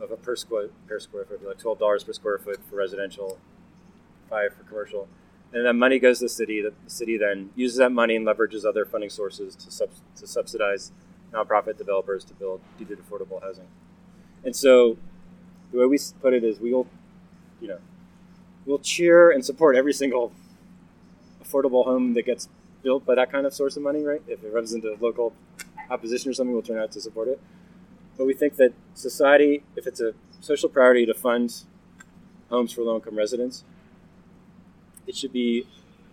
of 0.00 0.10
a 0.10 0.16
per 0.16 0.34
square 0.36 0.68
per 0.88 0.98
square 0.98 1.24
foot, 1.26 1.44
like 1.46 1.58
twelve 1.58 1.78
dollars 1.78 2.04
per 2.04 2.12
square 2.12 2.38
foot 2.38 2.58
for 2.68 2.76
residential, 2.76 3.38
five 4.30 4.54
for 4.54 4.62
commercial, 4.64 5.08
and 5.52 5.66
that 5.66 5.74
money 5.74 5.98
goes 5.98 6.18
to 6.20 6.24
the 6.24 6.28
city. 6.30 6.62
The 6.62 6.72
city 6.86 7.18
then 7.18 7.50
uses 7.54 7.76
that 7.78 7.90
money 7.90 8.16
and 8.16 8.26
leverages 8.26 8.64
other 8.64 8.86
funding 8.86 9.10
sources 9.10 9.54
to 9.56 9.70
sub, 9.70 9.90
to 10.16 10.26
subsidize 10.26 10.92
nonprofit 11.32 11.76
developers 11.76 12.24
to 12.24 12.34
build 12.34 12.60
deeded 12.78 12.98
affordable 12.98 13.42
housing. 13.42 13.66
And 14.42 14.56
so, 14.56 14.96
the 15.70 15.78
way 15.80 15.84
we 15.86 15.98
put 16.22 16.32
it 16.32 16.42
is, 16.44 16.58
we 16.58 16.72
will, 16.72 16.86
you 17.60 17.68
know, 17.68 17.78
we'll 18.66 18.78
cheer 18.78 19.30
and 19.30 19.44
support 19.44 19.76
every 19.76 19.92
single 19.92 20.32
affordable 21.42 21.84
home 21.84 22.14
that 22.14 22.26
gets 22.26 22.48
built 22.82 23.04
by 23.04 23.14
that 23.14 23.30
kind 23.30 23.46
of 23.46 23.54
source 23.54 23.76
of 23.76 23.82
money, 23.82 24.02
right? 24.02 24.22
If 24.28 24.44
it 24.44 24.52
runs 24.52 24.72
into 24.72 24.96
local 25.00 25.34
opposition 25.90 26.30
or 26.30 26.34
something, 26.34 26.52
we'll 26.52 26.62
turn 26.62 26.78
out 26.78 26.92
to 26.92 27.00
support 27.00 27.28
it. 27.28 27.40
But 28.16 28.26
we 28.26 28.34
think 28.34 28.56
that 28.56 28.72
society, 28.94 29.62
if 29.76 29.86
it's 29.86 30.00
a 30.00 30.14
social 30.40 30.68
priority 30.68 31.06
to 31.06 31.14
fund 31.14 31.64
homes 32.48 32.72
for 32.72 32.82
low-income 32.82 33.16
residents, 33.16 33.64
it 35.06 35.16
should 35.16 35.32
be, 35.32 35.66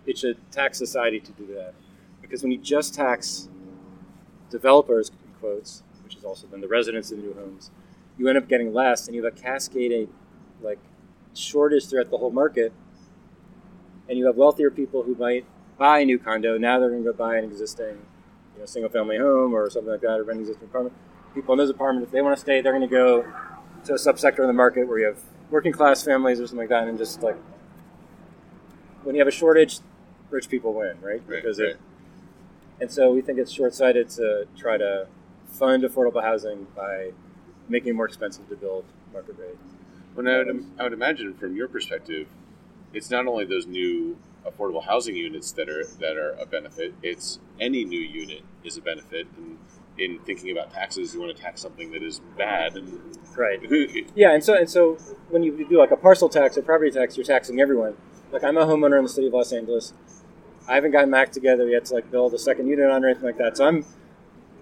it 0.06 0.18
should 0.18 0.38
tax 0.50 0.78
society 0.78 1.20
to 1.20 1.32
do 1.32 1.46
that. 1.54 1.74
Because 2.22 2.42
when 2.42 2.50
you 2.50 2.58
just 2.58 2.94
tax 2.94 3.48
developers, 4.50 5.10
in 5.10 5.32
quotes, 5.40 5.82
which 6.04 6.16
is 6.16 6.24
also 6.24 6.46
then 6.46 6.60
the 6.60 6.68
residents 6.68 7.10
of 7.10 7.18
the 7.18 7.24
new 7.24 7.34
homes, 7.34 7.70
you 8.16 8.28
end 8.28 8.36
up 8.36 8.48
getting 8.48 8.72
less, 8.74 9.06
and 9.06 9.14
you 9.14 9.24
have 9.24 9.32
a 9.32 9.40
cascading, 9.40 10.08
like, 10.62 10.78
shortage 11.38 11.86
throughout 11.86 12.10
the 12.10 12.18
whole 12.18 12.30
market. 12.30 12.72
And 14.08 14.18
you 14.18 14.26
have 14.26 14.36
wealthier 14.36 14.70
people 14.70 15.02
who 15.02 15.14
might 15.14 15.44
buy 15.76 16.00
a 16.00 16.04
new 16.04 16.18
condo. 16.18 16.58
Now 16.58 16.78
they're 16.78 16.90
going 16.90 17.04
to 17.04 17.12
go 17.12 17.16
buy 17.16 17.36
an 17.36 17.44
existing, 17.44 17.98
you 18.54 18.60
know, 18.60 18.66
single-family 18.66 19.18
home 19.18 19.54
or 19.54 19.68
something 19.70 19.90
like 19.90 20.00
that, 20.00 20.18
or 20.18 20.24
rent 20.24 20.38
an 20.38 20.40
existing 20.40 20.68
apartment. 20.68 20.96
People 21.34 21.52
in 21.52 21.58
those 21.58 21.70
apartments, 21.70 22.08
if 22.08 22.12
they 22.12 22.22
want 22.22 22.36
to 22.36 22.40
stay, 22.40 22.60
they're 22.60 22.72
going 22.72 22.88
to 22.88 22.88
go 22.88 23.22
to 23.84 23.92
a 23.92 23.96
subsector 23.96 24.40
of 24.40 24.46
the 24.46 24.52
market 24.52 24.88
where 24.88 24.98
you 24.98 25.06
have 25.06 25.20
working-class 25.50 26.02
families 26.04 26.40
or 26.40 26.46
something 26.46 26.58
like 26.58 26.68
that, 26.68 26.88
and 26.88 26.98
just 26.98 27.22
like 27.22 27.36
when 29.04 29.14
you 29.14 29.20
have 29.20 29.28
a 29.28 29.30
shortage, 29.30 29.78
rich 30.30 30.48
people 30.48 30.74
win, 30.74 30.96
right? 31.00 31.22
Right, 31.26 31.42
because 31.42 31.58
right. 31.58 31.70
it. 31.70 31.80
And 32.80 32.90
so 32.90 33.12
we 33.12 33.22
think 33.22 33.38
it's 33.38 33.52
short-sighted 33.52 34.08
to 34.10 34.46
try 34.56 34.76
to 34.78 35.06
fund 35.46 35.84
affordable 35.84 36.22
housing 36.22 36.66
by 36.76 37.12
making 37.68 37.90
it 37.90 37.94
more 37.94 38.06
expensive 38.06 38.48
to 38.48 38.56
build 38.56 38.84
market 39.12 39.36
rate. 39.38 39.56
Well, 40.18 40.26
I 40.28 40.38
would, 40.38 40.66
I 40.80 40.82
would 40.82 40.92
imagine 40.92 41.32
from 41.34 41.54
your 41.54 41.68
perspective, 41.68 42.26
it's 42.92 43.08
not 43.08 43.28
only 43.28 43.44
those 43.44 43.68
new 43.68 44.16
affordable 44.44 44.82
housing 44.82 45.14
units 45.14 45.52
that 45.52 45.68
are 45.68 45.84
that 46.00 46.16
are 46.16 46.30
a 46.40 46.44
benefit. 46.44 46.92
It's 47.04 47.38
any 47.60 47.84
new 47.84 48.00
unit 48.00 48.42
is 48.64 48.76
a 48.76 48.80
benefit. 48.80 49.28
And 49.36 49.58
in 49.96 50.18
thinking 50.20 50.50
about 50.50 50.72
taxes, 50.72 51.14
you 51.14 51.20
want 51.20 51.36
to 51.36 51.40
tax 51.40 51.60
something 51.60 51.92
that 51.92 52.02
is 52.02 52.20
bad. 52.36 52.76
And 52.76 53.16
Right. 53.36 53.60
Yeah, 54.16 54.32
and 54.32 54.42
so 54.42 54.54
and 54.54 54.68
so 54.68 54.94
when 55.28 55.44
you 55.44 55.64
do 55.68 55.78
like 55.78 55.92
a 55.92 55.96
parcel 55.96 56.28
tax 56.28 56.58
or 56.58 56.62
property 56.62 56.90
tax, 56.90 57.16
you're 57.16 57.22
taxing 57.22 57.60
everyone. 57.60 57.96
Like 58.32 58.42
I'm 58.42 58.56
a 58.56 58.66
homeowner 58.66 58.98
in 58.98 59.04
the 59.04 59.08
city 59.08 59.28
of 59.28 59.34
Los 59.34 59.52
Angeles. 59.52 59.92
I 60.66 60.74
haven't 60.74 60.90
gotten 60.90 61.12
back 61.12 61.30
together 61.30 61.68
yet 61.68 61.84
to 61.86 61.94
like 61.94 62.10
build 62.10 62.34
a 62.34 62.40
second 62.40 62.66
unit 62.66 62.90
on 62.90 63.04
or 63.04 63.08
anything 63.08 63.24
like 63.24 63.38
that. 63.38 63.56
So 63.56 63.66
I'm 63.68 63.84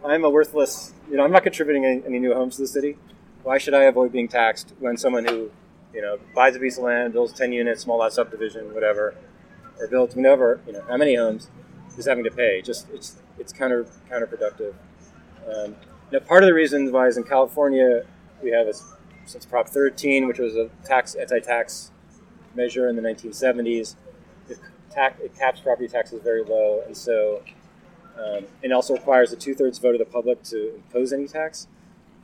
I'm 0.05 0.23
a 0.23 0.29
worthless. 0.29 0.93
You 1.11 1.17
know, 1.17 1.25
I'm 1.25 1.33
not 1.33 1.45
contributing 1.45 1.87
any, 1.87 2.03
any 2.05 2.19
new 2.19 2.35
homes 2.35 2.57
to 2.57 2.63
the 2.63 2.69
city. 2.69 2.99
Why 3.47 3.59
should 3.59 3.75
I 3.75 3.85
avoid 3.85 4.11
being 4.11 4.27
taxed 4.27 4.73
when 4.81 4.97
someone 4.97 5.25
who, 5.25 5.53
you 5.95 6.03
know, 6.03 6.19
buys 6.35 6.57
a 6.57 6.59
piece 6.59 6.79
of 6.79 6.83
land, 6.83 7.13
builds 7.13 7.33
ten 7.33 7.53
units, 7.53 7.83
small 7.83 7.99
lot 7.99 8.13
subdivision, 8.13 8.75
whatever, 8.75 9.15
or 9.79 9.87
builds 9.87 10.17
whatever, 10.17 10.61
you 10.67 10.73
know, 10.73 10.83
how 10.89 10.97
many 10.97 11.15
homes, 11.15 11.49
is 11.97 12.07
having 12.07 12.25
to 12.25 12.31
pay? 12.33 12.61
Just 12.61 12.89
it's 12.93 13.19
it's 13.39 13.53
counter 13.53 13.87
counterproductive. 14.11 14.75
Um, 15.47 15.77
now, 16.11 16.19
part 16.19 16.43
of 16.43 16.49
the 16.49 16.55
reason 16.55 16.91
why 16.91 17.07
is 17.07 17.19
in 17.19 17.23
California 17.23 18.05
we 18.43 18.51
have 18.51 18.67
a, 18.67 18.73
since 19.27 19.47
Prop 19.47 19.69
13, 19.69 20.27
which 20.27 20.41
was 20.41 20.57
a 20.57 20.69
tax 20.85 21.15
anti-tax 21.15 21.93
measure 22.57 22.89
in 22.89 22.97
the 22.97 23.03
1970s. 23.03 23.95
It, 24.49 24.59
tax, 24.91 25.21
it 25.21 25.39
caps 25.39 25.61
property 25.61 25.87
taxes 25.87 26.21
very 26.21 26.43
low, 26.43 26.83
and 26.85 26.97
so 26.97 27.45
um, 28.19 28.47
it 28.61 28.73
also 28.73 28.95
requires 28.95 29.33
a 29.33 29.37
two-thirds 29.37 29.79
vote 29.79 29.95
of 29.95 30.01
the 30.01 30.05
public 30.05 30.43
to 30.43 30.75
impose 30.75 31.13
any 31.13 31.29
tax. 31.29 31.69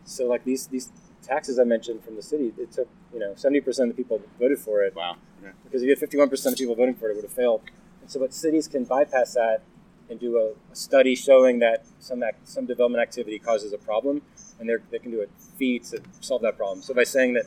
So, 0.04 0.26
like 0.26 0.44
these 0.44 0.66
these 0.66 0.90
taxes 1.22 1.58
I 1.58 1.64
mentioned 1.64 2.04
from 2.04 2.16
the 2.16 2.22
city, 2.22 2.52
it 2.58 2.72
took 2.72 2.88
you 3.12 3.18
know 3.18 3.32
70% 3.32 3.66
of 3.66 3.88
the 3.88 3.94
people 3.94 4.20
voted 4.38 4.58
for 4.58 4.82
it 4.82 4.94
wow. 4.94 5.16
Yeah. 5.42 5.50
because 5.64 5.82
if 5.82 5.88
you 6.00 6.20
had 6.20 6.30
51% 6.30 6.46
of 6.52 6.58
people 6.58 6.74
voting 6.74 6.94
for 6.94 7.08
it, 7.08 7.12
it 7.12 7.16
would 7.16 7.24
have 7.24 7.32
failed. 7.32 7.62
And 8.00 8.10
so, 8.10 8.20
but 8.20 8.34
cities 8.34 8.68
can 8.68 8.84
bypass 8.84 9.34
that 9.34 9.62
and 10.10 10.18
do 10.18 10.36
a, 10.38 10.72
a 10.72 10.76
study 10.76 11.14
showing 11.14 11.58
that 11.60 11.84
some 11.98 12.22
act, 12.22 12.46
some 12.46 12.66
development 12.66 13.02
activity 13.02 13.38
causes 13.38 13.72
a 13.72 13.78
problem, 13.78 14.22
and 14.58 14.68
they 14.68 14.74
they 14.90 14.98
can 14.98 15.10
do 15.10 15.22
a 15.22 15.26
fee 15.56 15.78
to 15.78 16.00
solve 16.20 16.42
that 16.42 16.56
problem. 16.56 16.82
So 16.82 16.94
by 16.94 17.04
saying 17.04 17.34
that 17.34 17.46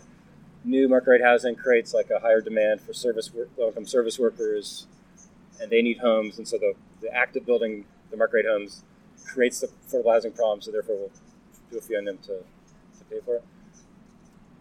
new 0.63 0.89
market 0.89 1.11
rate 1.11 1.21
housing 1.21 1.55
creates 1.55 1.93
like 1.93 2.09
a 2.09 2.19
higher 2.19 2.41
demand 2.41 2.81
for 2.81 2.93
service 2.93 3.29
low 3.57 3.67
income 3.67 3.85
service 3.85 4.17
workers, 4.17 4.87
and 5.61 5.69
they 5.69 5.81
need 5.81 5.99
homes, 5.99 6.37
and 6.37 6.47
so 6.47 6.57
the, 6.57 6.73
the 7.01 7.13
act 7.13 7.35
of 7.35 7.45
building 7.45 7.85
the 8.11 8.17
market 8.17 8.37
rate 8.37 8.45
homes 8.47 8.83
creates 9.25 9.59
the 9.59 9.67
affordable 9.67 10.13
housing 10.13 10.31
problem. 10.31 10.61
So 10.61 10.71
therefore, 10.71 10.95
we'll 10.95 11.11
do 11.71 11.77
a 11.77 11.81
fee 11.81 11.97
on 11.97 12.05
them 12.05 12.17
to, 12.23 12.39
to 12.39 13.03
pay 13.09 13.19
for 13.23 13.35
it. 13.35 13.43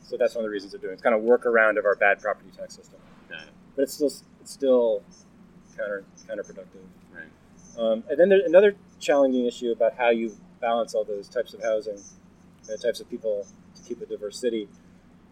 So 0.04 0.16
that's 0.18 0.34
one 0.34 0.44
of 0.44 0.48
the 0.48 0.52
reasons 0.52 0.72
they're 0.72 0.80
doing. 0.80 0.92
It's 0.92 1.02
kind 1.02 1.14
of 1.14 1.22
workaround 1.22 1.78
of 1.78 1.86
our 1.86 1.94
bad 1.96 2.20
property 2.20 2.50
tax 2.56 2.76
system. 2.76 3.00
Got 3.28 3.42
it. 3.42 3.48
But 3.74 3.82
it's 3.82 3.94
still 3.94 4.12
it's 4.40 4.52
still 4.52 5.02
counter 5.76 6.04
counterproductive. 6.28 6.84
Right. 7.12 7.24
Um, 7.78 8.04
and 8.08 8.18
then 8.18 8.28
there's 8.28 8.44
another 8.44 8.76
challenging 9.00 9.46
issue 9.46 9.72
about 9.72 9.96
how 9.96 10.10
you 10.10 10.36
balance 10.60 10.94
all 10.94 11.04
those 11.04 11.28
types 11.28 11.54
of 11.54 11.62
housing, 11.62 11.98
the 12.66 12.78
types 12.78 13.00
of 13.00 13.10
people 13.10 13.46
to 13.74 13.82
keep 13.82 14.00
a 14.00 14.06
diverse 14.06 14.38
city, 14.38 14.68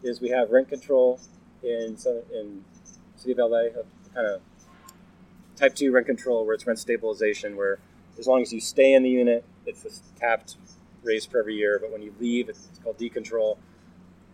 is 0.03 0.21
we 0.21 0.31
have 0.31 0.51
rent 0.51 0.69
control 0.69 1.21
in 1.63 1.97
in 2.35 2.65
city 3.17 3.33
of 3.33 3.39
LA, 3.39 3.59
a 3.59 3.85
kind 4.15 4.27
of 4.27 4.41
type 5.57 5.75
two 5.75 5.93
rent 5.93 6.07
control 6.07 6.45
where 6.45 6.55
it's 6.55 6.67
rent 6.67 6.79
stabilization, 6.79 7.57
where 7.57 7.79
as 8.19 8.27
long 8.27 8.43
as 8.43 8.53
you 8.53 8.61
stay 8.61 8.95
in 8.95 9.03
the 9.03 9.11
unit, 9.11 9.45
it's 9.67 9.83
this 9.83 10.03
capped 10.19 10.57
raise 11.03 11.27
per 11.27 11.41
every 11.41 11.57
year. 11.57 11.79
But 11.81 11.93
when 11.93 12.03
you 12.03 12.15
leave, 12.19 12.49
it's 12.49 12.69
called 12.83 12.99
decontrol. 12.99 13.59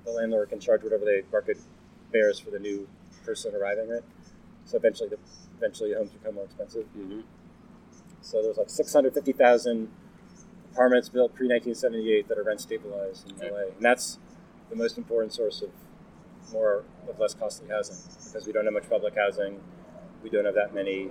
The 0.05 0.13
landlord 0.13 0.51
can 0.51 0.61
charge 0.61 0.83
whatever 0.83 1.05
the 1.05 1.23
market 1.31 1.59
bears 2.13 2.39
for 2.39 2.51
the 2.51 2.59
new 2.59 2.89
person 3.25 3.55
arriving, 3.55 3.89
right? 3.89 4.03
So 4.65 4.77
eventually, 4.77 5.09
the 5.09 5.19
eventually 5.59 5.95
homes 5.95 6.11
become 6.11 6.35
more 6.35 6.45
expensive. 6.45 6.87
Mm-hmm. 6.97 7.21
So 8.21 8.43
there's 8.43 8.57
like 8.57 8.71
650,000 8.71 9.89
apartments 10.73 11.09
built 11.09 11.35
pre 11.35 11.49
1978 11.49 12.29
that 12.29 12.39
are 12.39 12.45
rent 12.45 12.61
stabilized 12.61 13.31
in. 13.31 13.39
LA, 13.39 13.69
and 13.77 13.81
that's 13.81 14.19
the 14.71 14.77
most 14.77 14.99
important 14.99 15.33
source 15.33 15.63
of 15.63 15.71
more 16.53 16.85
of 17.09 17.19
less 17.19 17.35
costly 17.35 17.69
housing 17.69 17.97
because 18.25 18.47
we 18.47 18.53
don't 18.53 18.65
have 18.65 18.75
much 18.75 18.89
public 18.89 19.15
housing, 19.17 19.61
we 20.23 20.31
don't 20.31 20.45
have 20.45 20.55
that 20.55 20.75
many 20.75 21.11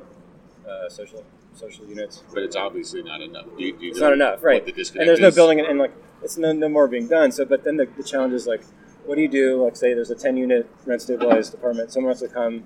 uh, 0.67 0.89
social 0.89 1.23
social 1.53 1.85
units. 1.85 2.23
But 2.33 2.43
it's 2.43 2.55
obviously 2.55 3.03
not 3.03 3.21
enough. 3.21 3.45
Do 3.57 3.63
you, 3.63 3.77
do 3.77 3.85
you 3.85 3.91
It's 3.91 3.99
not 3.99 4.13
enough, 4.13 4.43
right? 4.43 4.63
The 4.63 4.71
And 4.99 5.07
there's 5.07 5.19
no 5.19 5.31
building, 5.31 5.59
and, 5.59 5.67
and 5.67 5.79
like 5.79 5.93
it's 6.23 6.37
no, 6.37 6.51
no 6.51 6.69
more 6.69 6.87
being 6.87 7.07
done. 7.07 7.31
So, 7.31 7.45
but 7.45 7.63
then 7.63 7.77
the, 7.77 7.87
the 7.97 8.03
challenge 8.03 8.33
is 8.33 8.47
like, 8.47 8.63
what 9.05 9.15
do 9.15 9.21
you 9.21 9.27
do? 9.27 9.63
Like, 9.63 9.75
say 9.75 9.93
there's 9.93 10.11
a 10.11 10.15
10 10.15 10.37
unit 10.37 10.69
rent 10.85 11.01
stabilized 11.01 11.53
apartment, 11.53 11.91
someone 11.91 12.09
wants 12.09 12.21
to 12.21 12.27
come 12.27 12.65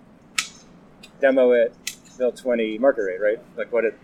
demo 1.20 1.52
it, 1.52 1.76
build 2.18 2.36
20 2.36 2.78
market 2.80 3.04
rate, 3.04 3.22
right? 3.22 3.40
Like, 3.56 3.72
what 3.72 3.86
it, 3.86 4.00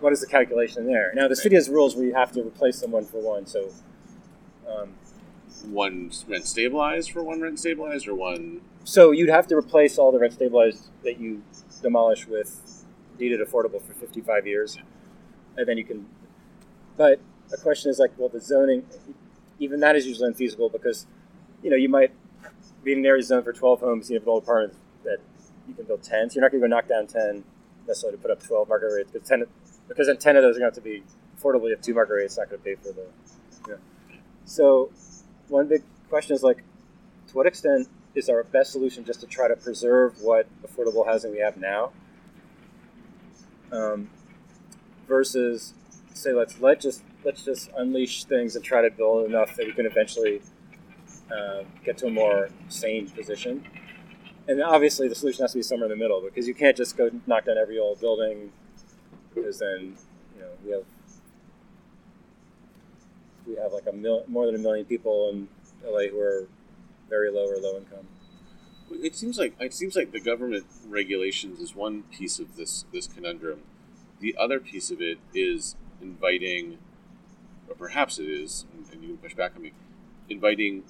what 0.00 0.12
is 0.12 0.20
the 0.20 0.26
calculation 0.26 0.86
there? 0.86 1.12
Now, 1.14 1.28
the 1.28 1.36
city 1.36 1.54
has 1.54 1.68
rules 1.68 1.94
where 1.94 2.06
you 2.06 2.14
have 2.14 2.32
to 2.32 2.40
replace 2.40 2.78
someone 2.78 3.04
for 3.04 3.20
one. 3.20 3.46
So, 3.46 3.70
um, 4.66 4.94
one 5.64 6.10
rent 6.26 6.46
stabilized 6.46 7.10
for 7.10 7.22
one 7.22 7.40
rent 7.42 7.58
stabilized 7.58 8.08
or 8.08 8.14
one 8.14 8.62
so 8.84 9.10
you'd 9.10 9.28
have 9.28 9.46
to 9.48 9.56
replace 9.56 9.98
all 9.98 10.10
the 10.10 10.18
rent 10.18 10.32
stabilized 10.32 10.88
that 11.04 11.20
you 11.20 11.42
demolish 11.82 12.26
with 12.26 12.84
deeded 13.18 13.40
affordable 13.40 13.82
for 13.82 13.92
55 13.92 14.46
years, 14.46 14.78
and 15.56 15.68
then 15.68 15.76
you 15.76 15.84
can. 15.84 16.06
But 16.96 17.20
the 17.50 17.56
question 17.56 17.90
is 17.90 17.98
like, 17.98 18.12
well, 18.16 18.28
the 18.28 18.40
zoning, 18.40 18.84
even 19.58 19.80
that 19.80 19.96
is 19.96 20.06
usually 20.06 20.28
unfeasible 20.28 20.68
because, 20.68 21.06
you 21.62 21.70
know, 21.70 21.76
you 21.76 21.88
might 21.88 22.12
be 22.82 22.92
in 22.92 23.00
an 23.00 23.06
area 23.06 23.22
zone 23.22 23.42
for 23.42 23.52
12 23.52 23.80
homes, 23.80 24.10
you 24.10 24.14
have 24.14 24.22
an 24.22 24.28
old 24.28 24.42
apartment 24.42 24.74
that 25.04 25.18
you 25.68 25.74
can 25.74 25.84
build 25.84 26.02
10, 26.02 26.30
so 26.30 26.34
you're 26.34 26.42
not 26.42 26.50
going 26.50 26.62
to 26.62 26.68
go 26.68 26.74
knock 26.74 26.88
down 26.88 27.06
10 27.06 27.44
necessarily 27.86 28.16
to 28.16 28.22
put 28.22 28.30
up 28.30 28.42
12 28.42 28.68
market 28.68 28.92
rates 28.94 29.10
because 29.10 29.28
10, 29.28 29.44
because 29.88 30.06
then 30.06 30.16
10 30.16 30.36
of 30.36 30.42
those 30.42 30.56
are 30.56 30.60
going 30.60 30.72
to 30.72 30.76
have 30.76 30.82
to 30.84 30.88
be 30.88 31.02
affordable. 31.38 31.64
You 31.64 31.70
have 31.70 31.82
two 31.82 31.94
market 31.94 32.14
rates, 32.14 32.34
it's 32.34 32.38
not 32.38 32.48
going 32.48 32.60
to 32.60 32.64
pay 32.64 32.74
for 32.76 32.92
the. 32.92 33.06
So, 34.44 34.90
one 35.48 35.68
big 35.68 35.82
question 36.08 36.34
is 36.34 36.42
like, 36.42 36.64
to 37.28 37.34
what 37.34 37.46
extent 37.46 37.88
is 38.14 38.28
our 38.28 38.42
best 38.42 38.72
solution 38.72 39.04
just 39.04 39.20
to 39.20 39.26
try 39.26 39.46
to 39.46 39.54
preserve 39.54 40.20
what 40.20 40.48
affordable 40.66 41.06
housing 41.06 41.30
we 41.30 41.38
have 41.38 41.56
now 41.56 41.92
um, 43.72 44.10
versus 45.06 45.74
say 46.12 46.32
let's 46.32 46.60
let 46.60 46.80
just 46.80 47.02
let's 47.24 47.44
just 47.44 47.70
unleash 47.76 48.24
things 48.24 48.56
and 48.56 48.64
try 48.64 48.82
to 48.82 48.90
build 48.90 49.26
enough 49.26 49.56
that 49.56 49.66
we 49.66 49.72
can 49.72 49.86
eventually 49.86 50.40
uh, 51.30 51.62
get 51.84 51.98
to 51.98 52.06
a 52.06 52.10
more 52.10 52.48
sane 52.68 53.08
position 53.10 53.64
and 54.48 54.62
obviously 54.62 55.08
the 55.08 55.14
solution 55.14 55.42
has 55.42 55.52
to 55.52 55.58
be 55.58 55.62
somewhere 55.62 55.90
in 55.90 55.96
the 55.96 56.02
middle 56.02 56.20
because 56.20 56.48
you 56.48 56.54
can't 56.54 56.76
just 56.76 56.96
go 56.96 57.10
knock 57.26 57.44
down 57.44 57.56
every 57.58 57.78
old 57.78 58.00
building 58.00 58.50
because 59.34 59.58
then 59.58 59.96
you 60.34 60.42
know 60.42 60.48
we 60.64 60.72
have 60.72 60.84
we 63.46 63.56
have 63.56 63.72
like 63.72 63.86
a 63.86 63.92
mil- 63.92 64.24
more 64.28 64.46
than 64.46 64.54
a 64.54 64.58
million 64.58 64.84
people 64.84 65.30
in 65.30 65.48
LA 65.84 66.08
who 66.10 66.20
are 66.20 66.46
very 67.08 67.30
low 67.30 67.48
or 67.48 67.56
low 67.56 67.78
income. 67.78 68.06
It 68.90 69.14
seems 69.14 69.38
like 69.38 69.54
it 69.60 69.72
seems 69.72 69.94
like 69.94 70.12
the 70.12 70.20
government 70.20 70.66
regulations 70.88 71.60
is 71.60 71.74
one 71.74 72.02
piece 72.04 72.38
of 72.38 72.56
this 72.56 72.84
this 72.92 73.06
conundrum. 73.06 73.60
The 74.20 74.36
other 74.38 74.60
piece 74.60 74.90
of 74.90 75.00
it 75.00 75.18
is 75.34 75.76
inviting, 76.02 76.78
or 77.70 77.76
perhaps 77.76 78.18
it 78.18 78.24
is, 78.28 78.66
and- 78.72 79.02
you 79.02 79.08
can 79.08 79.16
push 79.18 79.34
back 79.34 79.52
on 79.56 79.62
me, 79.62 79.72
inviting 80.28 80.84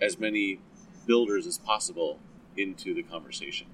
as 0.00 0.20
many 0.20 0.60
builders 1.06 1.46
as 1.46 1.58
possible 1.58 2.20
into 2.56 2.94
the 2.94 3.02
conversation. 3.02 3.66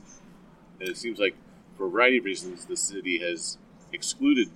And 0.80 0.88
it 0.88 0.96
seems 0.96 1.18
like, 1.18 1.34
for 1.76 1.86
a 1.86 1.90
variety 1.90 2.18
of 2.18 2.24
reasons, 2.24 2.64
the 2.66 2.76
city 2.76 3.18
has 3.18 3.58
excluded 3.92 4.48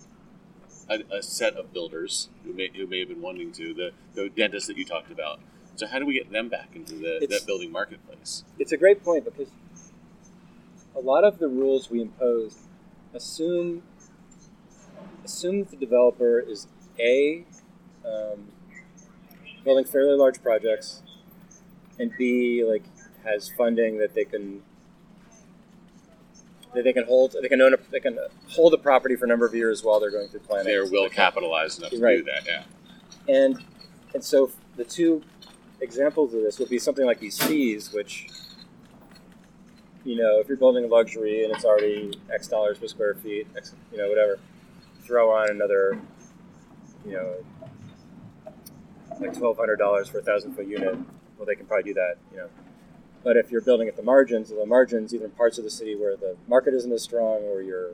a, 0.89 1.01
a 1.11 1.23
set 1.23 1.55
of 1.55 1.73
builders 1.73 2.29
who 2.45 2.53
may 2.53 2.69
who 2.75 2.87
may 2.87 3.01
have 3.01 3.09
been 3.09 3.21
wanting 3.21 3.53
to 3.53 3.75
the 3.75 3.91
the 4.15 4.29
dentists 4.29 4.69
that 4.69 4.77
you 4.77 4.85
talked 4.85 5.11
about. 5.11 5.41
So 5.75 5.87
how 5.87 5.99
do 5.99 6.07
we 6.07 6.15
get 6.15 6.31
them 6.31 6.49
back 6.49 6.75
into 6.75 6.95
the, 6.95 7.17
It's- 7.23 7.41
that 7.41 7.47
building 7.47 7.71
marketplace? 7.71 8.45
It's 8.59 8.73
a 8.73 8.77
great 8.77 9.03
point 9.05 9.25
because 9.25 9.49
a 10.95 11.01
lot 11.01 11.25
of 11.25 11.39
the 11.39 11.49
rules 11.49 11.91
we 11.91 12.01
impose 12.01 12.57
assume 13.13 13.83
assume 15.25 15.59
that 15.61 15.71
the 15.71 15.77
developer 15.77 16.39
is 16.39 16.67
a 16.99 17.45
um, 18.07 18.47
building 19.65 19.85
fairly 19.85 20.17
large 20.17 20.43
projects, 20.43 21.03
and 21.99 22.13
b 22.19 22.65
like 22.65 22.85
has 23.25 23.51
funding 23.57 23.99
that 23.99 24.15
they 24.15 24.25
can 24.25 24.63
that 26.75 26.85
they 26.85 26.93
can 26.93 27.05
hold 27.05 27.35
they 27.41 27.49
can 27.49 27.61
own 27.61 27.75
a, 27.75 27.79
they 27.91 28.01
can 28.01 28.19
hold 28.49 28.75
a 28.75 28.79
property 28.79 29.17
for 29.17 29.25
a 29.25 29.29
number 29.29 29.47
of 29.47 29.55
years 29.55 29.83
while 29.83 29.99
they're 30.01 30.11
going 30.11 30.29
through 30.29 30.41
planning. 30.41 30.67
They're 30.67 30.87
So 30.87 30.93
well 30.93 31.03
they 31.09 31.15
capitalized 31.15 31.79
enough 31.79 31.91
to 31.93 31.99
Right. 32.01 32.19
do 32.19 32.25
that. 32.25 32.47
Yeah. 32.47 32.65
and 33.35 33.63
and 34.15 34.23
so 34.25 34.51
the 34.77 34.85
two 34.85 35.23
examples 35.81 36.33
of 36.35 36.43
this 36.43 36.59
would 36.59 36.69
be 36.71 36.79
something 36.79 37.05
like 37.07 37.19
these 37.21 37.39
fees, 37.43 37.93
which 37.93 38.29
you 40.05 40.15
know, 40.17 40.39
if 40.39 40.47
you're 40.47 40.57
building 40.57 40.85
a 40.85 40.87
luxury 40.87 41.43
and 41.45 41.53
it's 41.53 41.65
already 41.65 42.17
X 42.33 42.47
dollars 42.47 42.79
per 42.79 42.87
square 42.87 43.15
feet, 43.17 43.49
X, 43.57 43.75
you 43.91 43.99
know, 43.99 44.09
whatever, 44.09 44.39
throw 45.03 45.33
on 45.33 45.51
another, 45.51 45.99
you 47.05 47.13
know, 47.15 47.35
like 49.21 49.37
twelve 49.37 49.57
hundred 49.57 49.77
dollars 49.77 50.09
for 50.09 50.19
a 50.19 50.23
thousand 50.23 50.55
foot 50.55 50.67
unit. 50.67 50.97
Well, 51.37 51.47
they 51.47 51.55
can 51.55 51.67
probably 51.67 51.93
do 51.93 51.95
that, 51.95 52.17
you 52.31 52.39
know. 52.39 52.49
But 53.23 53.37
if 53.37 53.51
you're 53.51 53.61
building 53.61 53.89
at 53.89 53.97
the 53.97 54.03
margins, 54.03 54.51
the 54.51 54.65
margins, 54.67 55.13
either 55.13 55.25
in 55.25 55.33
parts 55.33 55.59
of 55.59 55.65
the 55.65 55.71
city 55.71 55.97
where 55.97 56.17
the 56.17 56.37
market 56.47 56.75
isn't 56.75 56.93
as 56.93 57.03
strong, 57.03 57.43
or 57.43 57.61
you're, 57.61 57.91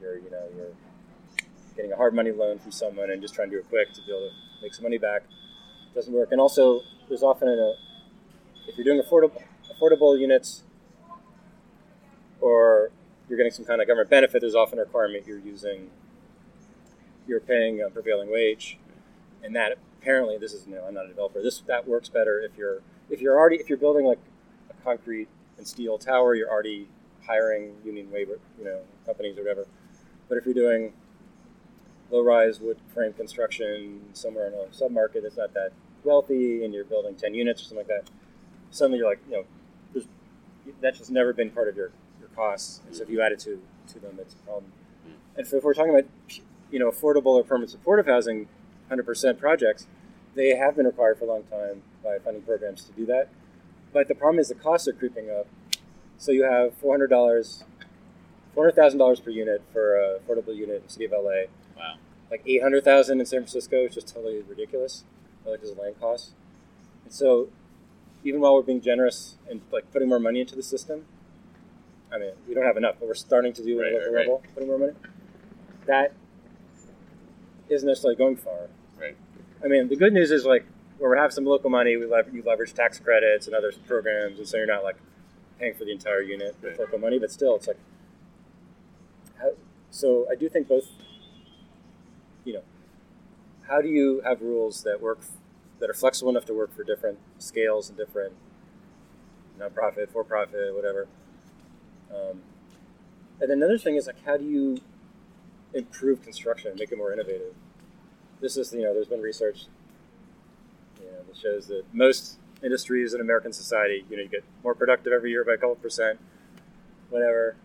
you're, 0.00 0.18
you 0.18 0.30
know, 0.30 0.42
you're 0.56 0.72
getting 1.76 1.92
a 1.92 1.96
hard 1.96 2.12
money 2.12 2.32
loan 2.32 2.58
from 2.58 2.72
someone 2.72 3.10
and 3.10 3.22
just 3.22 3.34
trying 3.34 3.50
to 3.50 3.56
do 3.56 3.60
it 3.60 3.68
quick 3.68 3.92
to 3.92 4.02
be 4.02 4.10
able 4.10 4.28
to 4.28 4.34
make 4.62 4.74
some 4.74 4.82
money 4.82 4.98
back, 4.98 5.22
doesn't 5.94 6.12
work. 6.12 6.32
And 6.32 6.40
also, 6.40 6.82
there's 7.08 7.22
often 7.22 7.48
a, 7.48 7.74
if 8.66 8.76
you're 8.76 8.84
doing 8.84 9.00
affordable 9.00 9.42
affordable 9.72 10.18
units, 10.18 10.64
or 12.40 12.90
you're 13.28 13.36
getting 13.36 13.52
some 13.52 13.64
kind 13.64 13.80
of 13.80 13.86
government 13.86 14.10
benefit, 14.10 14.40
there's 14.40 14.56
often 14.56 14.78
a 14.78 14.82
requirement 14.82 15.24
you're 15.26 15.38
using, 15.38 15.90
you're 17.28 17.40
paying 17.40 17.80
a 17.80 17.88
prevailing 17.88 18.30
wage, 18.30 18.78
and 19.42 19.54
that 19.54 19.78
apparently 20.08 20.38
this 20.38 20.54
is 20.54 20.66
know 20.66 20.82
I'm 20.86 20.94
not 20.94 21.04
a 21.04 21.08
developer. 21.08 21.42
This 21.42 21.60
that 21.66 21.86
works 21.86 22.08
better 22.08 22.40
if 22.40 22.56
you're 22.56 22.80
if 23.10 23.20
you're 23.20 23.38
already 23.38 23.56
if 23.56 23.68
you're 23.68 23.78
building 23.78 24.06
like 24.06 24.18
a 24.70 24.82
concrete 24.82 25.28
and 25.58 25.68
steel 25.68 25.98
tower, 25.98 26.34
you're 26.34 26.48
already 26.48 26.88
hiring 27.26 27.74
union 27.84 28.10
labor, 28.10 28.38
you 28.58 28.64
know, 28.64 28.80
companies 29.04 29.36
or 29.36 29.42
whatever. 29.42 29.66
But 30.28 30.38
if 30.38 30.46
you're 30.46 30.54
doing 30.54 30.94
low-rise 32.10 32.58
wood 32.58 32.78
frame 32.94 33.12
construction 33.12 34.00
somewhere 34.14 34.46
in 34.46 34.54
a 34.54 34.64
submarket 34.72 35.22
that's 35.22 35.36
not 35.36 35.52
that 35.52 35.72
wealthy, 36.04 36.64
and 36.64 36.72
you're 36.72 36.84
building 36.84 37.14
ten 37.14 37.34
units 37.34 37.60
or 37.60 37.64
something 37.64 37.86
like 37.86 37.88
that, 37.88 38.10
suddenly 38.70 38.98
you're 38.98 39.08
like, 39.10 39.20
you 39.28 39.36
know, 39.36 39.44
there's, 39.92 40.06
that's 40.80 40.98
just 40.98 41.10
never 41.10 41.34
been 41.34 41.50
part 41.50 41.68
of 41.68 41.76
your, 41.76 41.90
your 42.18 42.30
costs. 42.34 42.80
And 42.86 42.96
so 42.96 43.02
if 43.02 43.10
you 43.10 43.20
add 43.20 43.32
it 43.32 43.40
to, 43.40 43.60
to 43.92 43.98
them, 43.98 44.16
it's 44.18 44.32
a 44.32 44.38
problem. 44.38 44.72
Hmm. 45.04 45.12
And 45.36 45.46
so 45.46 45.58
if 45.58 45.64
we're 45.64 45.74
talking 45.74 45.90
about, 45.90 46.08
you 46.70 46.78
know, 46.78 46.90
affordable 46.90 47.34
or 47.34 47.44
permanent 47.44 47.70
supportive 47.70 48.06
housing, 48.06 48.48
100% 48.90 49.38
projects, 49.38 49.86
they 50.38 50.50
have 50.56 50.76
been 50.76 50.86
required 50.86 51.18
for 51.18 51.24
a 51.24 51.28
long 51.28 51.42
time 51.44 51.82
by 52.04 52.16
funding 52.24 52.42
programs 52.44 52.84
to 52.84 52.92
do 52.92 53.04
that. 53.06 53.28
But 53.92 54.06
the 54.06 54.14
problem 54.14 54.38
is 54.38 54.48
the 54.48 54.54
costs 54.54 54.86
are 54.86 54.92
creeping 54.92 55.28
up. 55.30 55.48
So 56.16 56.30
you 56.30 56.44
have 56.44 56.80
$400, 56.80 57.64
four 58.54 58.64
hundred 58.64 58.76
thousand 58.76 58.98
dollars 59.00 59.18
per 59.18 59.30
unit 59.30 59.62
for 59.72 59.96
a 59.96 60.18
affordable 60.20 60.54
unit 60.56 60.76
in 60.76 60.82
the 60.84 60.88
city 60.88 61.04
of 61.06 61.10
LA. 61.12 61.46
Wow. 61.76 61.96
Like 62.30 62.42
eight 62.46 62.62
hundred 62.62 62.84
thousand 62.84 63.18
in 63.18 63.26
San 63.26 63.40
Francisco, 63.40 63.82
which 63.82 63.96
is 63.96 64.04
totally 64.04 64.42
ridiculous. 64.48 65.04
Like 65.44 65.60
as 65.62 65.76
land 65.76 65.98
costs. 66.00 66.32
And 67.04 67.12
so, 67.12 67.48
even 68.22 68.40
while 68.40 68.54
we're 68.54 68.62
being 68.62 68.80
generous 68.80 69.36
and 69.50 69.60
like 69.72 69.90
putting 69.92 70.08
more 70.08 70.20
money 70.20 70.40
into 70.40 70.54
the 70.54 70.62
system, 70.62 71.04
I 72.12 72.18
mean, 72.18 72.32
we 72.46 72.54
don't 72.54 72.64
have 72.64 72.76
enough, 72.76 72.96
but 73.00 73.08
we're 73.08 73.14
starting 73.14 73.52
to 73.54 73.62
do 73.64 73.80
Right, 73.80 73.92
at 73.92 74.02
a 74.02 74.04
local 74.06 74.12
right, 74.14 74.28
right. 74.28 74.54
putting 74.54 74.68
more 74.68 74.78
money. 74.78 74.92
That 75.86 76.12
isn't 77.68 77.86
necessarily 77.88 78.16
going 78.16 78.36
far. 78.36 78.68
I 79.62 79.68
mean, 79.68 79.88
the 79.88 79.96
good 79.96 80.12
news 80.12 80.30
is 80.30 80.44
like 80.44 80.64
where 80.98 81.10
we 81.10 81.18
have 81.18 81.32
some 81.32 81.44
local 81.44 81.70
money, 81.70 81.96
we 81.96 82.06
lever- 82.06 82.30
you 82.30 82.42
leverage 82.42 82.74
tax 82.74 82.98
credits 82.98 83.46
and 83.46 83.54
other 83.54 83.72
programs, 83.86 84.38
and 84.38 84.46
so 84.48 84.56
you're 84.56 84.66
not 84.66 84.82
like 84.84 84.96
paying 85.58 85.74
for 85.74 85.84
the 85.84 85.92
entire 85.92 86.22
unit 86.22 86.54
with 86.62 86.72
Right. 86.72 86.80
local 86.80 86.98
money. 86.98 87.18
But 87.18 87.30
still, 87.30 87.56
it's 87.56 87.66
like, 87.66 87.78
how, 89.38 89.52
so 89.90 90.26
I 90.30 90.34
do 90.34 90.48
think 90.48 90.68
both. 90.68 90.88
You 92.44 92.54
know, 92.54 92.62
how 93.68 93.80
do 93.82 93.88
you 93.88 94.20
have 94.24 94.40
rules 94.40 94.82
that 94.84 95.00
work 95.02 95.20
that 95.80 95.90
are 95.90 95.94
flexible 95.94 96.30
enough 96.30 96.46
to 96.46 96.54
work 96.54 96.74
for 96.74 96.82
different 96.82 97.18
scales 97.38 97.88
and 97.88 97.98
different 97.98 98.32
nonprofit, 99.58 100.08
for 100.10 100.24
profit, 100.24 100.74
whatever. 100.74 101.06
Um, 102.12 102.42
and 103.40 103.50
then 103.50 103.58
another 103.58 103.78
thing 103.78 103.96
is 103.96 104.06
like, 104.06 104.24
how 104.24 104.36
do 104.36 104.44
you 104.44 104.78
improve 105.74 106.22
construction, 106.22 106.72
make 106.76 106.90
it 106.90 106.98
more 106.98 107.12
innovative? 107.12 107.54
This 108.40 108.56
is, 108.56 108.72
you 108.72 108.82
know, 108.82 108.94
there's 108.94 109.08
been 109.08 109.20
research, 109.20 109.66
you 111.00 111.06
know, 111.06 111.18
that 111.26 111.36
shows 111.36 111.66
that 111.66 111.82
most 111.92 112.38
industries 112.62 113.14
in 113.14 113.20
American 113.20 113.52
society, 113.52 114.04
you 114.08 114.16
know, 114.16 114.22
you 114.22 114.28
get 114.28 114.44
more 114.62 114.74
productive 114.74 115.12
every 115.12 115.30
year 115.30 115.44
by 115.44 115.54
a 115.54 115.56
couple 115.56 115.76
percent, 115.76 116.18
whatever. 117.10 117.56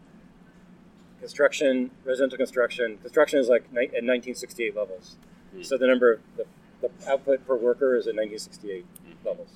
Construction, 1.19 1.91
residential 2.03 2.37
construction, 2.37 2.97
construction 2.97 3.39
is 3.39 3.47
like 3.47 3.71
ni- 3.71 3.85
at 3.85 4.03
1968 4.03 4.75
levels. 4.75 5.15
Hmm. 5.53 5.63
So 5.63 5.77
the 5.77 5.87
number, 5.87 6.19
the, 6.35 6.45
the 6.81 6.89
output 7.09 7.47
per 7.47 7.55
worker 7.55 7.95
is 7.95 8.07
at 8.07 8.15
1968 8.15 8.85
levels. 9.25 9.49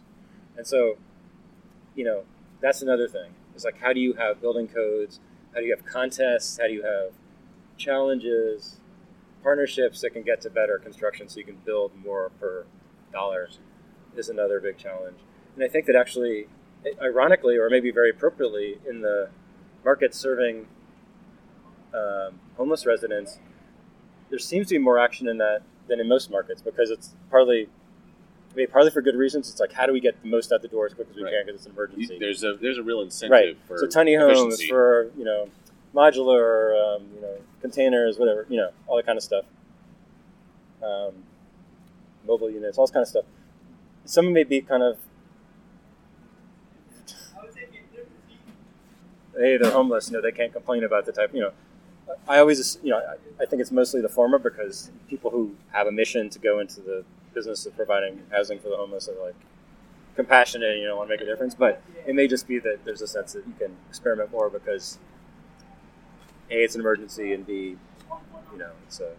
And 0.56 0.66
so, 0.66 0.98
you 1.96 2.06
know, 2.06 2.24
that's 2.62 2.82
another 2.82 3.08
thing. 3.08 3.32
It's 3.54 3.66
like, 3.66 3.80
how 3.82 3.92
do 3.92 4.00
you 4.00 4.14
have 4.14 4.40
building 4.40 4.68
codes? 4.68 5.20
How 5.54 5.60
do 5.60 5.66
you 5.66 5.76
have 5.76 5.86
contests? 5.86 6.58
How 6.58 6.68
do 6.68 6.74
you 6.74 6.84
have 6.84 7.12
challenges, 7.78 8.80
partnerships 9.48 10.02
that 10.02 10.10
can 10.10 10.24
get 10.24 10.42
to 10.42 10.50
better 10.50 10.78
construction 10.78 11.30
so 11.30 11.40
you 11.40 11.46
can 11.46 11.56
build 11.64 11.90
more 12.04 12.32
per 12.38 12.66
dollar 13.14 13.48
is 14.18 14.28
another 14.28 14.60
big 14.60 14.78
challenge. 14.78 15.16
And 15.56 15.64
I 15.64 15.70
think 15.70 15.86
that 15.86 15.96
actually, 15.96 16.48
ironically, 17.02 17.56
or 17.56 17.70
maybe 17.70 17.90
very 17.90 18.10
appropriately, 18.10 18.78
in 18.90 19.00
the 19.00 19.30
market 19.86 20.14
serving 20.14 20.68
um, 21.94 22.42
homeless 22.58 22.86
residents, 22.86 23.40
there 24.30 24.38
seems 24.38 24.68
to 24.68 24.76
be 24.76 24.80
more 24.80 25.00
action 25.00 25.30
in 25.30 25.38
that 25.38 25.62
than 25.88 26.02
in 26.02 26.10
most 26.10 26.30
markets 26.30 26.62
because 26.62 26.90
it's 26.90 27.16
partly, 27.32 27.70
I 28.52 28.56
mean, 28.58 28.68
partly 28.68 28.92
for 28.92 29.02
good 29.02 29.16
reasons. 29.16 29.50
It's 29.50 29.62
like, 29.62 29.72
how 29.72 29.86
do 29.86 29.94
we 29.94 30.02
get 30.02 30.22
the 30.22 30.30
most 30.30 30.52
out 30.52 30.62
the 30.62 30.68
door 30.68 30.88
as 30.88 30.94
quick 30.94 31.08
as 31.10 31.16
we 31.16 31.24
Right. 31.24 31.32
can 31.32 31.46
because 31.46 31.62
it's 31.62 31.68
an 31.68 31.72
emergency. 31.72 32.18
There's 32.20 32.44
a 32.44 32.56
there's 32.62 32.80
a 32.80 32.84
real 32.84 33.00
incentive 33.00 33.32
right. 33.32 33.58
for 33.66 33.78
so 33.78 33.88
tiny 33.88 34.16
homes 34.16 34.56
efficiency. 34.56 34.68
for 34.68 35.10
you 35.18 35.24
know 35.24 35.48
modular, 35.98 36.96
um, 36.98 37.08
you 37.16 37.22
know 37.22 37.38
containers, 37.62 38.18
whatever, 38.20 38.46
you 38.50 38.58
know 38.58 38.72
all 38.88 38.98
that 38.98 39.06
kind 39.06 39.18
of 39.18 39.24
stuff. 39.24 39.46
Um, 40.84 41.24
mobile 42.26 42.52
units, 42.52 42.78
all 42.78 42.86
this 42.86 42.92
kind 42.92 43.02
of 43.04 43.08
stuff. 43.08 43.26
Some 44.06 44.32
may 44.32 44.44
be 44.44 44.62
kind 44.62 44.84
of 44.84 44.98
hey, 49.38 49.58
they're 49.58 49.72
homeless. 49.72 50.10
You 50.10 50.18
know, 50.18 50.22
they 50.22 50.32
can't 50.32 50.52
complain 50.52 50.84
about 50.84 51.06
the 51.06 51.12
type. 51.12 51.32
You 51.34 51.42
know, 51.42 51.52
I 52.28 52.40
always, 52.40 52.80
you 52.84 52.92
know, 52.92 52.98
I, 52.98 53.44
I 53.44 53.46
think 53.46 53.62
it's 53.62 53.72
mostly 53.72 54.02
the 54.02 54.10
former 54.10 54.40
because 54.40 54.92
people 55.08 55.32
who 55.32 55.56
have 55.72 55.88
a 55.88 55.92
mission 55.92 56.30
to 56.30 56.40
go 56.40 56.60
into 56.60 56.82
the 56.82 57.04
business 57.34 57.66
of 57.66 57.76
providing 57.76 58.22
housing 58.32 58.60
for 58.60 58.70
the 58.70 58.78
homeless 58.78 59.08
are 59.08 59.24
like 59.24 59.36
compassionate. 60.16 60.78
You 60.78 60.86
know, 60.86 60.98
want 60.98 61.10
to 61.10 61.14
make 61.14 61.22
a 61.22 61.26
difference. 61.26 61.56
But 61.56 61.82
it 62.06 62.16
may 62.16 62.28
just 62.28 62.48
be 62.48 62.60
that 62.60 62.84
there's 62.86 63.02
a 63.02 63.08
sense 63.08 63.34
that 63.34 63.46
you 63.48 63.54
can 63.60 63.76
experiment 63.90 64.32
more 64.32 64.50
because 64.50 64.98
a, 66.50 66.64
it's 66.64 66.76
an 66.76 66.82
emergency, 66.82 67.34
and 67.34 67.46
b, 67.46 67.78
you 68.52 68.58
know, 68.58 68.72
it's 68.88 69.00
a 69.00 69.12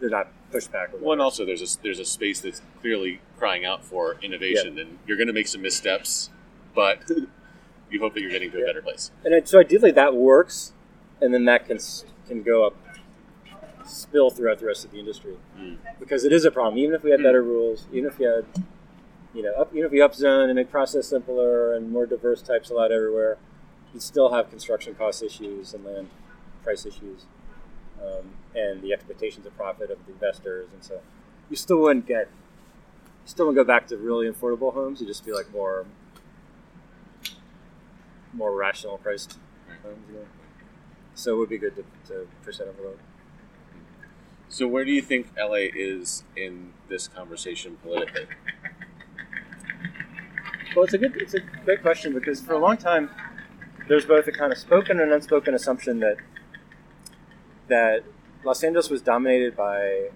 they're 0.00 0.08
not 0.10 0.28
pushed 0.52 0.70
back. 0.70 0.90
Well, 1.00 1.12
and 1.12 1.20
also 1.20 1.44
there's 1.44 1.62
a 1.78 1.82
there's 1.82 1.98
a 1.98 2.04
space 2.04 2.40
that's 2.40 2.62
clearly 2.80 3.20
crying 3.38 3.64
out 3.64 3.84
for 3.84 4.16
innovation, 4.22 4.78
and 4.78 4.98
you're 5.06 5.16
going 5.16 5.26
to 5.26 5.32
make 5.32 5.48
some 5.48 5.62
missteps, 5.62 6.30
but 6.74 7.00
you 7.90 8.00
hope 8.00 8.14
that 8.14 8.20
you're 8.20 8.30
getting 8.30 8.50
to 8.52 8.62
a 8.62 8.66
better 8.66 8.82
place. 8.82 9.10
and 9.24 9.46
so 9.48 9.58
ideally 9.60 9.90
that 9.92 10.14
works, 10.14 10.72
and 11.20 11.32
then 11.34 11.44
that 11.46 11.66
can 11.66 11.78
can 12.28 12.42
go 12.42 12.66
up, 12.66 12.76
spill 13.86 14.30
throughout 14.30 14.58
the 14.58 14.66
rest 14.66 14.84
of 14.84 14.90
the 14.92 14.98
industry, 14.98 15.36
Mm. 15.58 15.78
because 15.98 16.24
it 16.24 16.32
is 16.32 16.44
a 16.44 16.50
problem. 16.50 16.78
Even 16.78 16.94
if 16.94 17.02
we 17.02 17.10
had 17.10 17.20
Hmm. 17.20 17.24
better 17.24 17.42
rules, 17.42 17.86
even 17.92 18.08
if 18.10 18.18
we 18.18 18.26
had, 18.26 18.44
you 19.34 19.42
know, 19.42 19.52
up, 19.54 19.72
even 19.72 19.86
if 19.86 19.90
we 19.92 19.98
upzone 19.98 20.44
and 20.44 20.54
make 20.54 20.70
process 20.70 21.08
simpler 21.08 21.72
and 21.74 21.90
more 21.90 22.06
diverse 22.06 22.42
types 22.42 22.70
allowed 22.70 22.92
everywhere, 22.92 23.38
you 23.94 24.00
still 24.00 24.30
have 24.32 24.50
construction 24.50 24.94
cost 24.94 25.22
issues 25.22 25.72
and 25.74 25.84
land 25.84 26.08
price 26.68 26.84
issues, 26.84 27.24
um, 28.02 28.26
and 28.54 28.82
the 28.82 28.92
expectations 28.92 29.46
of 29.46 29.56
profit 29.56 29.90
of 29.90 29.96
the 30.04 30.12
investors, 30.12 30.68
and 30.74 30.84
so 30.84 31.00
you 31.48 31.56
still 31.56 31.78
wouldn't 31.78 32.06
get, 32.06 32.28
you 33.24 33.30
still 33.30 33.46
wouldn't 33.46 33.66
go 33.66 33.72
back 33.72 33.86
to 33.86 33.96
really 33.96 34.30
affordable 34.30 34.74
homes. 34.74 35.00
You 35.00 35.06
would 35.06 35.14
just 35.14 35.24
be 35.24 35.32
like 35.32 35.50
more, 35.50 35.86
more 38.34 38.54
rational 38.54 38.98
priced 38.98 39.38
homes. 39.82 40.04
You 40.08 40.16
know? 40.16 40.24
So 41.14 41.36
it 41.36 41.38
would 41.38 41.48
be 41.48 41.56
good 41.56 41.74
to, 41.76 41.84
to 42.08 42.28
push 42.44 42.58
that 42.58 42.68
envelope. 42.68 43.00
So 44.50 44.68
where 44.68 44.84
do 44.84 44.92
you 44.92 45.00
think 45.00 45.28
LA 45.38 45.68
is 45.74 46.24
in 46.36 46.74
this 46.90 47.08
conversation 47.08 47.78
politically? 47.82 48.26
Well, 50.76 50.84
it's 50.84 50.92
a 50.92 50.98
good, 50.98 51.16
it's 51.16 51.32
a 51.32 51.40
great 51.64 51.80
question 51.80 52.12
because 52.12 52.42
for 52.42 52.52
a 52.52 52.58
long 52.58 52.76
time, 52.76 53.08
there's 53.88 54.04
both 54.04 54.26
a 54.26 54.32
kind 54.32 54.52
of 54.52 54.58
spoken 54.58 55.00
and 55.00 55.12
unspoken 55.12 55.54
assumption 55.54 56.00
that 56.00 56.18
that 57.68 58.04
Los 58.44 58.62
Angeles 58.62 58.90
was 58.90 59.02
dominated 59.02 59.56
by 59.56 60.08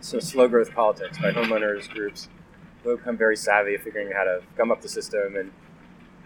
some 0.00 0.20
slow 0.20 0.48
growth 0.48 0.74
politics 0.74 1.18
by 1.18 1.30
homeowners 1.30 1.88
groups 1.90 2.28
who 2.82 2.96
become 2.96 3.16
very 3.16 3.36
savvy 3.36 3.74
at 3.74 3.82
figuring 3.82 4.08
out 4.08 4.14
how 4.14 4.24
to 4.24 4.40
gum 4.56 4.70
up 4.70 4.80
the 4.80 4.88
system, 4.88 5.36
and 5.36 5.52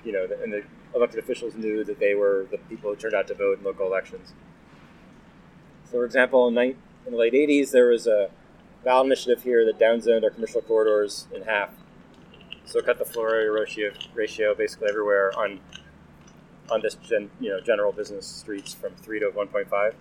you 0.05 0.13
know, 0.13 0.27
and 0.43 0.53
the 0.53 0.63
elected 0.95 1.19
officials 1.19 1.55
knew 1.55 1.85
that 1.85 1.99
they 1.99 2.15
were 2.15 2.47
the 2.51 2.59
people 2.59 2.91
who 2.91 2.97
turned 2.97 3.15
out 3.15 3.27
to 3.27 3.35
vote 3.35 3.59
in 3.59 3.65
local 3.65 3.87
elections. 3.87 4.33
So, 5.85 5.93
for 5.93 6.05
example, 6.05 6.47
in, 6.49 6.57
in 6.59 6.77
the 7.11 7.17
late 7.17 7.33
'80s, 7.33 7.73
there 7.73 7.89
was 7.89 8.07
a 8.07 8.31
ballot 8.85 9.07
initiative 9.07 9.43
here 9.43 9.65
that 9.65 9.79
downzoned 9.79 10.23
our 10.23 10.31
commercial 10.31 10.61
corridors 10.61 11.27
in 11.35 11.43
half 11.43 11.71
so 12.65 12.81
cut 12.81 12.99
the 12.99 13.05
floor 13.05 13.35
area 13.35 13.53
ratio, 13.53 13.93
ratio 14.15 14.55
basically 14.55 14.89
everywhere 14.89 15.33
on 15.39 15.61
on 16.71 16.81
this 16.83 16.95
gen, 16.95 17.31
you 17.41 17.51
know 17.51 17.61
general 17.61 17.93
business 17.93 18.27
streets 18.27 18.75
from 18.75 18.95
three 18.95 19.21
to 19.21 19.31
one 19.31 19.49
point 19.49 19.69
five, 19.69 19.95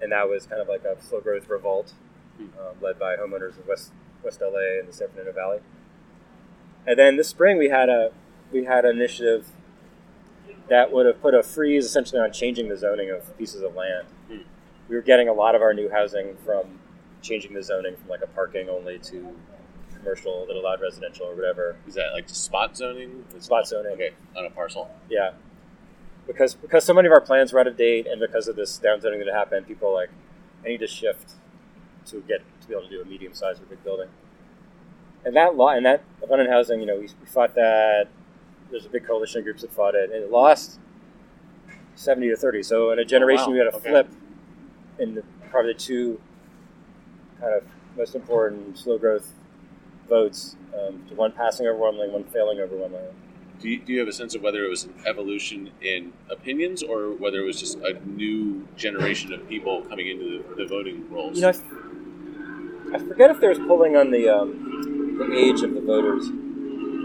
and 0.00 0.12
that 0.12 0.28
was 0.28 0.46
kind 0.46 0.60
of 0.60 0.68
like 0.68 0.84
a 0.84 1.02
slow 1.02 1.20
growth 1.20 1.48
revolt 1.48 1.92
um, 2.40 2.76
led 2.80 2.98
by 2.98 3.16
homeowners 3.16 3.56
in 3.56 3.66
West 3.66 3.92
West 4.22 4.40
LA 4.40 4.78
and 4.80 4.88
the 4.88 4.92
San 4.92 5.08
Fernando 5.08 5.32
Valley. 5.32 5.58
And 6.86 6.98
then 6.98 7.16
this 7.16 7.28
spring 7.28 7.58
we 7.58 7.68
had 7.68 7.88
a 7.88 8.12
we 8.52 8.64
had 8.64 8.84
an 8.84 8.96
initiative 8.96 9.48
that 10.68 10.92
would 10.92 11.06
have 11.06 11.20
put 11.20 11.34
a 11.34 11.42
freeze 11.42 11.84
essentially 11.84 12.20
on 12.20 12.32
changing 12.32 12.68
the 12.68 12.76
zoning 12.76 13.10
of 13.10 13.36
pieces 13.36 13.62
of 13.62 13.74
land. 13.74 14.06
Hmm. 14.28 14.38
We 14.88 14.96
were 14.96 15.02
getting 15.02 15.28
a 15.28 15.32
lot 15.32 15.54
of 15.54 15.62
our 15.62 15.74
new 15.74 15.90
housing 15.90 16.36
from 16.44 16.78
changing 17.22 17.54
the 17.54 17.62
zoning 17.62 17.96
from 17.96 18.08
like 18.08 18.22
a 18.22 18.26
parking 18.28 18.68
only 18.68 18.98
to 18.98 19.34
commercial 19.96 20.46
that 20.46 20.56
allowed 20.56 20.80
residential 20.80 21.26
or 21.26 21.34
whatever. 21.34 21.76
Is 21.86 21.94
that 21.94 22.12
like 22.12 22.28
spot 22.28 22.76
zoning? 22.76 23.24
Spot 23.38 23.66
zoning. 23.66 23.92
Okay, 23.92 24.10
on 24.36 24.44
a 24.44 24.50
parcel. 24.50 24.90
Yeah, 25.08 25.32
because 26.26 26.54
because 26.54 26.84
so 26.84 26.94
many 26.94 27.06
of 27.06 27.12
our 27.12 27.20
plans 27.20 27.52
were 27.52 27.60
out 27.60 27.66
of 27.66 27.76
date, 27.76 28.06
and 28.06 28.20
because 28.20 28.48
of 28.48 28.56
this 28.56 28.78
downzoning 28.78 29.24
that 29.24 29.32
happened, 29.32 29.66
people 29.66 29.92
like, 29.92 30.10
I 30.64 30.68
need 30.68 30.80
to 30.80 30.86
shift 30.86 31.32
to 32.06 32.20
get 32.28 32.42
to 32.62 32.68
be 32.68 32.74
able 32.74 32.84
to 32.84 32.90
do 32.90 33.02
a 33.02 33.04
medium 33.04 33.34
sized 33.34 33.62
or 33.62 33.66
big 33.66 33.82
building. 33.84 34.08
And 35.24 35.34
that 35.36 35.56
law 35.56 35.70
and 35.70 35.86
that 35.86 36.02
abundant 36.22 36.50
housing, 36.50 36.80
you 36.80 36.86
know, 36.86 36.96
we, 36.96 37.08
we 37.20 37.26
fought 37.26 37.54
that. 37.54 38.08
There's 38.70 38.86
a 38.86 38.88
big 38.88 39.06
coalition 39.06 39.38
of 39.38 39.44
groups 39.44 39.62
that 39.62 39.72
fought 39.72 39.94
it, 39.94 40.10
and 40.10 40.24
it 40.24 40.30
lost 40.30 40.80
seventy 41.94 42.28
to 42.30 42.36
thirty. 42.36 42.62
So 42.62 42.90
in 42.90 42.98
a 42.98 43.04
generation, 43.04 43.48
wow. 43.48 43.52
we 43.52 43.58
had 43.58 43.66
a 43.68 43.76
Okay. 43.76 43.90
flip 43.90 44.10
in 44.98 45.14
the, 45.14 45.22
probably 45.50 45.74
the 45.74 45.78
two 45.78 46.20
kind 47.40 47.54
of 47.54 47.62
most 47.96 48.14
important 48.14 48.76
slow 48.78 48.98
growth 48.98 49.32
votes 50.08 50.56
um, 50.74 51.04
to 51.08 51.14
one 51.14 51.30
passing 51.32 51.66
overwhelmingly, 51.66 52.08
one 52.08 52.24
failing 52.24 52.58
overwhelmingly. 52.58 53.12
Do 53.64 53.70
you, 53.70 53.80
do 53.80 53.94
you 53.94 53.98
have 54.00 54.08
a 54.08 54.12
sense 54.12 54.34
of 54.34 54.42
whether 54.42 54.62
it 54.62 54.68
was 54.68 54.84
an 54.84 54.92
evolution 55.06 55.70
in 55.80 56.12
opinions 56.28 56.82
or 56.82 57.14
whether 57.14 57.40
it 57.40 57.46
was 57.46 57.58
just 57.58 57.78
a 57.78 57.94
new 58.06 58.68
generation 58.76 59.32
of 59.32 59.48
people 59.48 59.80
coming 59.88 60.06
into 60.06 60.42
the, 60.50 60.64
the 60.64 60.66
voting 60.66 61.10
rolls? 61.10 61.36
You 61.36 61.42
know, 61.42 61.48
I, 61.48 61.52
f- 61.52 61.62
I 62.94 62.98
forget 62.98 63.30
if 63.30 63.40
there 63.40 63.48
was 63.48 63.58
polling 63.60 63.96
on 63.96 64.10
the 64.10 64.28
um, 64.28 65.16
the 65.16 65.34
age 65.34 65.62
of 65.62 65.72
the 65.72 65.80
voters, 65.80 66.28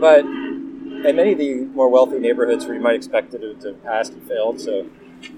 but 0.01 0.25
in 0.25 1.15
many 1.15 1.31
of 1.31 1.37
the 1.37 1.61
more 1.73 1.87
wealthy 1.87 2.19
neighborhoods 2.19 2.65
where 2.65 2.75
you 2.75 2.81
might 2.81 2.95
expect 2.95 3.33
it 3.33 3.61
to 3.61 3.67
have 3.69 3.81
passed 3.85 4.11
and 4.11 4.27
failed, 4.27 4.59
so 4.59 4.85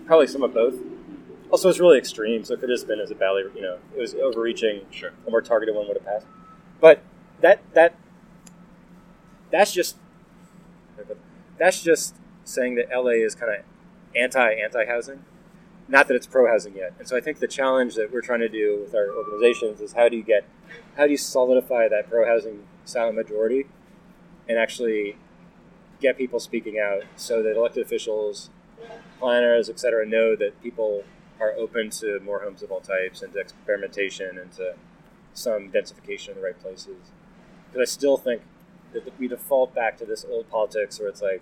probably 0.08 0.26
some 0.26 0.42
of 0.42 0.56
both. 0.56 0.74
Also, 1.52 1.70
it's 1.70 1.80
really 1.80 2.00
extreme, 2.00 2.44
so 2.44 2.56
if 2.56 2.58
it 2.58 2.62
could 2.62 2.70
have 2.72 2.78
just 2.80 2.88
been 2.88 3.00
as 3.00 3.12
a 3.12 3.16
valley. 3.16 3.44
You 3.54 3.62
know, 3.62 3.78
it 3.96 4.00
was 4.00 4.16
overreaching. 4.16 4.88
Sure. 4.90 5.12
A 5.28 5.30
more 5.30 5.44
targeted 5.44 5.76
one 5.76 5.88
would 5.88 5.98
have 5.98 6.06
passed. 6.06 6.26
But 6.80 7.04
that 7.42 7.62
that 7.76 7.94
that's 9.52 9.72
just 9.72 9.98
that's 11.62 11.84
just 11.84 12.16
saying 12.44 12.74
that 12.74 12.90
LA 12.92 13.22
is 13.24 13.36
kind 13.36 13.54
of 13.54 13.64
anti 14.16 14.54
anti 14.54 14.86
housing. 14.86 15.24
Not 15.88 16.08
that 16.08 16.16
it's 16.16 16.26
pro 16.26 16.48
housing 16.48 16.76
yet. 16.76 16.94
And 16.98 17.08
so 17.08 17.16
I 17.16 17.22
think 17.22 17.38
the 17.40 17.48
challenge 17.48 17.96
that 17.96 18.12
we're 18.12 18.22
trying 18.22 18.40
to 18.40 18.50
do 18.50 18.80
with 18.82 18.96
our 18.96 19.10
organizations 19.12 19.80
is 19.80 19.94
how 19.94 20.10
do 20.10 20.18
you 20.18 20.24
get 20.24 20.46
how 20.98 21.06
do 21.06 21.12
you 21.12 21.18
solidify 21.18 21.88
that 21.90 22.10
pro 22.10 22.26
housing 22.26 22.64
silent 22.84 23.16
majority 23.16 23.68
and 24.50 24.58
actually 24.58 25.18
get 26.00 26.18
people 26.18 26.40
speaking 26.40 26.80
out 26.80 27.04
so 27.16 27.44
that 27.44 27.56
elected 27.56 27.86
officials, 27.86 28.50
planners, 29.20 29.70
et 29.70 29.80
cetera, 29.80 30.04
know 30.04 30.36
that 30.36 30.60
people 30.64 31.04
are 31.40 31.52
open 31.54 31.92
to 31.92 32.20
more 32.22 32.42
homes 32.42 32.64
of 32.64 32.72
all 32.72 32.82
types 32.82 33.22
and 33.22 33.34
to 33.34 33.40
experimentation 33.40 34.40
and 34.40 34.52
to 34.52 34.74
some 35.34 35.70
densification 35.70 36.30
in 36.30 36.36
the 36.36 36.42
right 36.42 36.60
places. 36.60 37.12
Because 37.68 37.88
I 37.88 37.92
still 37.92 38.18
think 38.18 38.42
we 39.20 39.28
default 39.28 39.74
back 39.74 39.98
to 39.98 40.06
this 40.06 40.26
old 40.30 40.50
politics 40.50 41.00
where 41.00 41.10
it's 41.10 41.22
like, 41.22 41.42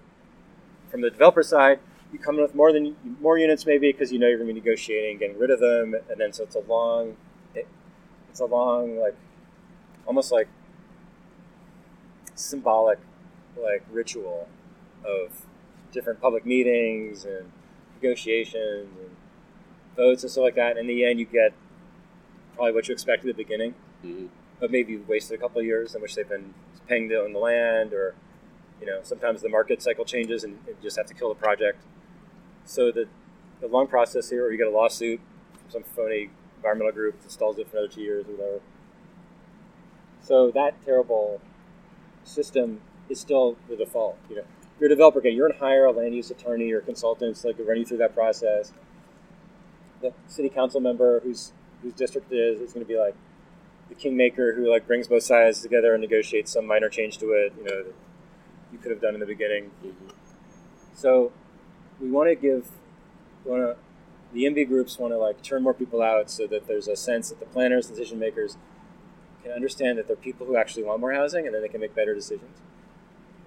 from 0.89 1.01
the 1.01 1.09
developer 1.09 1.43
side, 1.43 1.79
you 2.11 2.19
come 2.19 2.35
in 2.35 2.41
with 2.41 2.55
more 2.55 2.73
than 2.73 2.95
more 3.21 3.37
units 3.37 3.65
maybe 3.65 3.91
because 3.91 4.11
you 4.11 4.17
know 4.17 4.27
you're 4.27 4.37
going 4.37 4.47
to 4.47 4.53
be 4.53 4.59
negotiating, 4.59 5.19
getting 5.19 5.37
rid 5.37 5.51
of 5.51 5.59
them, 5.59 5.95
and 6.09 6.19
then 6.19 6.33
so 6.33 6.43
it's 6.43 6.55
a 6.55 6.61
long, 6.61 7.15
it, 7.53 7.67
it's 8.29 8.39
a 8.39 8.45
long 8.45 8.97
like, 8.97 9.15
almost 10.07 10.31
like 10.31 10.47
symbolic, 12.35 12.99
like 13.61 13.83
ritual 13.91 14.47
of 15.05 15.45
different 15.91 16.19
public 16.19 16.45
meetings 16.45 17.25
and 17.25 17.51
negotiations 18.01 18.87
and 18.99 19.15
votes 19.95 20.23
and 20.23 20.31
stuff 20.31 20.43
like 20.43 20.55
that. 20.55 20.71
And 20.71 20.79
in 20.79 20.87
the 20.87 21.05
end, 21.05 21.19
you 21.19 21.25
get 21.25 21.53
probably 22.55 22.73
what 22.73 22.87
you 22.87 22.93
expect 22.93 23.23
at 23.23 23.27
the 23.27 23.33
beginning, 23.33 23.75
hmm 24.01 24.27
but 24.59 24.71
maybe 24.71 24.93
you've 24.93 25.07
wasted 25.07 25.37
a 25.37 25.41
couple 25.41 25.59
of 25.59 25.65
years 25.65 25.95
in 25.95 26.01
which 26.01 26.15
they've 26.15 26.27
been 26.27 26.53
paying 26.89 27.11
own 27.13 27.31
the 27.31 27.39
land, 27.39 27.93
or 27.93 28.15
you 28.81 28.87
know, 28.87 28.99
sometimes 29.03 29.41
the 29.41 29.49
market 29.49 29.81
cycle 29.81 30.03
changes 30.03 30.43
and 30.43 30.57
you 30.67 30.75
just 30.81 30.97
have 30.97 31.05
to 31.05 31.13
kill 31.13 31.29
the 31.29 31.35
project. 31.35 31.83
So 32.65 32.91
the 32.91 33.07
the 33.61 33.67
long 33.67 33.87
process 33.87 34.29
here, 34.29 34.45
or 34.45 34.51
you 34.51 34.57
get 34.57 34.67
a 34.67 34.71
lawsuit 34.71 35.19
from 35.53 35.69
some 35.69 35.83
phony 35.83 36.29
environmental 36.57 36.93
group 36.93 37.21
that 37.21 37.31
stalls 37.31 37.57
it 37.57 37.69
for 37.69 37.77
another 37.77 37.91
two 37.93 38.01
years 38.01 38.25
or 38.27 38.31
whatever. 38.31 38.59
So 40.21 40.51
that 40.51 40.83
terrible 40.85 41.41
system 42.23 42.81
is 43.09 43.19
still 43.19 43.57
the 43.67 43.75
default. 43.75 44.17
You 44.29 44.37
know, 44.37 44.43
you're 44.79 44.87
a 44.87 44.89
developer, 44.89 45.19
again, 45.19 45.35
you're 45.35 45.47
going 45.49 45.59
to 45.59 45.65
hire 45.65 45.85
a 45.85 45.91
land 45.91 46.15
use 46.15 46.31
attorney 46.31 46.71
or 46.71 46.81
consultants 46.81 47.41
that 47.41 47.57
can 47.57 47.65
run 47.65 47.77
you 47.77 47.85
through 47.85 47.97
that 47.97 48.13
process. 48.13 48.71
The 50.01 50.13
city 50.27 50.49
council 50.49 50.79
member 50.79 51.19
whose 51.19 51.51
whose 51.81 51.93
district 51.93 52.31
it 52.31 52.37
is 52.37 52.61
is 52.61 52.73
going 52.73 52.85
to 52.85 52.87
be 52.87 52.97
like 52.97 53.15
the 53.89 53.95
kingmaker 53.95 54.53
who 54.53 54.69
like 54.69 54.87
brings 54.87 55.07
both 55.07 55.23
sides 55.23 55.61
together 55.61 55.93
and 55.93 56.01
negotiates 56.01 56.53
some 56.53 56.65
minor 56.65 56.89
change 56.89 57.17
to 57.17 57.31
it. 57.31 57.53
You 57.57 57.63
know, 57.63 57.83
that 57.83 57.95
you 58.71 58.77
could 58.77 58.91
have 58.91 59.01
done 59.01 59.13
in 59.15 59.19
the 59.19 59.25
beginning. 59.25 59.71
Mm-hmm. 59.83 60.09
So 60.95 61.31
we 61.99 62.09
want 62.09 62.29
to 62.29 62.35
give, 62.35 62.67
want 63.43 63.61
to, 63.61 63.77
the 64.33 64.43
YIMBY 64.43 64.67
groups 64.67 64.99
want 64.99 65.13
to 65.13 65.17
like 65.17 65.41
turn 65.41 65.63
more 65.63 65.73
people 65.73 66.01
out 66.01 66.29
so 66.29 66.45
that 66.47 66.67
there's 66.67 66.87
a 66.87 66.95
sense 66.95 67.29
that 67.29 67.39
the 67.39 67.45
planners, 67.47 67.87
decision 67.87 68.19
makers, 68.19 68.57
can 69.43 69.51
understand 69.51 69.97
that 69.97 70.07
they're 70.07 70.15
people 70.15 70.45
who 70.45 70.55
actually 70.55 70.83
want 70.83 70.99
more 70.99 71.13
housing, 71.13 71.45
and 71.45 71.55
then 71.55 71.61
they 71.61 71.67
can 71.67 71.81
make 71.81 71.95
better 71.95 72.13
decisions. 72.13 72.57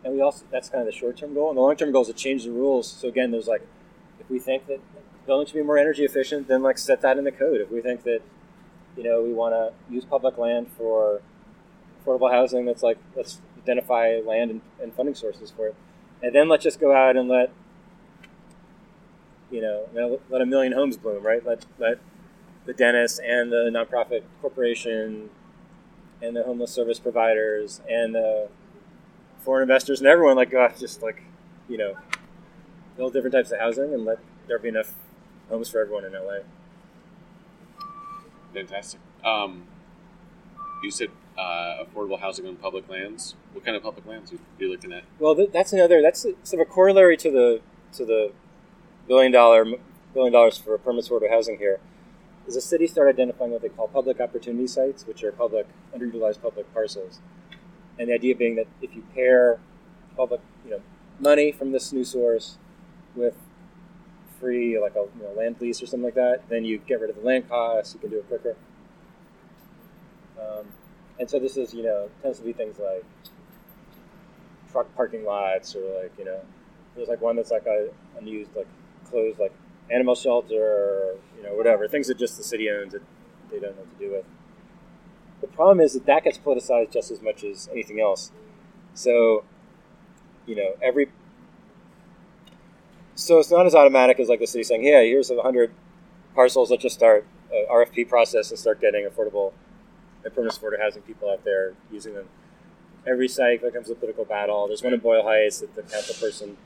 And 0.05 0.15
we 0.15 0.21
also 0.21 0.45
that's 0.51 0.69
kind 0.69 0.81
of 0.81 0.87
the 0.87 0.99
short 0.99 1.17
term 1.17 1.35
goal, 1.35 1.51
and 1.51 1.57
the 1.57 1.61
long 1.61 1.77
term 1.77 1.93
goal 1.93 2.03
is 2.03 2.09
to 2.09 2.15
change 2.15 2.45
the 2.45 2.51
rules. 2.51 2.91
So 2.91 3.09
again, 3.09 3.31
there's 3.31 3.47
like, 3.47 3.67
if 4.19 4.29
we 4.29 4.39
think 4.39 4.67
that 4.67 4.81
building 5.27 5.47
should 5.47 5.55
be 5.55 5.63
more 5.63 5.79
energy 5.79 6.05
efficient, 6.05 6.49
then 6.49 6.63
like 6.63 6.79
set 6.79 7.01
that 7.03 7.19
in 7.19 7.25
the 7.25 7.31
code. 7.31 7.61
If 7.61 7.71
we 7.71 7.81
think 7.81 8.03
that, 8.05 8.23
you 8.97 9.03
know, 9.05 9.23
we 9.23 9.33
want 9.33 9.55
to 9.55 9.73
use 9.93 10.05
public 10.05 10.39
land 10.39 10.69
for 10.77 11.21
affordable 12.05 12.31
housing, 12.33 12.67
that's 12.67 12.83
like 12.83 12.99
let's 13.17 13.41
identify 13.63 14.21
land 14.25 14.51
and, 14.51 14.61
and 14.83 14.95
funding 14.95 15.15
sources 15.15 15.51
for 15.51 15.69
it, 15.69 15.77
and 16.23 16.35
then 16.35 16.49
let's 16.49 16.65
just 16.65 16.81
go 16.81 16.95
out 16.95 17.17
and 17.17 17.29
let 17.29 17.53
you 19.51 19.61
know, 19.61 19.89
let- 19.95 20.41
a 20.43 20.47
million 20.47 20.73
homes 20.73 20.97
bloom, 20.97 21.23
right? 21.25 21.45
Let 21.45 21.67
let 21.79 21.99
the 22.67 22.73
dentist 22.75 23.21
and 23.21 23.53
the 23.53 23.71
nonprofit 23.73 24.23
corporation 24.41 25.31
and 26.23 26.37
the 26.37 26.45
homeless 26.45 26.71
service 26.73 26.99
providers 26.99 27.81
and 27.91 28.15
the 28.15 28.49
foreign 29.39 29.63
investors 29.63 30.01
and 30.01 30.09
everyone 30.09 30.37
like 30.37 30.51
go 30.51 30.65
out 30.65 30.79
just 30.79 31.03
like 31.03 31.23
you 31.69 31.79
know 31.79 31.95
build 32.97 33.13
different 33.13 33.35
types 33.35 33.51
of 33.51 33.59
housing 33.59 33.93
and 33.95 34.05
let 34.05 34.19
there 34.47 34.59
be 34.59 34.69
enough 34.69 34.95
homes 35.49 35.69
for 35.69 35.81
everyone 35.81 36.05
in 36.05 36.13
LA. 36.13 36.39
Fantastic. 38.55 39.01
Um, 39.25 39.65
you 40.83 40.91
said 40.91 41.09
uh, 41.39 41.85
affordable 41.85 42.21
housing 42.21 42.47
on 42.47 42.57
public 42.57 42.89
lands. 42.89 43.35
What 43.53 43.65
kind 43.65 43.77
of 43.77 43.83
public 43.83 44.07
lands 44.07 44.33
are 44.33 44.39
you 44.59 44.71
looking 44.71 44.93
at? 44.93 45.05
Well, 45.19 45.35
th- 45.35 45.51
that's 45.53 45.73
another. 45.73 46.03
That's 46.03 46.23
sort 46.23 46.37
of 46.55 46.61
a 46.61 46.65
corollary 46.65 47.17
to 47.19 47.31
the 47.31 47.61
to 47.95 48.05
the 48.05 48.33
billion 49.09 49.33
dollar 49.33 49.65
billion 50.15 50.33
dollars 50.33 50.59
for 50.59 50.77
permits 50.79 51.09
for 51.09 51.21
housing 51.29 51.59
here. 51.59 51.81
Is 52.47 52.55
the 52.55 52.61
city 52.61 52.87
start 52.89 53.09
identifying 53.09 53.53
what 53.53 53.63
they 53.63 53.69
call 53.69 53.87
public 53.89 54.21
opportunity 54.21 54.67
sites, 54.67 55.07
which 55.07 55.23
are 55.23 55.31
public 55.31 55.67
underutilized 55.97 56.43
public 56.43 56.73
parcels, 56.75 57.21
and 57.99 58.09
the 58.09 58.15
idea 58.15 58.35
being 58.35 58.57
that 58.57 58.67
if 58.81 58.95
you 58.97 59.05
pair 59.15 59.61
public, 60.17 60.41
you 60.65 60.73
know, 60.73 60.81
money 61.21 61.53
from 61.53 61.71
this 61.71 61.93
new 61.93 62.05
source 62.05 62.59
with 63.15 63.37
free 64.43 64.79
like 64.79 64.97
a 64.97 65.07
you 65.17 65.23
know, 65.23 65.33
land 65.37 65.57
lease 65.61 65.81
or 65.81 65.87
something 65.87 66.05
like 66.05 66.15
that, 66.15 66.43
then 66.49 66.65
you 66.65 66.79
get 66.79 67.01
rid 67.01 67.09
of 67.09 67.17
the 67.17 67.23
land 67.23 67.49
costs. 67.49 67.95
You 67.95 68.01
can 68.01 68.11
do 68.11 68.19
it 68.19 68.29
quicker. 68.29 68.57
Um, 70.39 70.67
and 71.21 71.31
so 71.31 71.39
this 71.39 71.57
is 71.57 71.73
you 71.73 71.85
know 71.85 72.11
tends 72.21 72.39
to 72.39 72.45
be 72.45 72.53
things 72.53 72.79
like 72.79 73.05
truck 74.73 74.93
parking 74.97 75.25
lots 75.25 75.77
or 75.77 76.03
like 76.03 76.13
you 76.19 76.25
know 76.25 76.41
there's 76.97 77.09
like 77.09 77.21
one 77.21 77.37
that's 77.37 77.51
like 77.51 77.67
a 77.67 77.89
unused 78.19 78.51
like 78.57 78.67
closed 79.09 79.39
like 79.39 79.53
animal 79.91 80.15
shelter 80.15 80.63
or 80.63 81.15
you 81.37 81.43
know 81.43 81.55
whatever 81.55 81.87
things 81.87 82.09
that 82.09 82.19
just 82.19 82.37
the 82.37 82.43
city 82.43 82.69
owns 82.69 82.93
that 82.93 83.03
they 83.51 83.61
don't 83.61 83.77
know 83.77 83.83
what 83.83 83.99
to 83.99 84.05
do 84.05 84.13
with 84.13 84.25
the 85.41 85.47
problem 85.49 85.81
is 85.81 85.93
that 85.93 86.07
that 86.07 86.25
gets 86.25 86.39
politicized 86.39 86.91
just 86.93 87.11
as 87.11 87.21
much 87.23 87.45
as 87.45 87.69
anything 87.71 88.01
else 88.01 88.33
so 88.95 89.45
you 90.47 90.57
know 90.57 90.73
every 90.83 91.09
so 93.23 93.39
it's 93.39 93.51
not 93.51 93.67
as 93.67 93.75
automatic 93.75 94.19
as 94.21 94.29
like 94.29 94.41
the 94.41 94.47
city 94.47 94.65
saying 94.65 94.85
yeah 94.85 95.01
here's 95.01 95.31
a 95.31 95.43
hundred 95.43 95.73
parcels 96.35 96.71
let's 96.71 96.83
just 96.83 96.95
start 96.95 97.27
uh, 97.53 97.57
a 97.57 97.87
rfp 97.87 98.09
process 98.09 98.51
and 98.51 98.59
start 98.59 98.81
getting 98.81 99.07
affordable 99.09 99.53
and 100.25 100.35
permanent 100.35 100.55
supported 100.55 100.81
housing 100.81 101.03
people 101.03 101.31
out 101.31 101.45
there 101.45 101.75
using 101.91 102.15
them 102.15 102.29
every 103.07 103.29
site 103.29 103.63
becomes 103.63 103.91
a 103.91 103.95
political 103.95 104.25
battle. 104.25 104.67
There's 104.67 104.83
one 104.83 104.93
in 104.93 105.01
Boyle 105.01 105.23
Heights 105.23 105.61
that 105.61 105.75
the 105.75 105.83
council 105.83 106.15
person 106.15 106.57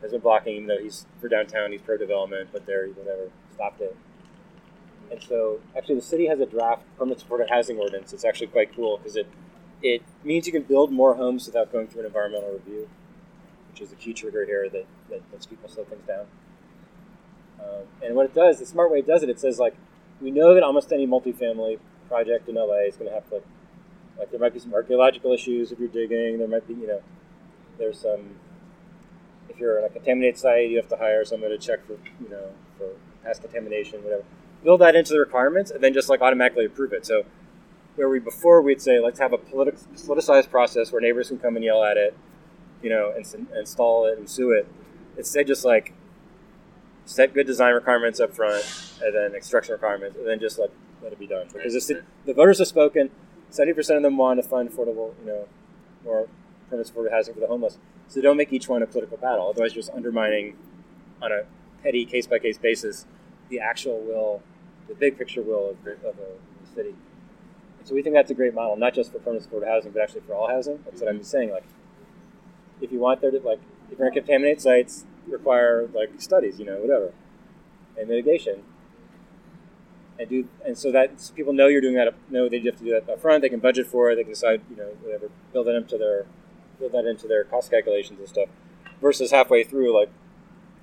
has 0.00 0.12
been 0.12 0.20
blocking, 0.20 0.54
even 0.54 0.68
though 0.68 0.78
he's 0.78 1.06
for 1.20 1.28
downtown, 1.28 1.72
he's 1.72 1.82
pro 1.82 1.96
development, 1.96 2.50
but 2.52 2.66
there, 2.66 2.86
whatever, 2.88 3.30
stopped 3.54 3.80
it. 3.80 3.96
And 5.10 5.22
so, 5.22 5.60
actually, 5.76 5.96
the 5.96 6.02
city 6.02 6.26
has 6.26 6.38
a 6.40 6.46
draft 6.46 6.82
permanent 6.98 7.20
supported 7.20 7.48
housing 7.50 7.78
ordinance. 7.78 8.12
It's 8.12 8.24
actually 8.24 8.48
quite 8.48 8.74
cool 8.74 8.98
because 8.98 9.16
it 9.16 9.26
it 9.80 10.02
means 10.24 10.46
you 10.46 10.52
can 10.52 10.62
build 10.62 10.90
more 10.90 11.14
homes 11.14 11.46
without 11.46 11.70
going 11.70 11.86
through 11.86 12.00
an 12.00 12.06
environmental 12.06 12.52
review, 12.52 12.88
which 13.78 13.86
is 13.86 13.92
a 13.92 13.96
key 13.96 14.12
trigger 14.12 14.44
here 14.44 14.68
that, 14.68 14.86
that 15.08 15.20
lets 15.32 15.46
people 15.46 15.68
slow 15.68 15.84
things 15.84 16.06
down. 16.06 16.26
Um, 17.60 17.84
and 18.02 18.14
what 18.14 18.26
it 18.26 18.34
does, 18.34 18.58
the 18.58 18.66
smart 18.66 18.90
way 18.90 18.98
it 18.98 19.06
does 19.06 19.22
it, 19.22 19.28
it 19.28 19.40
says 19.40 19.58
like 19.58 19.74
we 20.20 20.30
know 20.30 20.54
that 20.54 20.62
almost 20.62 20.92
any 20.92 21.06
multifamily 21.06 21.78
project 22.08 22.48
in 22.48 22.56
LA 22.56 22.86
is 22.86 22.96
going 22.96 23.08
to 23.08 23.14
have 23.14 23.28
to 23.30 23.42
like 24.18 24.30
there 24.30 24.40
might 24.40 24.52
be 24.52 24.58
some 24.58 24.74
archaeological 24.74 25.32
issues 25.32 25.70
if 25.70 25.78
you're 25.78 25.88
digging. 25.88 26.38
There 26.38 26.48
might 26.48 26.66
be, 26.66 26.74
you 26.74 26.88
know, 26.88 27.02
there's 27.78 28.00
some. 28.00 28.34
If 29.48 29.58
you're 29.58 29.78
on 29.78 29.84
a 29.84 29.88
contaminated 29.88 30.38
site, 30.38 30.70
you 30.70 30.76
have 30.76 30.88
to 30.88 30.96
hire 30.96 31.24
someone 31.24 31.50
to 31.50 31.58
check 31.58 31.86
for, 31.86 31.94
you 32.20 32.28
know, 32.28 32.50
for 32.76 32.88
past 33.24 33.42
contamination, 33.42 34.02
whatever. 34.02 34.24
Build 34.64 34.80
that 34.80 34.96
into 34.96 35.12
the 35.12 35.20
requirements, 35.20 35.70
and 35.70 35.82
then 35.82 35.94
just 35.94 36.08
like 36.08 36.20
automatically 36.20 36.64
approve 36.64 36.92
it. 36.92 37.06
So, 37.06 37.24
where 37.94 38.08
we 38.08 38.18
before 38.18 38.60
we'd 38.60 38.82
say 38.82 38.98
let's 38.98 39.20
have 39.20 39.32
a 39.32 39.38
politic, 39.38 39.76
politicized 39.94 40.50
process 40.50 40.90
where 40.90 41.00
neighbors 41.00 41.28
can 41.28 41.38
come 41.38 41.54
and 41.54 41.64
yell 41.64 41.84
at 41.84 41.96
it, 41.96 42.16
you 42.82 42.90
know, 42.90 43.12
and 43.16 43.48
install 43.56 44.06
it 44.06 44.18
and 44.18 44.28
sue 44.28 44.52
it. 44.52 44.66
Instead, 45.16 45.46
just 45.46 45.64
like 45.64 45.94
set 47.04 47.34
good 47.34 47.46
design 47.46 47.74
requirements 47.74 48.20
up 48.20 48.34
front, 48.34 48.64
and 49.02 49.14
then 49.14 49.32
construction 49.32 49.72
requirements, 49.72 50.16
and 50.16 50.26
then 50.26 50.38
just 50.38 50.58
let 50.58 50.70
let 51.02 51.12
it 51.12 51.18
be 51.18 51.26
done. 51.26 51.46
Because 51.52 51.74
the, 51.74 51.94
ci- 51.94 52.00
the 52.26 52.34
voters 52.34 52.58
have 52.58 52.68
spoken. 52.68 53.10
Seventy 53.50 53.72
percent 53.72 53.96
of 53.96 54.02
them 54.02 54.18
want 54.18 54.42
to 54.42 54.46
fund 54.46 54.68
affordable, 54.70 55.14
you 55.20 55.26
know, 55.26 55.48
more 56.04 56.28
permanent 56.68 56.86
supported 56.86 57.12
housing 57.12 57.32
for 57.34 57.40
the 57.40 57.46
homeless. 57.46 57.78
So 58.08 58.20
don't 58.20 58.36
make 58.36 58.52
each 58.52 58.68
one 58.68 58.82
a 58.82 58.86
political 58.86 59.16
battle. 59.16 59.48
Otherwise, 59.48 59.74
you're 59.74 59.82
just 59.82 59.94
undermining, 59.94 60.56
on 61.22 61.32
a 61.32 61.42
petty 61.82 62.04
case 62.04 62.26
by 62.26 62.38
case 62.38 62.58
basis, 62.58 63.06
the 63.48 63.58
actual 63.58 64.00
will, 64.00 64.42
the 64.86 64.94
big 64.94 65.16
picture 65.16 65.42
will 65.42 65.70
of, 65.70 65.84
the- 65.84 66.08
of 66.08 66.16
a 66.18 66.74
city. 66.74 66.94
And 67.78 67.86
so 67.88 67.94
we 67.94 68.02
think 68.02 68.14
that's 68.14 68.30
a 68.30 68.34
great 68.34 68.54
model, 68.54 68.76
not 68.76 68.94
just 68.94 69.12
for 69.12 69.18
permanent 69.18 69.44
supported 69.44 69.66
housing, 69.66 69.92
but 69.92 70.02
actually 70.02 70.22
for 70.22 70.34
all 70.34 70.48
housing. 70.48 70.80
That's 70.84 71.00
what 71.00 71.08
I'm 71.08 71.16
mm-hmm. 71.16 71.24
saying. 71.24 71.50
Like, 71.50 71.64
if 72.80 72.92
you 72.92 72.98
want 72.98 73.20
there 73.20 73.30
to 73.30 73.40
like, 73.40 73.60
if 73.90 73.98
you're 73.98 74.08
going 74.08 74.12
to 74.12 74.20
contaminate 74.20 74.60
sites, 74.60 75.04
require 75.28 75.88
like 75.94 76.10
studies, 76.20 76.58
you 76.58 76.64
know, 76.66 76.76
whatever. 76.76 77.12
and 77.98 78.08
mitigation. 78.08 78.62
And 80.18 80.28
do 80.28 80.48
and 80.66 80.76
so 80.76 80.90
that 80.92 81.20
so 81.20 81.32
people 81.34 81.52
know 81.52 81.68
you're 81.68 81.80
doing 81.80 81.94
that. 81.94 82.12
Know 82.28 82.48
they 82.48 82.58
have 82.60 82.76
to 82.76 82.84
do 82.84 82.90
that 82.90 83.08
up 83.08 83.20
front. 83.20 83.42
They 83.42 83.48
can 83.48 83.60
budget 83.60 83.86
for 83.86 84.10
it. 84.10 84.16
They 84.16 84.24
can 84.24 84.32
decide, 84.32 84.62
you 84.68 84.76
know, 84.76 84.96
whatever, 85.02 85.30
build 85.52 85.66
that 85.68 85.76
into 85.76 85.96
their 85.96 86.26
build 86.78 86.92
that 86.92 87.06
into 87.06 87.28
their 87.28 87.44
cost 87.44 87.70
calculations 87.70 88.18
and 88.18 88.28
stuff. 88.28 88.48
Versus 89.00 89.30
halfway 89.30 89.62
through, 89.62 89.96
like, 89.96 90.10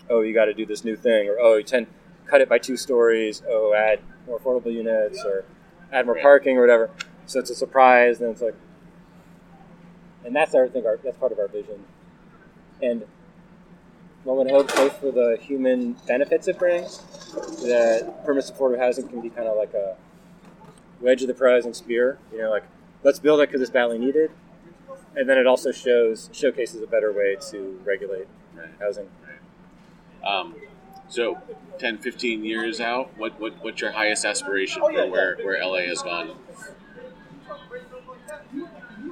oh, 0.09 0.21
you 0.21 0.33
got 0.33 0.45
to 0.45 0.53
do 0.53 0.65
this 0.65 0.85
new 0.85 0.95
thing, 0.95 1.27
or 1.27 1.35
oh, 1.39 1.57
you 1.57 1.63
tend 1.63 1.87
cut 2.25 2.39
it 2.39 2.47
by 2.47 2.57
two 2.57 2.77
stories. 2.77 3.41
Oh, 3.47 3.73
add 3.73 3.99
more 4.25 4.39
affordable 4.39 4.71
units, 4.71 5.23
or 5.25 5.43
add 5.91 6.05
more 6.05 6.17
parking, 6.21 6.57
or 6.57 6.61
whatever. 6.61 6.89
So 7.25 7.39
it's 7.39 7.49
a 7.49 7.55
surprise, 7.55 8.21
and 8.21 8.31
it's 8.31 8.41
like, 8.41 8.55
and 10.25 10.35
that's 10.35 10.53
our 10.55 10.65
I 10.65 10.69
think 10.69 10.85
our 10.85 10.97
that's 10.97 11.17
part 11.17 11.31
of 11.31 11.39
our 11.39 11.47
vision. 11.47 11.83
And 12.81 13.05
one 14.23 14.37
would 14.37 14.49
hope 14.49 14.67
both 14.75 14.97
for 14.99 15.11
the 15.11 15.37
human 15.39 15.93
benefits 16.07 16.47
it 16.47 16.57
brings, 16.57 16.97
that 17.63 18.21
permanent 18.25 18.45
supportive 18.45 18.79
housing 18.79 19.07
can 19.07 19.21
be 19.21 19.29
kind 19.29 19.47
of 19.47 19.55
like 19.55 19.73
a 19.73 19.95
wedge 20.99 21.21
of 21.21 21.27
the 21.27 21.33
prize 21.33 21.65
and 21.65 21.75
spear. 21.75 22.17
You 22.31 22.39
know, 22.39 22.49
like 22.49 22.63
let's 23.03 23.19
build 23.19 23.39
it 23.41 23.49
because 23.49 23.61
it's 23.61 23.71
badly 23.71 23.99
needed, 23.99 24.31
and 25.15 25.29
then 25.29 25.37
it 25.37 25.45
also 25.47 25.71
shows 25.71 26.29
showcases 26.33 26.81
a 26.81 26.87
better 26.87 27.11
way 27.13 27.37
to 27.51 27.79
regulate 27.85 28.27
Right. 28.55 28.69
housing. 28.79 29.09
Um, 30.25 30.55
so, 31.09 31.37
10, 31.77 31.99
15 31.99 32.43
years 32.45 32.79
out, 32.79 33.11
what, 33.17 33.39
what 33.39 33.53
what's 33.63 33.79
your 33.81 33.91
highest 33.91 34.25
aspiration 34.25 34.81
for 34.81 34.91
where, 35.07 35.37
where 35.43 35.63
LA 35.63 35.81
has 35.81 36.01
gone? 36.01 36.31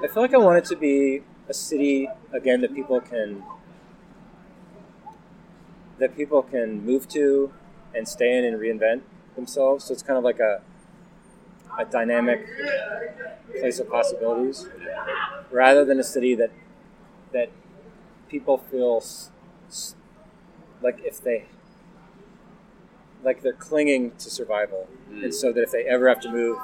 I 0.04 0.08
feel 0.08 0.22
like 0.22 0.34
I 0.34 0.38
want 0.38 0.58
it 0.58 0.66
to 0.66 0.76
be 0.76 1.22
a 1.49 1.54
city 1.54 2.08
again 2.32 2.62
that 2.62 2.74
people 2.74 2.99
can 3.01 3.43
that 5.99 6.16
people 6.16 6.41
can 6.41 6.86
move 6.86 7.08
to 7.10 7.51
and 7.95 8.08
stay 8.08 8.38
in 8.38 8.45
and 8.45 8.58
reinvent 8.60 9.01
themselves. 9.36 9.86
So 9.86 9.93
it's 9.93 10.04
kind 10.04 10.18
of 10.18 10.24
like 10.24 10.39
a 10.39 10.62
a 11.80 11.86
dynamic 11.86 12.45
place 13.60 13.80
of 13.80 13.89
possibilities, 13.89 14.68
rather 15.51 15.86
than 15.86 15.99
a 15.99 16.04
city 16.04 16.36
that 16.36 16.51
that 17.34 17.49
people 18.30 18.58
feel 18.58 18.97
s- 19.01 19.32
s- 19.70 19.95
like 20.82 20.99
if 21.06 21.24
they 21.24 21.45
like 23.24 23.41
they're 23.41 23.54
clinging 23.54 24.12
to 24.18 24.30
survival, 24.30 24.88
and 25.10 25.24
mm. 25.24 25.34
so 25.34 25.51
that 25.51 25.62
if 25.62 25.72
they 25.72 25.84
ever 25.86 26.08
have 26.10 26.20
to 26.22 26.32
move, 26.32 26.58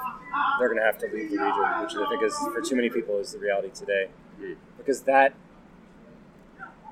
they're 0.58 0.68
going 0.68 0.78
to 0.78 0.84
have 0.84 0.98
to 0.98 1.06
leave 1.06 1.30
the 1.30 1.36
region, 1.38 1.82
which 1.82 1.94
I 1.94 2.08
think 2.08 2.22
is 2.22 2.36
for 2.52 2.60
too 2.60 2.76
many 2.76 2.90
people 2.90 3.18
is 3.18 3.32
the 3.32 3.38
reality 3.38 3.70
today, 3.74 4.08
Mm. 4.40 4.56
because 4.78 5.02
that 5.02 5.34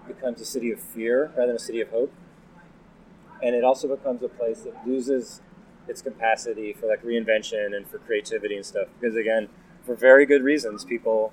becomes 0.07 0.41
a 0.41 0.45
city 0.45 0.70
of 0.72 0.80
fear 0.80 1.30
rather 1.36 1.49
than 1.49 1.57
a 1.57 1.59
city 1.59 1.80
of 1.80 1.91
hope, 1.91 2.12
and 3.43 3.55
it 3.55 3.64
also 3.64 3.89
becomes 3.89 4.22
a 4.22 4.28
place 4.28 4.61
that 4.62 4.86
loses 4.86 5.41
its 5.86 6.03
capacity 6.03 6.72
for 6.72 6.86
like 6.86 7.03
reinvention 7.03 7.74
and 7.74 7.89
for 7.89 7.99
creativity 7.99 8.57
and 8.57 8.66
stuff. 8.66 8.89
Because 9.01 9.16
again, 9.16 9.49
for 9.84 9.95
very 9.95 10.26
good 10.26 10.43
reasons, 10.43 10.84
people 10.84 11.32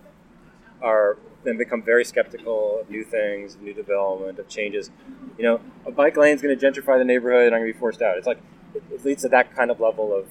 are 0.82 1.18
then 1.44 1.58
become 1.58 1.82
very 1.82 2.04
skeptical 2.06 2.80
of 2.80 2.90
new 2.90 3.04
things, 3.04 3.56
of 3.56 3.62
new 3.62 3.74
development, 3.74 4.40
of 4.40 4.48
changes. 4.48 4.90
You 5.38 5.44
know, 5.44 5.62
a 5.86 5.92
bike 5.92 6.18
lane 6.18 6.36
is 6.36 6.42
going 6.42 6.58
to 6.58 6.66
gentrify 6.72 6.98
the 6.98 7.06
neighborhood, 7.06 7.48
and 7.48 7.56
I'm 7.56 7.62
going 7.62 7.72
to 7.72 7.74
be 7.74 7.80
forced 7.80 8.02
out. 8.02 8.18
It's 8.18 8.28
like 8.28 8.40
it, 8.74 8.84
it 8.92 9.04
leads 9.06 9.22
to 9.24 9.30
that 9.30 9.56
kind 9.56 9.70
of 9.70 9.80
level 9.80 10.14
of, 10.16 10.28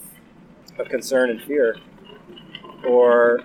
of 0.78 0.88
concern 0.88 1.30
and 1.30 1.42
fear, 1.42 1.76
or 2.86 3.42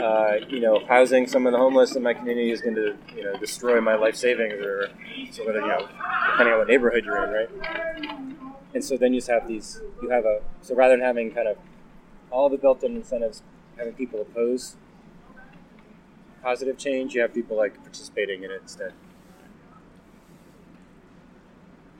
uh, 0.00 0.36
you 0.48 0.60
know, 0.60 0.84
housing 0.86 1.26
some 1.26 1.46
of 1.46 1.52
the 1.52 1.58
homeless 1.58 1.94
in 1.94 2.02
my 2.02 2.14
community 2.14 2.50
is 2.50 2.60
going 2.60 2.74
to 2.74 2.96
you 3.14 3.24
know 3.24 3.36
destroy 3.38 3.80
my 3.80 3.94
life 3.94 4.16
savings, 4.16 4.54
or 4.54 4.88
whether 5.44 5.60
you 5.60 5.66
know, 5.66 5.88
depending 6.30 6.52
on 6.52 6.58
what 6.58 6.68
neighborhood 6.68 7.04
you're 7.04 7.24
in, 7.24 7.30
right? 7.30 7.50
And 8.72 8.84
so 8.84 8.96
then 8.96 9.12
you 9.12 9.20
just 9.20 9.30
have 9.30 9.48
these. 9.48 9.80
You 10.02 10.10
have 10.10 10.24
a 10.24 10.40
so 10.62 10.74
rather 10.74 10.96
than 10.96 11.04
having 11.04 11.32
kind 11.32 11.48
of 11.48 11.56
all 12.30 12.48
the 12.48 12.56
built-in 12.56 12.96
incentives, 12.96 13.42
having 13.76 13.94
people 13.94 14.20
oppose 14.20 14.76
positive 16.42 16.78
change, 16.78 17.14
you 17.14 17.20
have 17.20 17.34
people 17.34 17.56
like 17.56 17.80
participating 17.82 18.42
in 18.44 18.50
it 18.50 18.62
instead. 18.62 18.92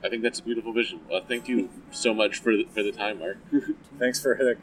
I 0.03 0.09
think 0.09 0.23
that's 0.23 0.39
a 0.39 0.43
beautiful 0.43 0.73
vision. 0.73 1.01
Well, 1.11 1.23
thank 1.27 1.47
you 1.49 1.69
so 1.91 2.15
much 2.15 2.39
for 2.39 2.57
the, 2.57 2.65
for 2.73 2.83
the 2.83 2.93
time, 2.93 3.19
Mark. 3.19 3.37
Thanks 3.99 4.19
for 4.21 4.35
the, 4.35 4.57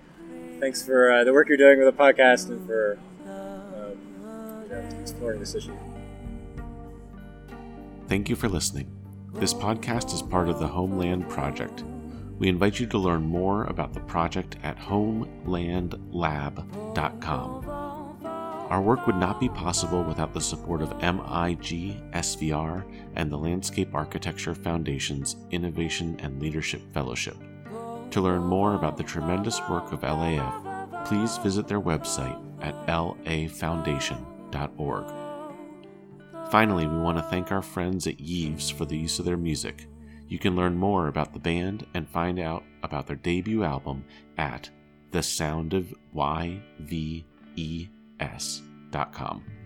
thanks 0.60 0.84
for 0.84 1.12
uh, 1.12 1.24
the 1.24 1.32
work 1.32 1.48
you're 1.48 1.58
doing 1.58 1.78
with 1.78 1.96
the 1.96 2.04
podcast 2.04 2.50
and 2.50 2.66
for 2.66 2.98
um, 3.28 4.00
you 4.64 4.70
know, 4.70 4.84
exploring 5.00 5.40
this 5.40 5.54
issue. 5.54 5.78
Thank 8.08 8.30
you 8.30 8.36
for 8.36 8.50
listening. 8.50 8.92
This 9.34 9.54
podcast 9.54 10.12
is 10.14 10.24
part 10.24 10.50
of 10.50 10.58
the 10.58 10.68
Homeland 10.68 11.30
Project. 11.30 11.84
We 12.40 12.48
invite 12.48 12.80
you 12.80 12.88
to 12.88 12.98
learn 12.98 13.22
more 13.24 13.66
about 13.66 13.94
the 13.94 14.00
project 14.02 14.56
at 14.64 14.80
homelandlab.com. 14.80 17.77
Our 18.70 18.82
work 18.82 19.08
would 19.08 19.16
not 19.16 19.40
be 19.40 19.48
possible 19.48 20.04
without 20.04 20.34
the 20.34 20.42
support 20.42 20.82
of 20.82 20.92
MIG 20.98 22.02
SVR 22.12 22.84
and 23.16 23.32
the 23.32 23.38
Landscape 23.38 23.96
Architecture 23.96 24.54
Foundation's 24.54 25.38
Innovation 25.52 26.18
and 26.20 26.42
Leadership 26.42 26.82
Fellowship. 26.94 27.38
To 28.12 28.20
learn 28.20 28.44
more 28.44 28.76
about 28.76 28.98
the 28.98 29.04
tremendous 29.04 29.62
work 29.70 29.94
of 29.94 30.02
LAF, 30.02 31.06
please 31.06 31.38
visit 31.38 31.66
their 31.68 31.80
website 31.80 32.38
at 32.62 32.76
lafoundation.org. 32.88 35.14
Finally, 36.52 36.88
we 36.88 36.98
want 36.98 37.18
to 37.18 37.24
thank 37.24 37.54
our 37.54 37.62
friends 37.62 38.06
at 38.06 38.20
Yves 38.20 38.70
for 38.70 38.84
the 38.84 38.98
use 38.98 39.18
of 39.20 39.26
their 39.26 39.38
music. 39.38 39.88
You 40.28 40.40
can 40.40 40.58
learn 40.58 40.76
more 40.76 41.08
about 41.08 41.32
the 41.32 41.40
band 41.40 41.86
and 41.94 42.06
find 42.08 42.38
out 42.38 42.66
about 42.84 43.08
their 43.08 43.16
debut 43.16 43.64
album 43.64 44.04
at 44.38 44.70
thesoundofyves.com. 48.20 49.57